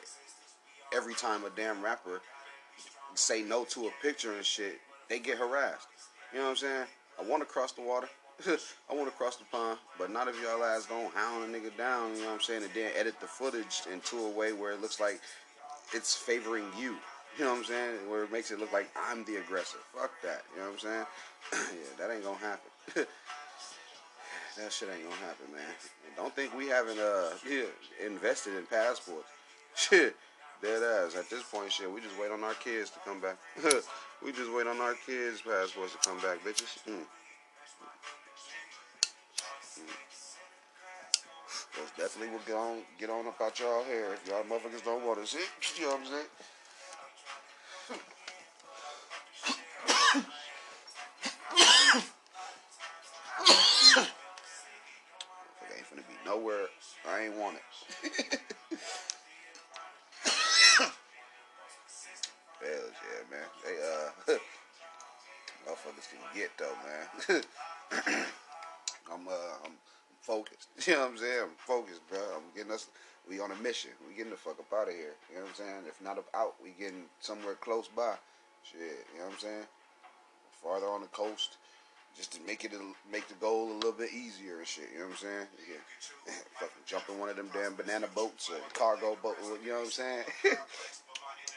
every 0.95 1.13
time 1.15 1.43
a 1.43 1.49
damn 1.55 1.83
rapper 1.83 2.21
say 3.15 3.41
no 3.41 3.63
to 3.65 3.87
a 3.87 3.91
picture 4.01 4.33
and 4.33 4.45
shit, 4.45 4.79
they 5.09 5.19
get 5.19 5.37
harassed. 5.37 5.87
You 6.33 6.39
know 6.39 6.45
what 6.45 6.51
I'm 6.51 6.57
saying? 6.57 6.85
I 7.19 7.23
want 7.29 7.41
to 7.41 7.45
cross 7.45 7.73
the 7.73 7.81
water. 7.81 8.09
I 8.47 8.93
want 8.95 9.05
to 9.05 9.15
cross 9.15 9.35
the 9.35 9.45
pond, 9.45 9.77
but 9.99 10.11
not 10.11 10.27
if 10.27 10.41
y'all 10.41 10.63
ass 10.63 10.87
don't 10.87 11.13
hound 11.13 11.43
a 11.43 11.47
nigga 11.47 11.75
down, 11.77 12.15
you 12.15 12.21
know 12.21 12.27
what 12.29 12.33
I'm 12.33 12.41
saying, 12.41 12.63
and 12.63 12.71
then 12.73 12.91
edit 12.97 13.19
the 13.21 13.27
footage 13.27 13.83
into 13.91 14.17
a 14.17 14.29
way 14.29 14.51
where 14.51 14.71
it 14.71 14.81
looks 14.81 14.99
like 14.99 15.21
it's 15.93 16.15
favoring 16.15 16.65
you. 16.77 16.95
You 17.37 17.45
know 17.45 17.51
what 17.51 17.59
I'm 17.59 17.65
saying? 17.65 18.09
Where 18.09 18.23
it 18.23 18.31
makes 18.31 18.49
it 18.49 18.59
look 18.59 18.73
like 18.73 18.89
I'm 19.09 19.23
the 19.25 19.35
aggressor. 19.37 19.77
Fuck 19.95 20.11
that. 20.23 20.41
You 20.55 20.61
know 20.61 20.69
what 20.69 20.73
I'm 20.73 20.79
saying? 20.79 21.05
yeah, 21.53 21.97
that 21.99 22.13
ain't 22.13 22.23
gonna 22.23 22.37
happen. 22.37 22.71
that 24.57 24.71
shit 24.71 24.89
ain't 24.89 25.03
gonna 25.03 25.15
happen, 25.21 25.51
man. 25.51 25.61
And 26.07 26.15
don't 26.15 26.35
think 26.35 26.55
we 26.57 26.67
haven't 26.67 26.99
uh 26.99 27.29
yeah, 27.47 27.65
invested 28.05 28.55
in 28.55 28.65
passports. 28.65 29.27
Shit. 29.75 30.15
Dead 30.61 30.81
ass. 30.81 31.15
At 31.15 31.29
this 31.29 31.43
point, 31.43 31.71
shit, 31.71 31.91
we 31.91 31.99
just 31.99 32.17
wait 32.19 32.31
on 32.31 32.43
our 32.43 32.53
kids 32.53 32.89
to 32.91 32.99
come 33.03 33.19
back. 33.19 33.37
We 34.23 34.31
just 34.31 34.51
wait 34.53 34.67
on 34.67 34.79
our 34.79 34.95
kids' 35.05 35.41
passports 35.41 35.93
to 35.93 36.09
come 36.09 36.17
back, 36.19 36.39
bitches. 36.43 36.79
Mm. 36.87 37.03
Mm. 39.79 39.97
Definitely 41.97 42.33
will 42.33 42.45
get 42.45 42.55
on, 42.55 42.77
get 42.99 43.09
on 43.09 43.27
up 43.27 43.41
out 43.41 43.59
y'all 43.59 43.83
hair 43.83 44.13
if 44.13 44.27
y'all 44.27 44.43
motherfuckers 44.43 44.83
don't 44.85 45.05
want 45.05 45.19
to 45.19 45.27
see. 45.27 45.39
You 45.79 45.87
know 45.87 45.91
what 45.91 45.99
I'm 46.01 46.05
saying? 46.05 46.25
Out 74.83 74.89
of 74.89 74.95
here. 74.95 75.15
You 75.31 75.39
know 75.39 75.47
what 75.47 75.49
I'm 75.49 75.55
saying? 75.55 75.83
If 75.87 76.01
not 76.03 76.19
out, 76.35 76.55
we 76.61 76.71
getting 76.77 77.07
somewhere 77.21 77.55
close 77.55 77.87
by. 77.87 78.15
Shit, 78.63 79.07
you 79.13 79.19
know 79.19 79.31
what 79.31 79.33
I'm 79.33 79.39
saying? 79.39 79.67
Farther 80.61 80.87
on 80.87 81.01
the 81.01 81.07
coast, 81.07 81.55
just 82.15 82.33
to 82.33 82.39
make 82.45 82.63
it 82.63 82.71
a, 82.73 82.83
make 83.11 83.27
the 83.27 83.35
goal 83.35 83.71
a 83.71 83.79
little 83.79 83.91
bit 83.93 84.11
easier 84.13 84.59
and 84.59 84.67
shit. 84.67 84.91
You 84.91 84.99
know 84.99 85.05
what 85.05 85.23
I'm 85.23 85.23
saying? 85.23 85.47
Yeah, 85.71 86.33
fucking 86.59 86.83
jump 86.85 87.03
in 87.09 87.19
one 87.19 87.29
of 87.29 87.35
them 87.35 87.49
damn 87.53 87.75
banana 87.75 88.07
boats 88.13 88.49
or 88.49 88.59
cargo 88.73 89.17
boat. 89.23 89.37
You 89.63 89.71
know 89.71 89.79
what 89.79 89.85
I'm 89.85 89.91
saying? 89.91 90.23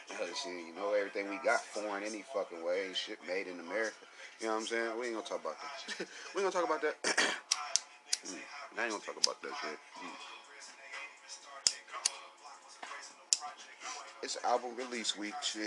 shit, 0.07 0.67
you 0.67 0.75
know, 0.75 0.93
everything 0.93 1.29
we 1.29 1.39
got 1.43 1.59
foreign 1.59 2.03
any 2.03 2.23
fucking 2.33 2.63
way. 2.63 2.87
Ain't 2.87 2.95
shit 2.95 3.19
made 3.27 3.47
in 3.47 3.59
America. 3.59 3.95
You 4.39 4.47
know 4.47 4.53
what 4.55 4.61
I'm 4.61 4.67
saying? 4.67 4.99
We 4.99 5.07
ain't 5.07 5.15
gonna 5.15 5.27
talk 5.27 5.41
about 5.41 5.59
that. 5.59 6.07
we 6.35 6.43
ain't 6.43 6.51
gonna 6.51 6.63
talk 6.63 6.67
about 6.67 6.81
that. 6.81 6.95
mm, 7.03 8.39
I 8.79 8.83
ain't 8.83 8.91
gonna 8.91 9.03
talk 9.03 9.19
about 9.19 9.41
that 9.41 9.51
shit. 9.59 9.79
Mm. 9.99 10.36
It's 14.27 14.37
album 14.43 14.71
release 14.77 15.17
week, 15.17 15.33
shit. 15.41 15.63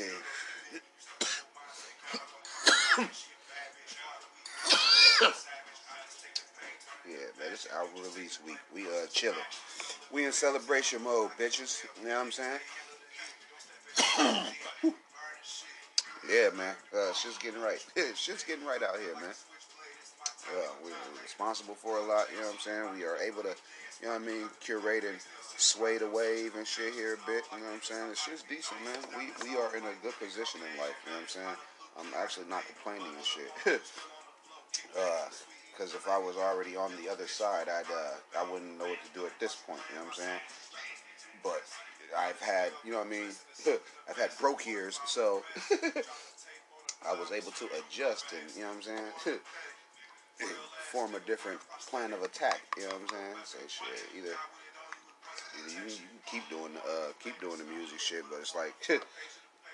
yeah, 7.08 7.30
man, 7.38 7.48
it's 7.50 7.66
album 7.74 8.02
release 8.02 8.38
week. 8.46 8.58
We 8.74 8.82
uh 8.82 9.06
chilling. 9.10 9.38
We 10.12 10.26
in 10.26 10.32
celebration 10.32 11.02
mode, 11.02 11.30
bitches. 11.40 11.86
You 12.02 12.08
know 12.08 12.16
what 12.16 12.26
I'm 12.26 12.32
saying? 12.32 12.58
yeah, 16.30 16.50
man. 16.54 16.74
Uh, 16.94 17.14
shit's 17.14 17.38
getting 17.38 17.62
right. 17.62 17.82
shit's 18.14 18.44
getting 18.44 18.66
right 18.66 18.82
out 18.82 18.98
here, 18.98 19.14
man. 19.14 19.32
Uh, 20.52 20.68
we, 20.84 20.90
we're 20.90 21.22
responsible 21.22 21.76
for 21.76 21.96
a 21.96 22.02
lot. 22.02 22.26
You 22.30 22.42
know 22.42 22.48
what 22.48 22.56
I'm 22.56 22.60
saying? 22.60 22.90
We 22.94 23.04
are 23.06 23.16
able 23.16 23.40
to, 23.40 23.56
you 24.02 24.08
know 24.08 24.12
what 24.12 24.20
I 24.20 24.26
mean, 24.26 24.50
curate 24.60 25.04
and 25.04 25.16
sway 25.60 25.98
the 25.98 26.08
wave 26.08 26.56
and 26.56 26.66
shit 26.66 26.94
here 26.94 27.14
a 27.14 27.26
bit. 27.26 27.44
You 27.52 27.58
know 27.58 27.66
what 27.66 27.74
I'm 27.74 27.82
saying? 27.82 28.10
It's 28.10 28.26
just 28.26 28.48
decent, 28.48 28.80
man. 28.84 28.98
We 29.16 29.30
we 29.44 29.56
are 29.56 29.76
in 29.76 29.84
a 29.84 29.94
good 30.02 30.16
position 30.18 30.60
in 30.60 30.80
life. 30.80 30.96
You 31.04 31.12
know 31.12 31.20
what 31.20 31.22
I'm 31.22 31.28
saying? 31.28 31.56
I'm 31.98 32.12
actually 32.16 32.48
not 32.48 32.64
complaining 32.66 33.12
and 33.14 33.24
shit. 33.24 33.82
Uh, 34.96 35.26
if 35.80 36.08
I 36.08 36.18
was 36.18 36.36
already 36.36 36.76
on 36.76 36.92
the 37.02 37.10
other 37.10 37.26
side, 37.26 37.68
I'd 37.68 37.90
uh, 37.90 38.38
I 38.38 38.50
wouldn't 38.52 38.78
know 38.78 38.84
what 38.84 38.98
to 39.02 39.18
do 39.18 39.26
at 39.26 39.32
this 39.40 39.56
point. 39.66 39.80
You 39.88 39.96
know 39.96 40.04
what 40.04 40.14
I'm 40.18 40.22
saying? 40.22 40.40
But 41.42 41.62
I've 42.16 42.40
had, 42.40 42.70
you 42.84 42.92
know 42.92 42.98
what 42.98 43.06
I 43.06 43.10
mean? 43.10 43.30
I've 44.08 44.16
had 44.16 44.30
broke 44.38 44.66
years, 44.66 45.00
so 45.06 45.42
I 47.06 47.14
was 47.14 47.32
able 47.32 47.52
to 47.52 47.68
adjust 47.78 48.26
and, 48.32 48.42
you 48.54 48.62
know 48.62 48.68
what 48.68 48.76
I'm 48.76 48.82
saying? 49.24 49.38
Form 50.90 51.14
a 51.14 51.20
different 51.20 51.60
plan 51.88 52.12
of 52.12 52.22
attack. 52.22 52.60
You 52.76 52.84
know 52.84 52.88
what 52.90 53.02
I'm 53.02 53.08
saying? 53.08 53.36
Say 53.44 53.58
shit. 53.68 54.18
Either 54.18 54.36
you, 55.68 55.82
you 55.84 56.20
keep 56.26 56.48
doing 56.48 56.72
uh 56.76 57.12
keep 57.22 57.40
doing 57.40 57.58
the 57.58 57.64
music 57.64 58.00
shit, 58.00 58.24
but 58.30 58.40
it's 58.40 58.54
like 58.54 58.74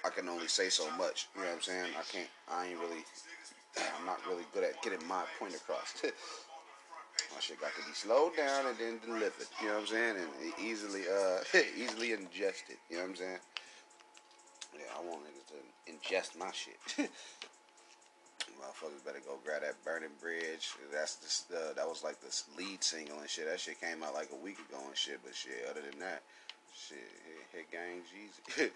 I 0.04 0.10
can 0.10 0.28
only 0.28 0.48
say 0.48 0.68
so 0.68 0.88
much. 0.96 1.28
You 1.34 1.42
know 1.42 1.48
what 1.48 1.56
I'm 1.56 1.62
saying? 1.62 1.90
I 1.98 2.02
can't. 2.02 2.28
I 2.50 2.66
ain't 2.68 2.78
really. 2.78 3.04
I'm 3.98 4.06
not 4.06 4.20
really 4.28 4.44
good 4.54 4.64
at 4.64 4.80
getting 4.82 5.06
my 5.08 5.24
point 5.38 5.54
across. 5.54 5.94
my 7.34 7.40
shit 7.40 7.60
got 7.60 7.72
to 7.74 7.86
be 7.86 7.92
slowed 7.92 8.36
down 8.36 8.66
and 8.66 8.78
then 8.78 8.98
delivered. 9.04 9.46
You 9.60 9.68
know 9.68 9.74
what 9.74 9.80
I'm 9.80 9.86
saying? 9.86 10.16
And 10.16 10.64
easily, 10.64 11.02
uh, 11.08 11.38
easily 11.76 12.12
ingested. 12.12 12.76
You 12.88 12.96
know 12.96 13.02
what 13.02 13.10
I'm 13.10 13.16
saying? 13.16 13.38
Yeah, 14.74 14.80
I 14.96 15.04
want 15.04 15.22
niggas 15.24 15.48
to 15.52 15.92
ingest 15.92 16.38
my 16.38 16.50
shit. 16.52 17.10
Motherfuckers 18.56 19.04
better 19.04 19.20
go 19.24 19.38
grab 19.44 19.62
that 19.62 19.76
Burning 19.84 20.14
Bridge. 20.20 20.72
That's 20.92 21.16
the 21.16 21.56
uh, 21.56 21.72
that 21.74 21.86
was 21.86 22.02
like 22.02 22.20
the 22.20 22.32
lead 22.56 22.82
single 22.82 23.20
and 23.20 23.28
shit. 23.28 23.46
That 23.46 23.60
shit 23.60 23.80
came 23.80 24.02
out 24.02 24.14
like 24.14 24.30
a 24.32 24.44
week 24.44 24.58
ago 24.58 24.80
and 24.86 24.96
shit. 24.96 25.20
But 25.24 25.34
shit, 25.34 25.66
other 25.70 25.82
than 25.82 26.00
that, 26.00 26.22
shit, 26.74 26.98
hit, 27.52 27.66
hit 27.68 27.70
gang 27.70 28.00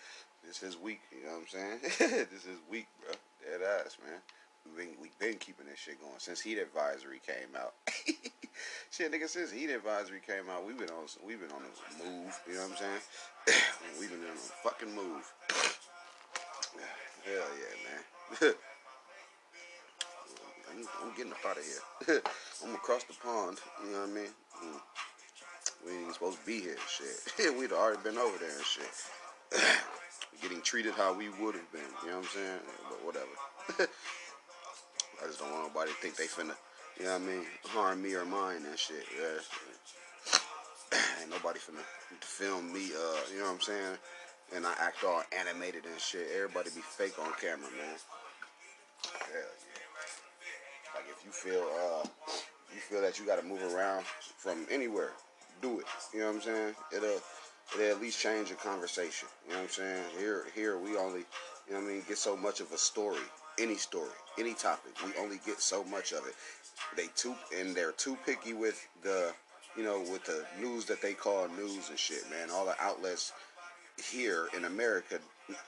this 0.46 0.62
is 0.62 0.76
week. 0.76 1.00
You 1.12 1.24
know 1.26 1.40
what 1.40 1.48
I'm 1.48 1.80
saying? 1.80 2.26
this 2.32 2.44
is 2.44 2.58
week, 2.70 2.86
bro. 3.00 3.14
Dead 3.40 3.60
ass, 3.64 3.96
man. 4.04 4.20
We've 4.64 4.76
been, 4.76 4.94
we 5.00 5.10
been 5.18 5.38
keeping 5.38 5.66
this 5.66 5.78
shit 5.78 6.00
going 6.00 6.18
since 6.18 6.40
Heat 6.40 6.58
Advisory 6.58 7.20
came 7.26 7.56
out. 7.56 7.72
shit, 8.90 9.10
nigga, 9.10 9.28
since 9.28 9.50
Heat 9.50 9.70
Advisory 9.70 10.20
came 10.20 10.50
out, 10.50 10.66
we've 10.66 10.78
been 10.78 10.90
on 10.90 11.06
we've 11.26 11.40
been 11.40 11.50
on 11.50 11.62
a 11.62 12.04
move. 12.04 12.38
You 12.46 12.54
know 12.54 12.68
what 12.68 12.72
I'm 12.72 12.76
saying? 12.76 13.62
we've 14.00 14.10
been 14.10 14.20
on 14.20 14.36
a 14.36 14.68
fucking 14.68 14.94
move. 14.94 15.32
Hell 17.24 17.48
yeah, 17.58 18.48
man. 18.48 18.54
I'm, 20.70 20.86
I'm, 21.02 21.16
getting 21.16 21.32
up 21.32 21.38
out 21.46 21.56
of 21.58 21.64
here. 21.64 22.22
I'm 22.64 22.74
across 22.74 23.04
the 23.04 23.14
pond. 23.14 23.58
You 23.84 23.92
know 23.92 24.00
what 24.00 24.10
I 24.10 24.12
mean? 24.12 24.32
Mm. 24.64 24.80
We 25.86 26.04
ain't 26.04 26.14
supposed 26.14 26.38
to 26.40 26.46
be 26.46 26.60
here. 26.60 26.76
Shit, 26.88 27.56
we'd 27.58 27.72
already 27.72 28.02
been 28.02 28.18
over 28.18 28.36
there 28.38 28.54
and 28.54 28.64
shit. 28.64 28.90
Getting 30.42 30.60
treated 30.62 30.94
how 30.94 31.12
we 31.12 31.28
would 31.28 31.54
have 31.54 31.72
been. 31.72 31.82
You 32.02 32.10
know 32.10 32.16
what 32.16 32.24
I'm 32.24 32.30
saying? 32.30 32.60
But 32.88 33.04
whatever. 33.04 33.88
I 35.22 35.26
just 35.26 35.38
don't 35.38 35.52
want 35.52 35.68
nobody 35.68 35.90
to 35.90 35.96
think 35.98 36.16
they 36.16 36.24
finna, 36.24 36.56
you 36.98 37.04
know 37.04 37.12
what 37.12 37.22
I 37.22 37.26
mean, 37.26 37.44
harm 37.66 38.02
me 38.02 38.14
or 38.14 38.24
mine 38.24 38.64
and 38.66 38.78
shit. 38.78 39.04
Yeah. 39.12 40.98
Ain't 41.20 41.30
nobody 41.30 41.58
finna 41.58 41.84
film 42.20 42.72
me, 42.72 42.88
uh, 42.96 43.20
you 43.32 43.40
know 43.40 43.46
what 43.46 43.54
I'm 43.54 43.60
saying? 43.60 43.96
And 44.56 44.66
I 44.66 44.72
act 44.80 45.04
all 45.04 45.22
animated 45.38 45.84
and 45.84 46.00
shit. 46.00 46.26
Everybody 46.34 46.70
be 46.74 46.80
fake 46.80 47.18
on 47.18 47.32
camera, 47.40 47.68
man. 47.76 47.96
Yeah. 49.28 49.59
Like 51.00 51.16
if 51.16 51.24
you 51.24 51.32
feel, 51.32 51.62
uh, 51.62 52.06
you 52.74 52.80
feel 52.80 53.00
that 53.00 53.18
you 53.18 53.24
gotta 53.24 53.42
move 53.42 53.62
around 53.74 54.04
from 54.36 54.66
anywhere, 54.70 55.12
do 55.62 55.80
it. 55.80 55.86
You 56.12 56.20
know 56.20 56.26
what 56.26 56.34
I'm 56.36 56.40
saying? 56.42 56.74
It'll, 56.94 57.20
it'll 57.74 57.90
at 57.90 58.00
least 58.00 58.20
change 58.20 58.50
the 58.50 58.56
conversation. 58.56 59.28
You 59.46 59.54
know 59.54 59.60
what 59.60 59.64
I'm 59.64 59.70
saying? 59.70 60.04
Here, 60.18 60.44
here 60.54 60.78
we 60.78 60.96
only, 60.96 61.20
you 61.66 61.72
know 61.72 61.80
what 61.80 61.88
I 61.88 61.92
mean, 61.94 62.02
get 62.06 62.18
so 62.18 62.36
much 62.36 62.60
of 62.60 62.70
a 62.72 62.78
story 62.78 63.22
any 63.60 63.76
story, 63.76 64.10
any 64.38 64.54
topic. 64.54 64.92
We 65.04 65.12
only 65.20 65.38
get 65.44 65.60
so 65.60 65.84
much 65.84 66.12
of 66.12 66.26
it. 66.26 66.34
They 66.96 67.08
too 67.14 67.34
and 67.56 67.74
they're 67.74 67.92
too 67.92 68.16
picky 68.24 68.54
with 68.54 68.86
the, 69.02 69.32
you 69.76 69.84
know, 69.84 70.00
with 70.00 70.24
the 70.24 70.44
news 70.60 70.86
that 70.86 71.02
they 71.02 71.12
call 71.12 71.48
news 71.48 71.90
and 71.90 71.98
shit, 71.98 72.28
man. 72.30 72.50
All 72.50 72.64
the 72.64 72.74
outlets 72.80 73.32
here 74.10 74.48
in 74.56 74.64
America, 74.64 75.18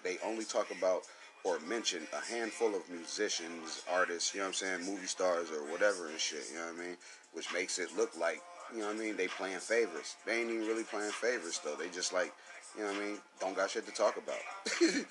they 0.02 0.16
only 0.24 0.44
talk 0.44 0.70
about 0.70 1.02
or 1.44 1.58
mention 1.60 2.02
a 2.12 2.32
handful 2.32 2.74
of 2.74 2.88
musicians, 2.88 3.82
artists, 3.90 4.34
you 4.34 4.40
know 4.40 4.46
what 4.46 4.48
I'm 4.48 4.54
saying, 4.54 4.86
movie 4.86 5.06
stars 5.06 5.50
or 5.50 5.70
whatever 5.70 6.08
and 6.08 6.18
shit, 6.18 6.44
you 6.50 6.58
know 6.58 6.66
what 6.66 6.82
I 6.82 6.86
mean? 6.86 6.96
Which 7.32 7.52
makes 7.52 7.78
it 7.78 7.96
look 7.96 8.16
like, 8.18 8.40
you 8.72 8.80
know 8.80 8.86
what 8.86 8.96
I 8.96 8.98
mean, 8.98 9.16
they 9.16 9.28
playing 9.28 9.58
favorites. 9.58 10.16
They 10.24 10.40
ain't 10.40 10.50
even 10.50 10.66
really 10.66 10.84
playing 10.84 11.10
favorites 11.10 11.60
though. 11.64 11.74
They 11.74 11.88
just 11.88 12.12
like, 12.12 12.32
you 12.76 12.84
know 12.84 12.92
what 12.92 12.96
I 12.96 13.06
mean, 13.06 13.18
don't 13.40 13.56
got 13.56 13.70
shit 13.70 13.86
to 13.86 13.92
talk 13.92 14.16
about. 14.16 14.38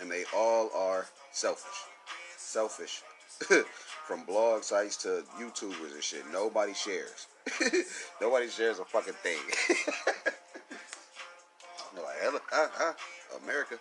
and 0.00 0.10
they 0.10 0.24
all 0.34 0.70
are 0.74 1.06
selfish. 1.32 1.78
Selfish. 2.36 3.02
From 4.06 4.24
blog 4.24 4.62
sites 4.62 4.96
to 4.98 5.24
YouTubers 5.38 5.94
and 5.94 6.02
shit. 6.02 6.22
Nobody 6.32 6.74
shares. 6.74 7.28
Nobody 8.20 8.48
shares 8.48 8.78
a 8.78 8.84
fucking 8.84 9.14
thing. 9.14 9.38
Like, 11.94 12.42
ah, 12.52 12.70
ah, 12.80 12.94
America. 13.42 13.76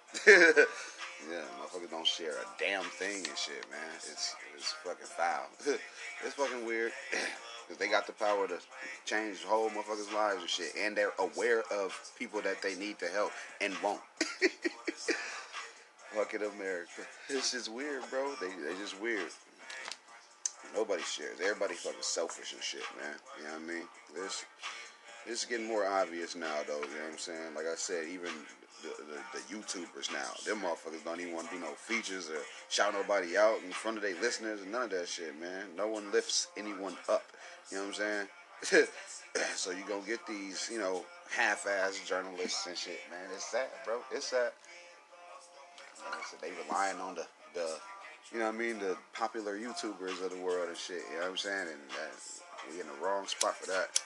Yeah, 1.29 1.43
motherfuckers 1.59 1.91
don't 1.91 2.07
share 2.07 2.31
a 2.31 2.45
damn 2.59 2.83
thing 2.83 3.17
and 3.17 3.37
shit, 3.37 3.65
man. 3.69 3.79
It's 3.95 4.35
it's 4.55 4.71
fucking 4.83 5.05
foul. 5.05 5.47
it's 6.25 6.35
fucking 6.35 6.65
weird. 6.65 6.91
Cause 7.67 7.77
they 7.77 7.87
got 7.87 8.05
the 8.05 8.13
power 8.13 8.47
to 8.47 8.57
change 9.05 9.43
whole 9.43 9.69
motherfuckers' 9.69 10.13
lives 10.13 10.41
and 10.41 10.49
shit, 10.49 10.73
and 10.77 10.95
they're 10.95 11.13
aware 11.19 11.63
of 11.71 11.97
people 12.19 12.41
that 12.41 12.61
they 12.61 12.75
need 12.75 12.99
to 12.99 13.07
help 13.07 13.31
and 13.61 13.73
won't. 13.81 14.01
Fucking 16.11 16.41
America. 16.41 17.03
It's 17.29 17.51
just 17.51 17.71
weird, 17.71 18.03
bro. 18.09 18.33
They 18.41 18.47
they 18.47 18.77
just 18.77 18.99
weird. 19.01 19.31
Nobody 20.75 21.03
shares. 21.03 21.39
Everybody 21.41 21.75
fucking 21.75 21.99
selfish 22.01 22.53
and 22.53 22.61
shit, 22.61 22.83
man. 22.99 23.15
You 23.37 23.43
know 23.45 23.51
what 23.51 23.61
I 23.61 23.73
mean? 23.73 23.87
This 24.15 24.45
it's 25.25 25.45
getting 25.45 25.67
more 25.67 25.85
obvious 25.85 26.35
now, 26.35 26.55
though. 26.67 26.75
You 26.75 26.81
know 26.81 27.03
what 27.05 27.13
I'm 27.13 27.17
saying? 27.17 27.55
Like 27.55 27.67
I 27.67 27.75
said, 27.75 28.07
even 28.09 28.31
the, 28.81 29.37
the, 29.37 29.55
YouTubers 29.55 30.11
now, 30.11 30.31
them 30.45 30.61
motherfuckers 30.61 31.03
don't 31.03 31.19
even 31.19 31.33
want 31.33 31.49
to 31.49 31.55
do 31.55 31.61
no 31.61 31.71
features 31.71 32.29
or 32.29 32.39
shout 32.69 32.93
nobody 32.93 33.37
out 33.37 33.57
in 33.65 33.71
front 33.71 33.97
of 33.97 34.03
their 34.03 34.19
listeners 34.21 34.61
and 34.61 34.71
none 34.71 34.83
of 34.83 34.89
that 34.91 35.07
shit, 35.07 35.39
man. 35.39 35.65
No 35.75 35.87
one 35.87 36.11
lifts 36.11 36.47
anyone 36.57 36.95
up. 37.09 37.23
You 37.69 37.77
know 37.77 37.83
what 37.83 37.99
I'm 38.01 38.27
saying? 38.63 38.87
so 39.55 39.71
you 39.71 39.83
gonna 39.87 40.05
get 40.05 40.25
these, 40.27 40.69
you 40.71 40.79
know, 40.79 41.03
half-ass 41.29 42.01
journalists 42.07 42.67
and 42.67 42.77
shit, 42.77 42.99
man. 43.09 43.29
It's 43.33 43.45
sad, 43.45 43.67
bro. 43.85 43.99
It's 44.11 44.27
sad. 44.27 44.51
Said, 46.29 46.39
they 46.41 46.51
relying 46.67 46.99
on 46.99 47.15
the, 47.15 47.25
the, 47.53 47.67
you 48.31 48.39
know 48.39 48.45
what 48.45 48.55
I 48.55 48.57
mean, 48.57 48.79
the 48.79 48.97
popular 49.13 49.57
YouTubers 49.57 50.23
of 50.23 50.31
the 50.31 50.41
world 50.43 50.69
and 50.69 50.77
shit. 50.77 51.01
You 51.09 51.17
know 51.17 51.21
what 51.23 51.31
I'm 51.31 51.37
saying? 51.37 51.67
And 51.71 51.81
that, 51.97 52.13
we 52.69 52.81
in 52.81 52.87
the 52.87 53.05
wrong 53.05 53.27
spot 53.27 53.55
for 53.57 53.67
that. 53.67 54.01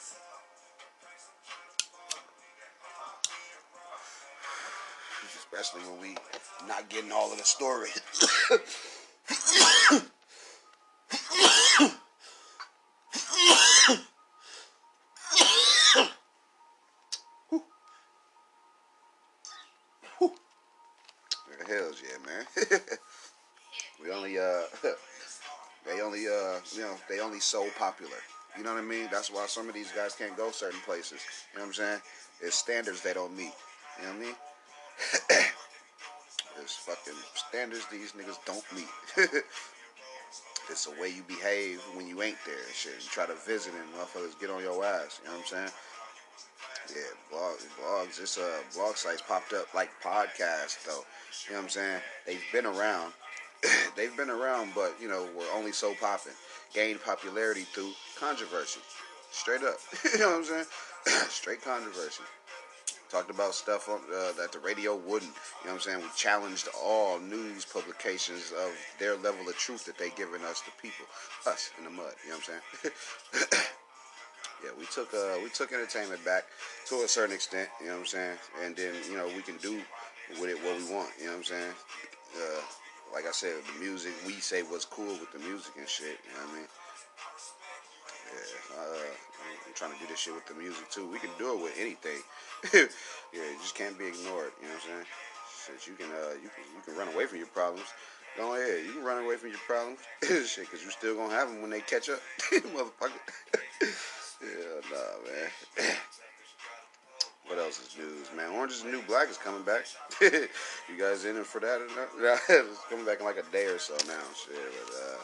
Especially 5.57 5.89
when 5.89 6.01
we 6.01 6.15
not 6.67 6.89
getting 6.89 7.13
all 7.13 7.31
of 7.31 7.37
the 7.37 7.43
story. 7.43 7.89
Hells 21.67 22.03
yeah, 22.03 22.17
man. 22.27 22.45
we 24.03 24.11
only 24.11 24.37
uh 24.37 24.43
they 25.85 25.99
only 25.99 26.27
uh 26.27 26.59
you 26.75 26.81
know, 26.81 26.95
they 27.09 27.19
only 27.21 27.39
so 27.39 27.67
popular. 27.79 28.11
You 28.55 28.63
know 28.63 28.73
what 28.73 28.83
I 28.83 28.85
mean? 28.85 29.07
That's 29.11 29.31
why 29.31 29.47
some 29.47 29.67
of 29.67 29.73
these 29.73 29.91
guys 29.91 30.13
can't 30.13 30.37
go 30.37 30.51
certain 30.51 30.79
places. 30.81 31.21
You 31.53 31.59
know 31.59 31.63
what 31.63 31.69
I'm 31.69 31.73
saying? 31.73 32.01
It's 32.41 32.55
standards 32.55 33.01
they 33.01 33.13
don't 33.13 33.35
meet. 33.35 33.53
You 33.97 34.03
know 34.03 34.09
what 34.09 34.17
I 34.17 34.25
mean? 34.25 34.35
It's 36.61 36.75
fucking 36.75 37.19
standards 37.35 37.85
these 37.91 38.13
niggas 38.13 38.39
don't 38.45 38.63
meet. 38.75 38.87
it's 40.69 40.85
the 40.85 41.01
way 41.01 41.09
you 41.09 41.23
behave 41.27 41.81
when 41.95 42.07
you 42.07 42.21
ain't 42.21 42.37
there 42.45 42.55
shit. 42.73 42.93
You 42.99 43.09
try 43.09 43.25
to 43.25 43.35
visit 43.45 43.73
and 43.73 43.83
motherfuckers 43.93 44.39
get 44.39 44.49
on 44.49 44.61
your 44.61 44.83
ass. 44.83 45.19
You 45.23 45.29
know 45.29 45.37
what 45.37 45.41
I'm 45.41 45.47
saying? 45.47 45.71
Yeah, 46.93 47.01
blog, 47.31 47.57
blogs. 47.81 48.21
It's 48.21 48.37
uh, 48.37 48.59
blog 48.75 48.95
sites 48.95 49.21
popped 49.21 49.53
up 49.53 49.73
like 49.73 49.89
podcasts 50.03 50.83
though. 50.85 51.03
You 51.47 51.53
know 51.53 51.57
what 51.57 51.63
I'm 51.63 51.69
saying? 51.69 52.01
They've 52.25 52.43
been 52.51 52.65
around. 52.65 53.13
They've 53.95 54.15
been 54.15 54.29
around, 54.29 54.71
but 54.75 54.95
you 55.01 55.07
know 55.07 55.27
we're 55.37 55.51
only 55.55 55.71
so 55.71 55.93
popping. 55.99 56.33
gained 56.73 57.01
popularity 57.03 57.65
through 57.73 57.91
controversy. 58.19 58.81
Straight 59.31 59.63
up. 59.63 59.77
you 60.13 60.19
know 60.19 60.29
what 60.29 60.37
I'm 60.37 60.43
saying? 60.43 60.65
Straight 61.29 61.61
controversy. 61.61 62.23
Talked 63.09 63.29
about 63.29 63.53
stuff 63.53 63.87
on, 63.87 63.99
uh, 64.13 64.31
that 64.33 64.51
the 64.51 64.59
radio 64.59 64.95
wouldn't. 64.95 65.31
You 65.61 65.69
know 65.69 65.73
what 65.73 65.73
I'm 65.73 65.79
saying? 65.79 65.99
We 65.99 66.09
challenged 66.15 66.67
all 66.83 67.19
news 67.19 67.63
publications 67.63 68.51
of 68.51 68.71
their 68.99 69.15
level 69.15 69.47
of 69.47 69.55
truth 69.55 69.85
that 69.85 69.97
they 69.97 70.09
given 70.11 70.41
us, 70.41 70.61
the 70.61 70.71
people, 70.81 71.05
us 71.45 71.71
in 71.77 71.83
the 71.83 71.91
mud. 71.91 72.13
You 72.23 72.31
know 72.31 72.37
what 72.37 72.49
I'm 72.49 72.61
saying? 72.81 73.53
yeah, 74.63 74.71
we 74.79 74.85
took 74.87 75.13
uh, 75.13 75.37
we 75.43 75.49
took 75.49 75.71
entertainment 75.71 76.23
back 76.25 76.45
to 76.87 76.95
a 77.03 77.07
certain 77.07 77.35
extent. 77.35 77.69
You 77.79 77.87
know 77.87 77.93
what 77.93 77.99
I'm 77.99 78.05
saying? 78.07 78.37
And 78.65 78.75
then 78.75 78.93
you 79.09 79.17
know 79.17 79.27
we 79.27 79.41
can 79.41 79.57
do 79.57 79.81
with 80.41 80.49
it 80.49 80.57
what 80.63 80.77
we 80.77 80.93
want. 80.93 81.09
You 81.19 81.25
know 81.27 81.31
what 81.33 81.37
I'm 81.37 81.43
saying? 81.43 81.73
Uh, 82.35 82.61
like 83.13 83.27
I 83.27 83.31
said, 83.31 83.53
the 83.73 83.79
music 83.79 84.13
we 84.25 84.33
say 84.33 84.63
what's 84.63 84.85
cool 84.85 85.13
with 85.21 85.31
the 85.31 85.39
music 85.39 85.73
and 85.77 85.87
shit. 85.87 86.17
You 86.25 86.33
know 86.33 86.45
what 86.45 86.51
I 86.51 86.55
mean? 86.57 86.67
Yeah, 88.33 88.81
uh, 88.81 89.13
trying 89.75 89.91
to 89.91 89.99
do 89.99 90.07
this 90.07 90.19
shit 90.19 90.33
with 90.33 90.47
the 90.47 90.55
music 90.55 90.89
too. 90.89 91.05
We 91.07 91.19
can 91.19 91.29
do 91.37 91.53
it 91.53 91.61
with 91.61 91.75
anything. 91.77 92.23
yeah, 92.73 93.43
it 93.43 93.59
just 93.61 93.75
can't 93.75 93.99
be 93.99 94.07
ignored. 94.07 94.55
You 94.63 94.71
know 94.71 94.79
what 94.79 94.87
I'm 94.87 95.03
saying? 95.03 95.07
Shit, 95.67 95.87
you 95.87 95.95
can 95.99 96.07
uh, 96.11 96.33
you 96.41 96.49
can 96.49 96.63
you 96.71 96.81
can 96.83 96.95
run 96.95 97.13
away 97.13 97.25
from 97.25 97.37
your 97.37 97.51
problems. 97.51 97.87
Go 98.37 98.55
ahead, 98.55 98.85
you 98.85 98.93
can 98.93 99.03
run 99.03 99.23
away 99.23 99.35
from 99.35 99.49
your 99.49 99.63
problems. 99.67 99.99
shit, 100.23 100.71
cause 100.71 100.83
you 100.83 100.91
still 100.91 101.15
gonna 101.15 101.33
have 101.33 101.49
them 101.49 101.61
when 101.61 101.71
they 101.71 101.81
catch 101.81 102.09
up, 102.09 102.19
motherfucker. 102.51 103.19
yeah, 104.41 104.79
nah, 104.91 105.19
man. 105.27 105.91
What 107.47 107.59
else 107.59 107.79
is 107.79 107.95
news, 107.95 108.27
man? 108.35 108.49
Orange 108.57 108.71
is 108.71 108.81
the 108.81 108.89
New 108.89 109.03
Black 109.03 109.29
is 109.29 109.37
coming 109.37 109.61
back. 109.61 109.85
you 110.19 110.97
guys 110.97 111.25
in 111.25 111.37
it 111.37 111.45
for 111.45 111.61
that 111.61 111.79
or 111.79 111.87
not? 111.93 112.39
it's 112.49 112.79
coming 112.89 113.05
back 113.05 113.19
in 113.19 113.25
like 113.25 113.37
a 113.37 113.45
day 113.51 113.65
or 113.65 113.77
so 113.77 113.93
now. 114.07 114.19
Shit, 114.33 114.57
but 114.57 114.95
uh, 114.97 115.21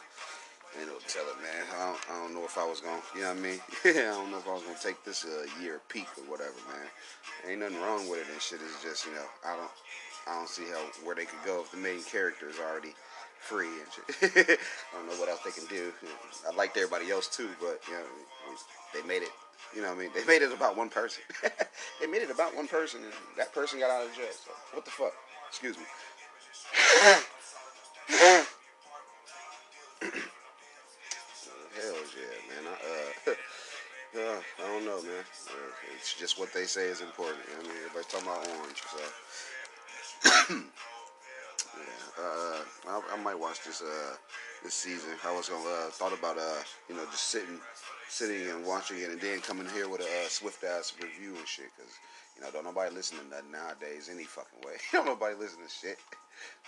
ain't 0.80 0.88
no 0.88 0.98
telling, 1.08 1.40
man. 1.42 1.64
I 1.76 1.86
don't, 1.86 2.02
I 2.10 2.14
don't 2.24 2.34
know 2.34 2.46
if 2.46 2.58
I 2.58 2.66
was 2.68 2.82
gonna, 2.82 3.02
you 3.16 3.22
know 3.22 3.30
what 3.30 3.38
I 3.38 3.42
mean? 3.42 3.60
Yeah 3.86 4.14
I 4.14 4.16
don't 4.20 4.32
know 4.32 4.38
if 4.38 4.48
I 4.48 4.54
was 4.54 4.64
gonna 4.64 4.82
take 4.82 5.04
this 5.04 5.26
a 5.26 5.44
uh, 5.44 5.62
year 5.62 5.82
peak 5.90 6.08
or 6.18 6.30
whatever, 6.30 6.56
man. 6.70 6.88
Ain't 7.50 7.60
nothing 7.62 7.82
wrong 7.82 8.08
with 8.10 8.22
it 8.22 8.32
and 8.32 8.42
shit. 8.42 8.60
It's 8.64 8.82
just, 8.84 9.06
you 9.06 9.14
know, 9.14 9.28
I 9.46 9.56
don't, 9.56 9.72
I 10.28 10.38
don't 10.38 10.50
see 10.50 10.68
how 10.70 10.82
where 11.04 11.16
they 11.16 11.26
could 11.26 11.44
go 11.46 11.62
if 11.62 11.72
the 11.72 11.78
main 11.78 12.04
character 12.04 12.50
is 12.50 12.60
already 12.60 12.94
free 13.40 13.68
and 13.68 13.90
shit. 13.92 14.60
I 14.94 14.98
don't 14.98 15.08
know 15.08 15.20
what 15.20 15.30
else 15.30 15.42
they 15.44 15.52
can 15.52 15.68
do. 15.68 15.92
I 16.48 16.56
liked 16.56 16.78
everybody 16.78 17.12
else 17.12 17.28
too, 17.28 17.50
but 17.60 17.82
you 17.88 17.96
know, 17.96 18.06
they 18.94 19.06
made 19.08 19.24
it 19.24 19.32
you 19.76 19.82
know 19.82 19.90
what 19.90 19.98
I 19.98 20.02
mean? 20.02 20.10
They 20.14 20.26
made 20.26 20.42
it 20.42 20.52
about 20.52 20.76
one 20.76 20.90
person. 20.90 21.24
they 22.02 22.08
made 22.08 22.22
it 22.22 22.32
about 22.32 22.56
one 22.56 22.68
person, 22.68 23.02
and 23.04 23.14
that 23.38 23.54
person 23.54 23.80
got 23.80 23.90
out 23.90 24.06
of 24.06 24.14
jail. 24.16 24.26
So, 24.32 24.52
what 24.74 24.84
the 24.84 24.92
fuck? 24.92 25.14
Excuse 25.50 25.78
me. 25.78 25.84
Uh, 34.22 34.40
I 34.64 34.68
don't 34.68 34.86
know, 34.86 35.02
man. 35.02 35.26
Uh, 35.48 35.96
it's 35.96 36.14
just 36.18 36.40
what 36.40 36.54
they 36.54 36.66
say 36.66 36.88
is 36.88 37.02
important. 37.02 37.40
I 37.58 37.64
mean, 37.64 37.72
everybody's 37.86 38.12
talking 38.12 38.28
about 38.28 38.48
orange, 38.48 38.82
so. 38.86 39.02
yeah, 40.54 40.62
uh, 42.20 42.62
I, 42.90 43.02
I, 43.14 43.24
might 43.24 43.40
watch 43.40 43.64
this 43.64 43.82
uh, 43.82 44.16
this 44.64 44.74
season. 44.74 45.12
I 45.26 45.36
was 45.36 45.50
gonna 45.50 45.68
uh, 45.68 45.90
thought 45.90 46.14
about 46.14 46.38
uh, 46.38 46.64
you 46.90 46.96
know 46.96 47.06
just 47.06 47.26
sitting 47.26 47.60
sitting 48.08 48.50
and 48.50 48.66
watching 48.66 49.00
it 49.00 49.10
and 49.10 49.20
then 49.20 49.40
coming 49.40 49.68
here 49.74 49.90
with 49.90 50.02
a 50.02 50.04
uh, 50.04 50.28
swift 50.30 50.64
ass 50.64 50.94
review 51.02 51.36
and 51.36 51.48
shit. 51.48 51.72
Cause 51.78 51.94
you 52.36 52.44
know 52.44 52.52
don't 52.52 52.66
nobody 52.66 52.94
listen 52.94 53.18
to 53.18 53.26
nothing 53.30 53.52
nowadays 53.52 54.10
any 54.14 54.26
fucking 54.26 54.60
way. 54.66 54.76
don't 54.92 55.06
nobody 55.06 55.36
listen 55.36 55.60
to 55.64 55.70
shit, 55.70 55.98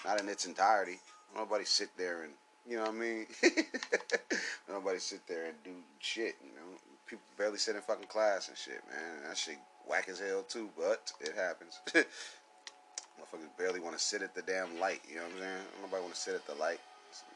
not 0.05 0.19
in 0.19 0.29
its 0.29 0.45
entirety. 0.45 0.97
Don't 1.33 1.43
nobody 1.45 1.65
sit 1.65 1.89
there 1.97 2.23
and 2.23 2.33
you 2.67 2.77
know 2.77 2.83
what 2.83 2.95
I 2.95 2.97
mean. 2.97 3.27
nobody 4.69 4.99
sit 4.99 5.27
there 5.27 5.45
and 5.45 5.63
do 5.63 5.71
shit. 5.99 6.35
You 6.41 6.51
know, 6.55 6.77
people 7.13 7.29
barely 7.37 7.61
sit 7.61 7.75
in 7.75 7.81
fucking 7.81 8.09
class 8.09 8.49
and 8.49 8.57
shit, 8.57 8.81
man. 8.89 9.29
That 9.29 9.37
shit 9.37 9.61
whack 9.85 10.09
as 10.09 10.17
hell 10.19 10.41
too, 10.41 10.69
but 10.75 11.13
it 11.21 11.37
happens. 11.37 11.77
Motherfuckers 11.93 13.53
barely 13.57 13.79
want 13.79 13.95
to 13.95 14.01
sit 14.01 14.23
at 14.23 14.33
the 14.33 14.41
damn 14.41 14.79
light. 14.79 15.01
You 15.07 15.17
know 15.17 15.29
what 15.29 15.33
I'm 15.33 15.39
saying? 15.39 15.65
Nobody 15.85 16.01
want 16.01 16.15
to 16.15 16.19
sit 16.19 16.33
at 16.33 16.47
the 16.47 16.55
light. 16.55 16.81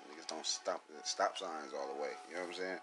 Niggas 0.09 0.25
don't 0.27 0.45
stop 0.45 0.81
stop 1.03 1.37
signs 1.37 1.77
all 1.77 1.93
the 1.93 2.01
way. 2.01 2.09
You 2.29 2.35
know 2.35 2.49
what 2.49 2.57
I'm 2.57 2.57
saying? 2.57 2.79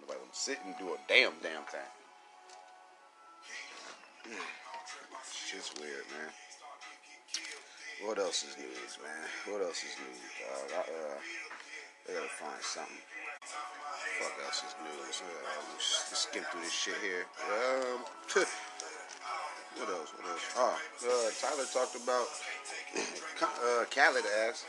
Nobody 0.00 0.18
want 0.24 0.32
to 0.32 0.40
sit 0.40 0.58
and 0.64 0.74
do 0.80 0.96
a 0.96 0.98
damn 1.04 1.36
damn 1.44 1.68
thing. 1.68 1.92
Shit's 5.28 5.76
weird, 5.76 6.08
man. 6.16 6.32
What 8.08 8.16
else 8.18 8.44
is 8.48 8.56
news, 8.56 8.96
man? 9.04 9.52
What 9.52 9.60
else 9.60 9.84
is 9.84 9.92
news, 10.00 10.32
dog? 10.40 10.72
I, 10.72 10.80
uh, 10.88 11.18
I 12.08 12.14
gotta 12.14 12.32
find 12.40 12.62
something. 12.62 13.04
Fuck 14.18 14.34
else 14.44 14.64
is 14.66 14.74
news. 14.82 15.22
Uh, 15.22 15.78
just 15.78 16.28
skim 16.28 16.42
through 16.50 16.62
this 16.62 16.72
shit 16.72 16.98
here. 17.02 17.24
Um, 17.46 18.02
what 19.78 19.88
else? 19.88 20.10
What 20.14 20.26
else? 20.26 20.46
Oh, 20.56 20.74
uh, 21.06 21.30
Tyler 21.38 21.66
talked 21.72 21.94
about 21.94 22.26
uh, 23.42 23.84
Khaled 23.94 24.24
ass. 24.48 24.64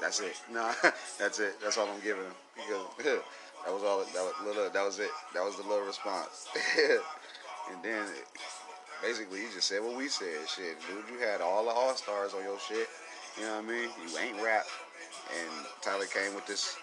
That's 0.00 0.20
it. 0.20 0.40
No, 0.52 0.72
that's 1.18 1.38
it. 1.38 1.60
That's 1.62 1.78
all 1.78 1.88
I'm 1.88 2.00
giving 2.02 2.24
him 2.24 2.34
because 2.96 3.20
That 3.64 3.74
was 3.74 3.82
all. 3.82 3.98
That 3.98 4.24
was 4.24 4.34
little. 4.46 4.70
That 4.70 4.84
was 4.84 4.98
it. 4.98 5.10
That 5.34 5.44
was 5.44 5.56
the 5.56 5.62
little 5.62 5.84
response. 5.84 6.48
and 6.78 7.82
then 7.82 8.06
basically 9.02 9.40
he 9.40 9.46
just 9.52 9.68
said 9.68 9.82
what 9.82 9.96
we 9.96 10.08
said. 10.08 10.48
Shit, 10.48 10.78
dude, 10.86 11.04
you 11.12 11.18
had 11.26 11.40
all 11.40 11.64
the 11.64 11.70
all 11.70 11.94
stars 11.94 12.34
on 12.34 12.42
your 12.44 12.58
shit. 12.58 12.88
You 13.36 13.44
know 13.44 13.56
what 13.56 13.64
I 13.64 13.68
mean? 13.68 13.88
You 14.02 14.18
ain't 14.18 14.42
rap. 14.42 14.64
And 15.28 15.66
Tyler 15.82 16.06
came 16.06 16.34
with 16.34 16.46
this 16.46 16.76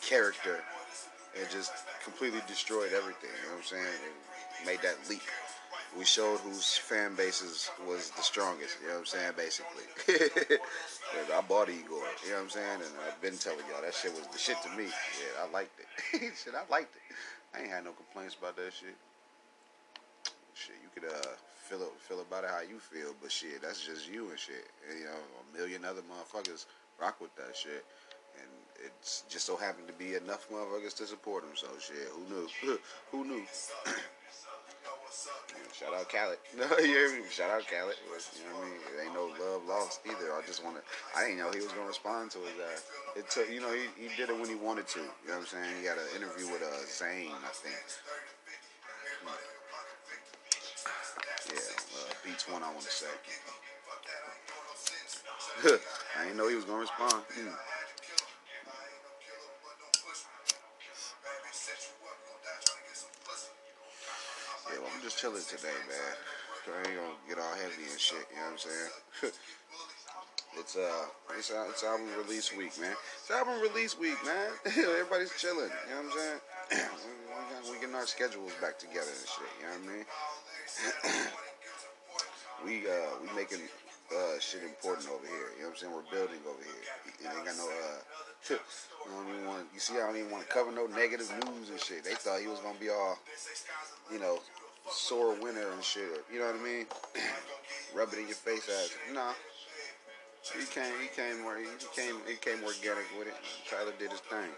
character 0.00 0.60
and 1.38 1.48
just 1.50 1.72
completely 2.02 2.40
destroyed 2.46 2.92
everything. 2.92 3.30
You 3.42 3.48
know 3.48 3.56
what 3.56 3.64
I'm 3.64 3.78
saying? 3.78 4.00
And 4.04 4.66
made 4.66 4.82
that 4.82 4.96
leap 5.08 5.22
we 5.98 6.04
showed 6.04 6.38
whose 6.40 6.76
fan 6.76 7.14
bases 7.14 7.70
was 7.86 8.10
the 8.10 8.22
strongest. 8.22 8.78
You 8.80 8.88
know 8.88 8.94
what 8.94 9.00
I'm 9.00 9.06
saying? 9.06 9.32
Basically, 9.36 9.84
I 11.34 11.40
bought 11.42 11.68
Igor. 11.68 11.98
You 12.24 12.30
know 12.30 12.36
what 12.36 12.42
I'm 12.42 12.50
saying? 12.50 12.78
And 12.86 12.92
I've 13.06 13.20
been 13.20 13.36
telling 13.38 13.66
y'all 13.70 13.82
that 13.82 13.94
shit 13.94 14.12
was 14.12 14.26
the 14.28 14.38
shit 14.38 14.56
to 14.62 14.70
me. 14.76 14.84
Yeah, 14.84 15.44
I 15.46 15.50
liked 15.50 15.78
it. 15.80 16.32
shit, 16.36 16.54
I 16.54 16.62
liked 16.70 16.94
it. 16.94 17.02
I 17.54 17.62
ain't 17.62 17.70
had 17.70 17.84
no 17.84 17.92
complaints 17.92 18.36
about 18.38 18.56
that 18.56 18.72
shit. 18.72 18.94
Shit, 20.54 20.76
you 20.82 20.90
could 20.94 21.10
uh 21.10 21.34
feel 21.66 21.82
feel 22.06 22.20
about 22.20 22.44
it 22.44 22.50
how 22.50 22.62
you 22.62 22.78
feel, 22.78 23.14
but 23.20 23.32
shit, 23.32 23.62
that's 23.62 23.84
just 23.84 24.10
you 24.10 24.30
and 24.30 24.38
shit. 24.38 24.70
And, 24.88 24.98
you 24.98 25.06
know, 25.06 25.18
a 25.18 25.58
million 25.58 25.84
other 25.84 26.02
motherfuckers 26.06 26.66
rock 27.00 27.20
with 27.20 27.34
that 27.36 27.56
shit. 27.56 27.84
And 28.38 28.50
it's 28.84 29.24
just 29.28 29.46
so 29.46 29.56
happened 29.56 29.86
to 29.88 29.94
be 29.94 30.14
enough 30.14 30.48
motherfuckers 30.50 30.96
to 30.96 31.06
support 31.06 31.44
him. 31.44 31.50
So 31.54 31.66
shit, 31.78 32.08
who 32.12 32.22
knew? 32.28 32.78
who 33.10 33.24
knew? 33.24 33.44
Shout 35.74 35.94
out 35.94 36.08
Khaled. 36.08 36.38
No, 36.56 36.64
you 36.78 36.92
hear 36.92 37.10
me? 37.10 37.24
Shout 37.30 37.50
out 37.50 37.66
Khaled. 37.66 37.96
You 38.04 38.46
know 38.46 38.56
what 38.56 38.66
I 38.66 38.70
mean? 38.70 38.80
It 38.84 39.04
ain't 39.04 39.14
no 39.14 39.26
love 39.32 39.64
lost 39.66 40.00
either. 40.06 40.32
I 40.32 40.42
just 40.46 40.64
want 40.64 40.76
to. 40.76 40.82
I 41.16 41.24
didn't 41.24 41.38
know 41.38 41.50
he 41.50 41.60
was 41.60 41.72
gonna 41.72 41.88
respond 41.88 42.30
to 42.32 42.38
it. 42.38 42.54
Uh, 42.56 43.18
it 43.18 43.30
took. 43.30 43.50
You 43.50 43.60
know, 43.60 43.72
he, 43.72 43.88
he 43.96 44.08
did 44.16 44.30
it 44.30 44.38
when 44.38 44.48
he 44.48 44.54
wanted 44.54 44.86
to. 44.88 45.00
You 45.00 45.32
know 45.32 45.40
what 45.40 45.40
I'm 45.40 45.46
saying? 45.46 45.72
He 45.80 45.86
had 45.86 45.98
an 45.98 46.08
interview 46.16 46.52
with 46.52 46.62
uh, 46.62 46.84
Zane, 46.86 47.32
I 47.32 47.52
think. 47.52 47.80
Yeah, 51.48 51.56
uh, 51.56 52.12
beats 52.24 52.48
one. 52.48 52.62
I 52.62 52.70
want 52.70 52.84
to 52.84 52.92
say. 52.92 53.10
I 55.64 56.24
didn't 56.24 56.36
know 56.36 56.48
he 56.48 56.54
was 56.56 56.64
gonna 56.64 56.80
respond. 56.80 57.24
Mm. 57.36 57.69
Just 65.02 65.18
chilling 65.18 65.40
today, 65.48 65.72
man. 65.88 66.12
I 66.68 66.76
ain't 66.84 66.92
gonna 66.92 67.16
get 67.24 67.38
all 67.40 67.56
heavy 67.56 67.88
and 67.88 67.96
shit. 67.96 68.20
You 68.28 68.36
know 68.36 68.52
what 68.52 68.52
I'm 68.52 68.58
saying? 68.60 69.32
it's 70.60 70.76
uh, 70.76 71.06
it's, 71.38 71.50
uh, 71.50 71.64
it's 71.70 71.84
album 71.84 72.12
release 72.20 72.52
week, 72.52 72.76
man. 72.76 72.92
It's 73.16 73.30
album 73.30 73.64
release 73.64 73.96
week, 73.96 74.20
man. 74.28 74.52
Everybody's 74.66 75.32
chilling. 75.40 75.72
You 75.88 75.94
know 75.96 76.04
what 76.04 76.12
I'm 76.12 76.20
saying? 76.20 76.84
we, 77.72 77.80
getting 77.80 77.96
our 77.96 78.04
schedules 78.04 78.52
back 78.60 78.76
together 78.78 79.08
and 79.08 79.24
shit. 79.24 79.48
You 79.56 79.64
know 79.64 79.76
what 79.80 79.88
I 79.88 79.96
mean? 79.96 80.06
we 82.68 82.72
uh, 82.84 83.10
we 83.24 83.28
making 83.32 83.64
uh, 84.12 84.36
shit 84.36 84.68
important 84.68 85.08
over 85.08 85.24
here. 85.24 85.56
You 85.56 85.64
know 85.64 85.72
what 85.72 85.80
I'm 85.80 85.80
saying? 85.80 85.94
We're 85.96 86.12
building 86.12 86.44
over 86.44 86.60
here. 86.60 86.84
You 87.24 87.32
ain't 87.32 87.48
got 87.48 87.56
no 87.56 87.72
uh. 87.72 88.04
I 88.52 89.08
don't 89.16 89.28
even 89.32 89.48
want. 89.48 89.64
You 89.72 89.80
see, 89.80 89.96
I 89.96 90.04
don't 90.04 90.16
even 90.20 90.30
want 90.30 90.44
to 90.44 90.52
cover 90.52 90.68
no 90.68 90.84
negative 90.92 91.32
news 91.40 91.72
and 91.72 91.80
shit. 91.80 92.04
They 92.04 92.14
thought 92.20 92.40
he 92.40 92.48
was 92.48 92.60
gonna 92.60 92.76
be 92.76 92.88
all, 92.88 93.16
you 94.12 94.20
know, 94.20 94.40
sore 94.88 95.34
winner 95.34 95.70
and 95.72 95.82
shit. 95.82 96.24
You 96.32 96.40
know 96.40 96.46
what 96.46 96.56
I 96.60 96.64
mean? 96.64 96.86
Rub 97.94 98.12
it 98.12 98.18
in 98.18 98.26
your 98.26 98.36
face 98.36 98.68
as 98.68 98.94
nah. 99.14 99.32
He 100.56 100.64
came 100.66 100.92
he 101.00 101.08
came 101.14 101.42
more 101.42 101.58
he 101.58 101.66
came 101.94 102.16
he 102.26 102.36
came 102.36 102.64
organic 102.64 103.04
with 103.18 103.28
it. 103.28 103.34
Tyler 103.68 103.92
did 103.98 104.10
his 104.10 104.20
thing. 104.20 104.50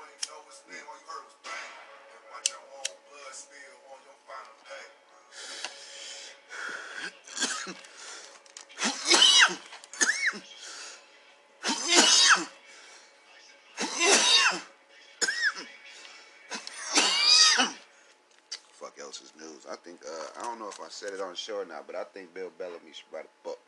If 20.93 21.03
I 21.03 21.09
said 21.09 21.15
it 21.15 21.23
on 21.23 21.35
show 21.35 21.57
or 21.57 21.67
but 21.87 21.97
I 21.97 22.05
think 22.05 22.35
Bill 22.35 22.51
Bellamy 22.59 22.93
should 22.93 23.13
write 23.13 23.25
a 23.25 23.45
book. 23.45 23.59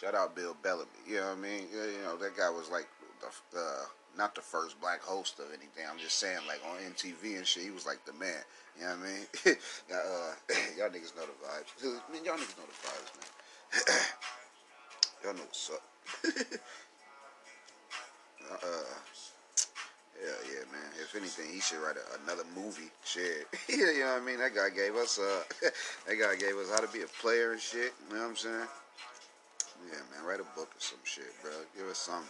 Shout 0.00 0.14
out 0.14 0.36
Bill 0.36 0.56
Bellamy. 0.62 0.90
You 1.08 1.16
know 1.16 1.28
what 1.28 1.38
I 1.38 1.40
mean? 1.40 1.66
You 1.72 2.02
know 2.04 2.16
that 2.16 2.36
guy 2.36 2.50
was 2.50 2.70
like 2.70 2.88
the 3.20 3.58
uh, 3.58 3.84
not 4.16 4.34
the 4.34 4.40
first 4.40 4.80
black 4.80 5.00
host 5.00 5.38
of 5.38 5.46
anything. 5.48 5.86
I'm 5.90 5.98
just 5.98 6.18
saying, 6.18 6.38
like 6.46 6.60
on 6.68 6.76
MTV 6.92 7.36
and 7.38 7.46
shit, 7.46 7.64
he 7.64 7.70
was 7.70 7.86
like 7.86 8.04
the 8.04 8.12
man. 8.12 8.44
You 8.76 8.84
know 8.84 8.90
what 8.90 8.98
I 8.98 9.02
mean? 9.08 9.24
uh, 9.94 10.32
y'all 10.78 10.90
niggas 10.90 11.16
know 11.16 11.24
the 11.24 11.38
vibes. 11.40 11.70
I 12.08 12.12
mean, 12.12 12.24
y'all 12.24 12.34
niggas 12.34 12.56
know 12.58 12.66
the 12.68 12.78
vibes, 12.84 13.12
man. 13.16 13.30
y'all 15.24 15.34
know 15.34 15.42
what's 15.42 15.70
up. 15.70 15.82
uh, 18.52 18.94
man. 20.74 20.90
If 20.98 21.14
anything, 21.14 21.46
he 21.54 21.60
should 21.60 21.78
write 21.78 21.96
a, 21.96 22.04
another 22.24 22.42
movie. 22.54 22.90
Shit. 23.04 23.46
you 23.68 24.02
know 24.02 24.18
what 24.18 24.22
I 24.22 24.26
mean? 24.26 24.38
That 24.38 24.54
guy 24.54 24.70
gave 24.74 24.96
us, 24.96 25.18
uh, 25.18 25.42
that 26.06 26.16
guy 26.18 26.34
gave 26.34 26.56
us 26.58 26.70
how 26.70 26.80
to 26.82 26.90
be 26.90 27.02
a 27.02 27.10
player 27.22 27.52
and 27.52 27.60
shit. 27.60 27.94
You 28.10 28.16
know 28.16 28.22
what 28.22 28.34
I'm 28.34 28.36
saying? 28.36 28.68
Yeah, 29.90 30.02
man. 30.10 30.26
Write 30.26 30.40
a 30.40 30.48
book 30.58 30.74
or 30.74 30.82
some 30.82 31.02
shit, 31.04 31.30
bro. 31.42 31.52
Give 31.76 31.86
us 31.86 31.98
some. 31.98 32.24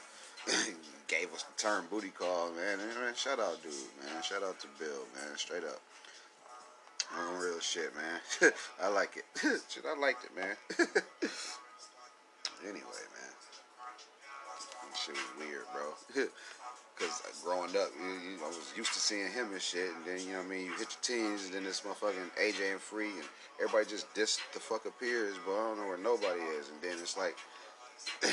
gave 1.08 1.32
us 1.32 1.44
the 1.44 1.56
term 1.56 1.86
booty 1.88 2.12
call, 2.12 2.50
man. 2.52 2.80
And, 2.80 2.92
man. 3.00 3.14
Shout 3.16 3.40
out, 3.40 3.62
dude, 3.62 3.72
man. 4.04 4.22
Shout 4.22 4.42
out 4.42 4.60
to 4.60 4.68
Bill, 4.78 5.08
man. 5.16 5.36
Straight 5.36 5.64
up. 5.64 5.80
On 7.16 7.38
real 7.38 7.60
shit, 7.60 7.94
man. 7.94 8.52
I 8.82 8.88
like 8.88 9.16
it. 9.16 9.24
shit, 9.68 9.84
I 9.86 9.96
liked 9.96 10.24
it, 10.24 10.34
man. 10.34 10.56
anyway, 12.64 13.04
man. 13.12 13.13
Shit 14.92 15.14
was 15.14 15.32
weird, 15.38 15.64
bro. 15.72 16.26
Because 16.94 17.42
growing 17.42 17.74
up, 17.76 17.90
you, 17.98 18.06
you, 18.06 18.38
I 18.38 18.46
was 18.46 18.72
used 18.76 18.92
to 18.92 19.00
seeing 19.00 19.28
him 19.32 19.50
and 19.50 19.60
shit, 19.60 19.90
and 19.96 20.04
then, 20.06 20.24
you 20.24 20.32
know 20.32 20.38
what 20.38 20.46
I 20.46 20.50
mean, 20.50 20.66
you 20.66 20.72
hit 20.78 20.94
your 20.94 21.02
teens, 21.02 21.44
and 21.46 21.52
then 21.52 21.64
this 21.64 21.80
motherfucking 21.80 22.30
AJ 22.38 22.70
and 22.70 22.80
Free, 22.80 23.10
and 23.10 23.26
everybody 23.58 23.90
just 23.90 24.06
dissed 24.14 24.38
the 24.52 24.60
fuck 24.60 24.86
appears, 24.86 25.34
but 25.44 25.54
I 25.54 25.68
don't 25.68 25.78
know 25.78 25.88
where 25.88 25.98
nobody 25.98 26.40
is, 26.54 26.68
and 26.68 26.80
then 26.80 26.92
it's 27.02 27.16
like, 27.18 27.34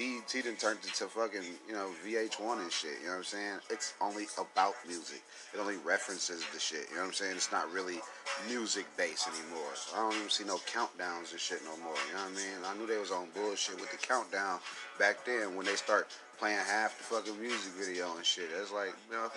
BET 0.00 0.32
done 0.32 0.56
turned 0.56 0.78
into 0.80 1.04
fucking, 1.12 1.44
you 1.68 1.74
know, 1.74 1.90
VH1 2.00 2.62
and 2.62 2.72
shit, 2.72 2.96
you 3.04 3.12
know 3.12 3.20
what 3.20 3.28
I'm 3.28 3.36
saying? 3.36 3.58
It's 3.68 3.92
only 4.00 4.24
about 4.40 4.72
music. 4.88 5.20
It 5.52 5.60
only 5.60 5.76
references 5.84 6.42
the 6.54 6.58
shit, 6.58 6.88
you 6.88 6.96
know 6.96 7.02
what 7.02 7.08
I'm 7.08 7.12
saying? 7.12 7.36
It's 7.36 7.52
not 7.52 7.70
really 7.70 8.00
music 8.48 8.86
based 8.96 9.28
anymore. 9.28 9.68
I 9.94 10.00
don't 10.00 10.16
even 10.16 10.30
see 10.30 10.44
no 10.44 10.56
countdowns 10.72 11.32
and 11.32 11.40
shit 11.40 11.60
no 11.68 11.76
more, 11.84 12.00
you 12.08 12.16
know 12.16 12.24
what 12.24 12.32
I 12.32 12.40
mean? 12.40 12.64
I 12.64 12.72
knew 12.78 12.86
they 12.86 12.96
was 12.96 13.12
on 13.12 13.28
bullshit 13.34 13.78
with 13.78 13.90
the 13.90 13.98
countdown 13.98 14.60
back 14.98 15.22
then 15.26 15.54
when 15.54 15.66
they 15.66 15.76
start 15.76 16.08
playing 16.38 16.64
half 16.64 16.96
the 16.96 17.04
fucking 17.04 17.38
music 17.38 17.72
video 17.76 18.16
and 18.16 18.24
shit. 18.24 18.48
It's 18.56 18.72
like, 18.72 18.96
you 19.10 19.16
know, 19.20 19.28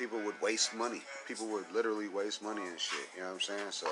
people 0.00 0.18
would 0.26 0.34
waste 0.42 0.74
money. 0.74 1.02
People 1.28 1.46
would 1.54 1.70
literally 1.72 2.08
waste 2.08 2.42
money 2.42 2.62
and 2.66 2.80
shit, 2.80 3.06
you 3.14 3.20
know 3.22 3.28
what 3.28 3.34
I'm 3.34 3.40
saying? 3.40 3.70
So 3.70 3.86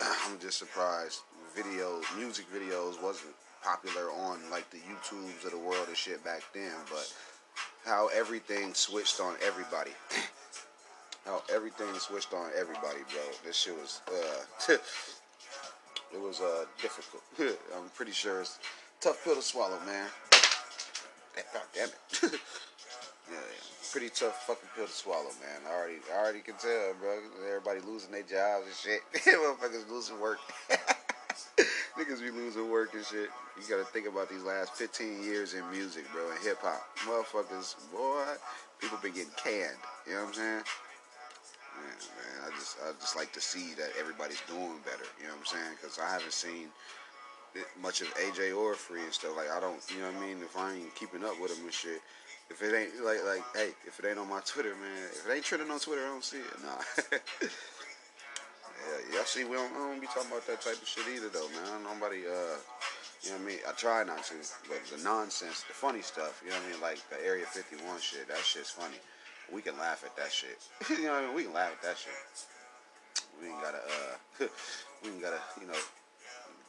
I'm 0.26 0.40
just 0.40 0.58
surprised 0.58 1.22
videos, 1.54 2.02
music 2.18 2.46
videos 2.50 3.00
wasn't 3.00 3.34
popular 3.62 4.10
on 4.10 4.38
like 4.50 4.68
the 4.70 4.78
YouTubes 4.78 5.44
of 5.44 5.52
the 5.52 5.58
world 5.58 5.86
and 5.88 5.96
shit 5.96 6.24
back 6.24 6.42
then, 6.54 6.72
but 6.90 7.12
how 7.84 8.08
everything 8.14 8.74
switched 8.74 9.20
on 9.20 9.34
everybody. 9.44 9.92
how 11.26 11.42
everything 11.52 11.92
switched 11.98 12.32
on 12.32 12.50
everybody, 12.58 13.00
bro. 13.10 13.22
This 13.44 13.56
shit 13.56 13.74
was 13.74 14.00
uh 14.08 14.72
it 16.14 16.20
was 16.20 16.40
uh 16.40 16.64
difficult. 16.80 17.22
I'm 17.76 17.88
pretty 17.94 18.12
sure 18.12 18.40
it's 18.40 18.58
tough 19.00 19.22
pill 19.24 19.36
to 19.36 19.42
swallow, 19.42 19.78
man. 19.86 20.08
God 21.52 21.62
damn 21.74 21.88
it. 21.88 21.94
yeah, 23.30 23.36
pretty 23.92 24.08
tough 24.08 24.46
fucking 24.46 24.68
pill 24.76 24.86
to 24.86 24.92
swallow, 24.92 25.30
man. 25.40 25.60
I 25.68 25.74
already 25.74 25.98
I 26.12 26.18
already 26.18 26.40
can 26.40 26.54
tell, 26.54 26.94
bro. 27.00 27.18
Everybody 27.46 27.80
losing 27.86 28.12
their 28.12 28.22
jobs 28.22 28.66
and 28.66 28.74
shit. 28.74 29.00
Motherfuckers 29.34 29.88
losing 29.90 30.20
work. 30.20 30.38
Niggas 32.00 32.22
be 32.22 32.30
losing 32.30 32.70
work 32.70 32.94
and 32.94 33.04
shit. 33.04 33.28
You 33.60 33.68
gotta 33.68 33.84
think 33.84 34.08
about 34.08 34.30
these 34.30 34.42
last 34.42 34.72
15 34.72 35.22
years 35.22 35.52
in 35.52 35.60
music, 35.70 36.10
bro, 36.12 36.30
and 36.30 36.40
hip 36.40 36.56
hop. 36.62 36.80
Motherfuckers, 37.04 37.76
boy, 37.92 38.24
people 38.80 38.96
been 39.02 39.12
getting 39.12 39.36
canned. 39.36 39.76
You 40.06 40.14
know 40.14 40.20
what 40.20 40.28
I'm 40.28 40.34
saying? 40.34 40.64
Man, 41.76 41.96
man, 42.16 42.36
I 42.48 42.58
just, 42.58 42.78
I 42.80 42.92
just 42.98 43.16
like 43.16 43.34
to 43.34 43.40
see 43.40 43.74
that 43.76 43.90
everybody's 44.00 44.40
doing 44.48 44.80
better. 44.88 45.04
You 45.20 45.28
know 45.28 45.36
what 45.36 45.44
I'm 45.44 45.60
saying? 45.60 45.76
Because 45.76 45.98
I 45.98 46.08
haven't 46.08 46.32
seen 46.32 46.72
much 47.82 48.00
of 48.00 48.08
AJ 48.14 48.56
or 48.56 48.72
Free 48.74 49.04
and 49.04 49.12
stuff. 49.12 49.36
Like 49.36 49.50
I 49.50 49.60
don't, 49.60 49.76
you 49.92 50.00
know 50.00 50.08
what 50.08 50.24
I 50.24 50.26
mean? 50.26 50.38
If 50.40 50.56
I 50.56 50.72
ain't 50.72 50.94
keeping 50.94 51.22
up 51.22 51.38
with 51.38 51.54
them 51.54 51.66
and 51.66 51.74
shit, 51.74 52.00
if 52.48 52.62
it 52.62 52.72
ain't 52.72 53.04
like, 53.04 53.20
like, 53.28 53.44
hey, 53.54 53.76
if 53.84 54.00
it 54.00 54.08
ain't 54.08 54.18
on 54.18 54.28
my 54.30 54.40
Twitter, 54.46 54.72
man, 54.72 55.04
if 55.12 55.28
it 55.28 55.34
ain't 55.36 55.44
trending 55.44 55.70
on 55.70 55.78
Twitter, 55.78 56.00
I 56.00 56.08
don't 56.08 56.24
see 56.24 56.38
it. 56.38 56.56
Nah. 56.64 56.80
Yeah, 58.80 59.16
y'all 59.16 59.28
see, 59.28 59.44
we 59.44 59.56
don't, 59.56 59.72
don't 59.74 60.00
be 60.00 60.06
talking 60.08 60.32
about 60.32 60.46
that 60.46 60.60
type 60.60 60.80
of 60.80 60.88
shit 60.88 61.04
either, 61.12 61.28
though, 61.28 61.48
man. 61.52 61.84
Nobody, 61.84 62.24
uh, 62.24 62.56
you 63.20 63.30
know 63.30 63.36
what 63.36 63.44
I 63.44 63.46
mean? 63.46 63.60
I 63.68 63.72
try 63.76 64.04
not 64.04 64.24
to, 64.32 64.34
but 64.68 64.80
the 64.88 65.02
nonsense, 65.04 65.64
the 65.68 65.76
funny 65.76 66.00
stuff, 66.00 66.40
you 66.44 66.50
know 66.50 66.56
what 66.56 66.64
I 66.64 66.70
mean? 66.72 66.80
Like 66.80 67.00
the 67.12 67.20
Area 67.20 67.44
51 67.44 68.00
shit, 68.00 68.28
that 68.28 68.40
shit's 68.40 68.70
funny. 68.70 68.96
We 69.52 69.60
can 69.60 69.76
laugh 69.76 70.04
at 70.04 70.16
that 70.16 70.32
shit. 70.32 70.56
you 70.88 71.04
know 71.04 71.12
what 71.12 71.24
I 71.24 71.26
mean? 71.28 71.36
We 71.36 71.44
can 71.44 71.52
laugh 71.52 71.72
at 71.76 71.82
that 71.82 71.98
shit. 71.98 72.16
We 73.36 73.52
ain't 73.52 73.60
gotta, 73.60 73.82
uh, 73.84 74.48
we 75.04 75.10
ain't 75.12 75.20
gotta, 75.20 75.40
you 75.60 75.66
know, 75.66 75.80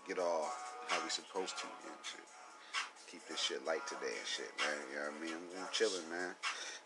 get 0.07 0.19
all 0.19 0.51
how 0.89 0.99
we 1.03 1.09
supposed 1.09 1.55
to 1.59 1.67
and 1.87 2.03
shit. 2.03 2.27
Keep 3.07 3.27
this 3.27 3.39
shit 3.39 3.63
light 3.65 3.85
today 3.87 4.11
and 4.11 4.27
shit, 4.27 4.51
man. 4.59 4.75
You 4.91 4.99
know 4.99 5.11
what 5.11 5.19
I 5.19 5.23
mean? 5.23 5.39
I'm 5.59 5.71
chilling, 5.71 6.07
man 6.11 6.35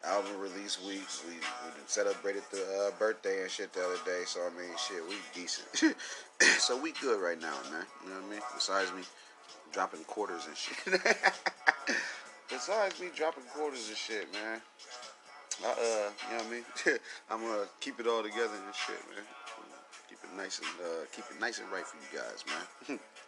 album 0.07 0.39
release 0.39 0.79
week. 0.85 1.03
We, 1.27 1.35
we 1.35 1.71
celebrated 1.87 2.43
the 2.51 2.61
uh, 2.61 2.99
birthday 2.99 3.41
and 3.41 3.51
shit 3.51 3.73
the 3.73 3.83
other 3.83 3.99
day. 4.05 4.23
So 4.25 4.41
I 4.41 4.49
mean, 4.57 4.71
shit, 4.77 5.03
we 5.07 5.15
decent. 5.33 5.95
so 6.59 6.79
we 6.79 6.91
good 6.93 7.21
right 7.21 7.39
now, 7.39 7.55
man. 7.71 7.85
You 8.03 8.09
know 8.09 8.15
what 8.21 8.27
I 8.27 8.31
mean? 8.31 8.41
Besides 8.53 8.91
me 8.93 9.03
dropping 9.71 10.03
quarters 10.05 10.47
and 10.47 10.55
shit. 10.55 10.77
Besides 12.49 12.99
me 13.01 13.07
dropping 13.15 13.43
quarters 13.53 13.89
and 13.89 13.97
shit, 13.97 14.31
man. 14.33 14.61
I, 15.63 15.67
uh, 15.67 15.75
you 15.75 16.37
know 16.37 16.43
what 16.43 16.47
I 16.47 16.51
mean? 16.51 16.65
I'm 17.29 17.41
gonna 17.41 17.67
keep 17.79 17.99
it 17.99 18.07
all 18.07 18.23
together 18.23 18.53
and 18.53 18.75
shit, 18.75 19.01
man. 19.09 19.25
Keep 20.09 20.19
it 20.23 20.37
nice 20.37 20.59
and 20.59 20.67
uh, 20.85 21.05
keep 21.15 21.25
it 21.31 21.39
nice 21.39 21.59
and 21.59 21.71
right 21.71 21.85
for 21.85 21.97
you 21.97 22.19
guys, 22.19 22.43
man. 22.47 22.99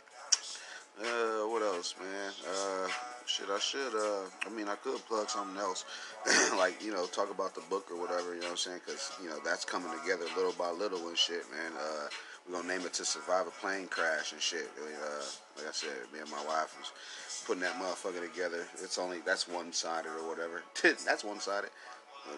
uh, 1.01 1.47
what 1.47 1.61
else, 1.61 1.95
man? 1.99 2.31
Uh 2.47 2.89
shit, 3.27 3.47
I 3.49 3.59
should, 3.59 3.93
uh, 3.93 4.23
I 4.45 4.49
mean, 4.49 4.67
I 4.69 4.75
could 4.75 5.05
plug 5.05 5.29
something 5.29 5.57
else, 5.57 5.85
like, 6.57 6.81
you 6.83 6.91
know, 6.91 7.05
talk 7.05 7.29
about 7.29 7.53
the 7.53 7.61
book 7.69 7.91
or 7.91 7.99
whatever, 7.99 8.33
you 8.33 8.39
know 8.39 8.47
what 8.47 8.51
I'm 8.51 8.57
saying? 8.57 8.79
Because, 8.85 9.11
you 9.21 9.29
know, 9.29 9.37
that's 9.43 9.65
coming 9.65 9.91
together 9.99 10.25
little 10.35 10.53
by 10.53 10.71
little 10.71 11.07
and 11.09 11.17
shit, 11.17 11.43
man. 11.51 11.71
Uh, 11.77 12.07
we're 12.49 12.61
to 12.61 12.67
name 12.67 12.81
it 12.81 12.93
To 12.93 13.05
Survive 13.05 13.47
a 13.47 13.51
Plane 13.51 13.87
Crash 13.87 14.31
and 14.31 14.41
shit. 14.41 14.69
Uh, 14.79 15.23
like 15.57 15.67
I 15.67 15.71
said, 15.71 15.91
me 16.13 16.19
and 16.19 16.31
my 16.31 16.43
wife 16.45 16.73
was 16.79 16.93
putting 17.45 17.61
that 17.63 17.73
motherfucker 17.73 18.23
together. 18.31 18.65
It's 18.81 18.97
only, 18.97 19.19
that's 19.25 19.49
one 19.49 19.73
sided 19.73 20.07
or 20.07 20.27
whatever. 20.29 20.63
that's 21.05 21.25
one 21.25 21.41
sided. 21.41 21.69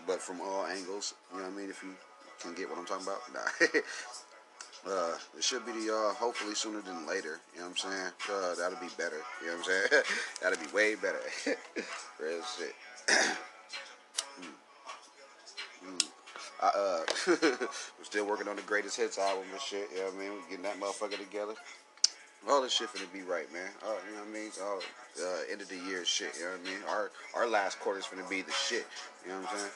But 0.07 0.21
from 0.21 0.41
all 0.41 0.65
angles, 0.65 1.13
you 1.31 1.39
know 1.39 1.45
what 1.45 1.53
I 1.53 1.55
mean? 1.55 1.69
If 1.69 1.83
you 1.83 1.93
can 2.41 2.55
get 2.55 2.69
what 2.69 2.79
I'm 2.79 2.85
talking 2.85 3.05
about. 3.05 3.21
Nah. 3.33 3.79
Uh, 4.87 5.17
it 5.37 5.43
should 5.43 5.65
be 5.65 5.73
to 5.73 5.79
y'all 5.79 6.13
hopefully 6.13 6.55
sooner 6.55 6.81
than 6.81 7.05
later. 7.05 7.39
You 7.53 7.59
know 7.59 7.67
what 7.67 7.83
I'm 7.85 7.91
saying? 7.91 8.11
Uh, 8.31 8.55
that'll 8.55 8.79
be 8.79 8.91
better. 8.97 9.17
You 9.41 9.47
know 9.47 9.57
what 9.57 9.67
I'm 9.69 9.89
saying? 9.91 10.03
that'll 10.41 10.65
be 10.65 10.71
way 10.73 10.95
better. 10.95 11.19
Real 12.19 12.41
shit. 12.57 12.75
mm. 13.09 14.45
Mm. 15.85 16.07
I, 16.61 16.67
uh, 16.67 17.01
we're 17.27 17.67
still 18.03 18.25
working 18.27 18.47
on 18.47 18.55
the 18.55 18.61
greatest 18.63 18.97
hits 18.97 19.17
album 19.17 19.45
and 19.51 19.61
shit. 19.61 19.89
You 19.91 19.99
know 19.99 20.05
what 20.05 20.15
I 20.15 20.17
mean? 20.17 20.31
We're 20.33 20.49
getting 20.49 20.63
that 20.63 20.79
motherfucker 20.79 21.17
together. 21.17 21.53
All 22.49 22.62
this 22.62 22.71
shit 22.71 22.87
finna 22.89 23.12
be 23.12 23.21
right, 23.21 23.51
man. 23.51 23.69
Uh, 23.83 23.95
you 24.08 24.15
know 24.15 24.23
what 24.23 24.29
I 24.29 24.33
mean? 24.33 24.51
All 24.63 24.79
uh, 25.21 25.51
end 25.51 25.62
of 25.62 25.67
the 25.67 25.75
year 25.75 26.06
shit. 26.06 26.31
You 26.37 26.45
know 26.45 26.51
what 26.51 26.62
I 26.62 26.63
mean? 26.63 26.79
Our 26.87 27.12
our 27.35 27.47
last 27.47 27.79
quarter's 27.79 28.06
finna 28.06 28.27
be 28.29 28.41
the 28.41 28.51
shit. 28.51 28.87
You 29.25 29.33
know 29.33 29.39
what 29.39 29.49
I'm 29.51 29.58
saying? 29.60 29.71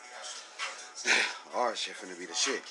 Our 1.56 1.76
shit 1.76 1.96
finna 1.96 2.18
be 2.18 2.26
the 2.26 2.34
shit. 2.34 2.62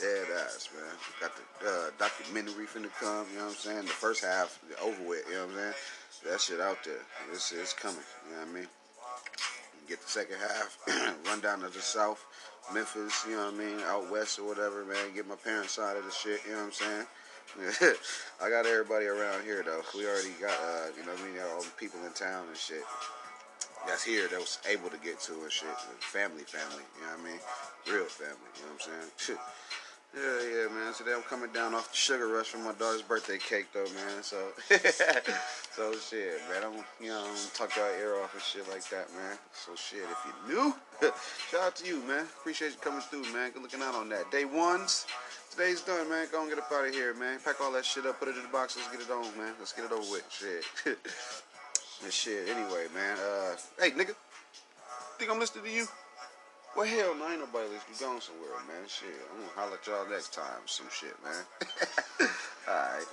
Dead 0.00 0.26
ass, 0.46 0.70
man. 0.74 0.96
Got 1.20 1.32
the 1.36 1.68
uh, 1.68 1.90
documentary 1.98 2.64
finna 2.66 2.88
come, 2.98 3.26
you 3.30 3.38
know 3.38 3.44
what 3.44 3.50
I'm 3.52 3.56
saying? 3.56 3.82
The 3.82 3.88
first 3.88 4.24
half 4.24 4.58
over 4.82 5.02
with, 5.02 5.24
you 5.28 5.34
know 5.34 5.40
what 5.40 5.50
I'm 5.50 5.56
saying? 5.56 5.74
That 6.30 6.40
shit 6.40 6.60
out 6.60 6.78
there. 6.84 7.04
This 7.30 7.52
is 7.52 7.74
coming, 7.74 8.00
you 8.28 8.34
know 8.34 8.40
what 8.40 8.48
I 8.48 8.52
mean? 8.52 8.66
Get 9.88 10.00
the 10.00 10.08
second 10.08 10.36
half, 10.38 10.78
run 11.26 11.40
down 11.40 11.60
to 11.60 11.68
the 11.68 11.80
south, 11.80 12.24
Memphis, 12.72 13.24
you 13.28 13.36
know 13.36 13.52
what 13.52 13.54
I 13.54 13.58
mean? 13.58 13.80
Out 13.84 14.10
west 14.10 14.38
or 14.38 14.48
whatever, 14.48 14.84
man. 14.84 15.12
Get 15.14 15.28
my 15.28 15.36
parents' 15.36 15.72
side 15.72 15.96
of 15.96 16.04
the 16.04 16.10
shit, 16.10 16.40
you 16.46 16.52
know 16.52 16.58
what 16.58 16.64
I'm 16.64 16.72
saying? 16.72 17.06
I 18.42 18.48
got 18.48 18.64
everybody 18.64 19.06
around 19.06 19.44
here 19.44 19.62
though. 19.62 19.82
We 19.94 20.06
already 20.06 20.32
got, 20.40 20.56
uh, 20.56 20.88
you 20.96 21.04
know 21.04 21.12
what 21.12 21.20
I 21.20 21.24
mean? 21.28 21.42
All 21.52 21.60
the 21.60 21.68
people 21.76 22.00
in 22.06 22.12
town 22.12 22.48
and 22.48 22.56
shit. 22.56 22.82
That's 23.86 24.04
here 24.04 24.28
that 24.28 24.38
was 24.38 24.58
able 24.70 24.88
to 24.90 24.96
get 24.98 25.20
to 25.26 25.32
and 25.42 25.50
shit. 25.50 25.68
Family, 26.00 26.44
family, 26.44 26.84
you 26.96 27.02
know 27.02 27.18
what 27.18 27.20
I 27.20 27.30
mean? 27.30 27.40
Real 27.90 28.06
family, 28.06 28.38
you 28.56 28.62
know 28.62 28.72
what 28.78 28.88
I'm 28.88 29.18
saying? 29.18 29.38
Yeah, 30.14 30.20
yeah, 30.44 30.68
man. 30.68 30.92
Today 30.92 31.12
I'm 31.16 31.22
coming 31.22 31.50
down 31.54 31.72
off 31.72 31.90
the 31.90 31.96
sugar 31.96 32.28
rush 32.28 32.48
from 32.48 32.64
my 32.64 32.72
daughter's 32.72 33.00
birthday 33.00 33.38
cake, 33.38 33.68
though, 33.72 33.88
man. 33.96 34.22
So, 34.22 34.36
so 35.72 35.94
shit, 35.96 36.36
man. 36.52 36.64
I'm, 36.64 36.84
you 37.00 37.08
know, 37.08 37.24
I'm 37.24 37.36
tuck 37.54 37.74
your 37.76 37.88
ear 37.98 38.22
off 38.22 38.34
and 38.34 38.42
shit 38.42 38.68
like 38.68 38.86
that, 38.90 39.08
man. 39.16 39.38
So 39.54 39.74
shit, 39.74 40.04
if 40.04 40.18
you 40.26 40.54
new, 40.54 40.74
shout 41.50 41.62
out 41.62 41.76
to 41.76 41.86
you, 41.86 42.02
man. 42.02 42.26
Appreciate 42.40 42.72
you 42.72 42.78
coming 42.82 43.00
through, 43.00 43.22
man. 43.32 43.52
Good 43.52 43.62
looking 43.62 43.80
out 43.80 43.94
on 43.94 44.10
that. 44.10 44.30
Day 44.30 44.44
ones, 44.44 45.06
today's 45.50 45.80
done, 45.80 46.10
man. 46.10 46.26
Go 46.30 46.42
and 46.42 46.50
get 46.50 46.58
up 46.58 46.70
out 46.70 46.86
of 46.86 46.92
here, 46.92 47.14
man. 47.14 47.38
Pack 47.42 47.62
all 47.62 47.72
that 47.72 47.86
shit 47.86 48.04
up, 48.04 48.18
put 48.18 48.28
it 48.28 48.36
in 48.36 48.42
the 48.42 48.48
box. 48.48 48.76
Let's 48.76 48.92
get 48.92 49.00
it 49.00 49.10
on, 49.10 49.24
man. 49.38 49.54
Let's 49.58 49.72
get 49.72 49.86
it 49.86 49.92
over 49.92 50.10
with. 50.10 50.26
Shit. 50.28 50.62
and 52.04 52.12
shit. 52.12 52.50
Anyway, 52.50 52.84
man. 52.94 53.16
Uh, 53.16 53.56
hey, 53.80 53.92
nigga. 53.92 54.14
Think 55.18 55.30
I'm 55.30 55.40
listening 55.40 55.64
to 55.64 55.70
you? 55.70 55.86
Well, 56.74 56.86
hell 56.86 57.14
no, 57.14 57.28
ain't 57.28 57.40
nobody 57.40 57.68
listening. 57.68 57.96
You 58.00 58.06
going 58.06 58.20
somewhere, 58.20 58.50
man. 58.66 58.88
Shit. 58.88 59.12
I'm 59.30 59.40
gonna 59.40 59.52
holler 59.54 59.76
at 59.76 59.86
y'all 59.86 60.08
next 60.08 60.32
time. 60.32 60.64
Some 60.64 60.86
shit, 60.90 61.14
man. 61.22 61.44
all 62.68 62.74
right. 62.74 63.04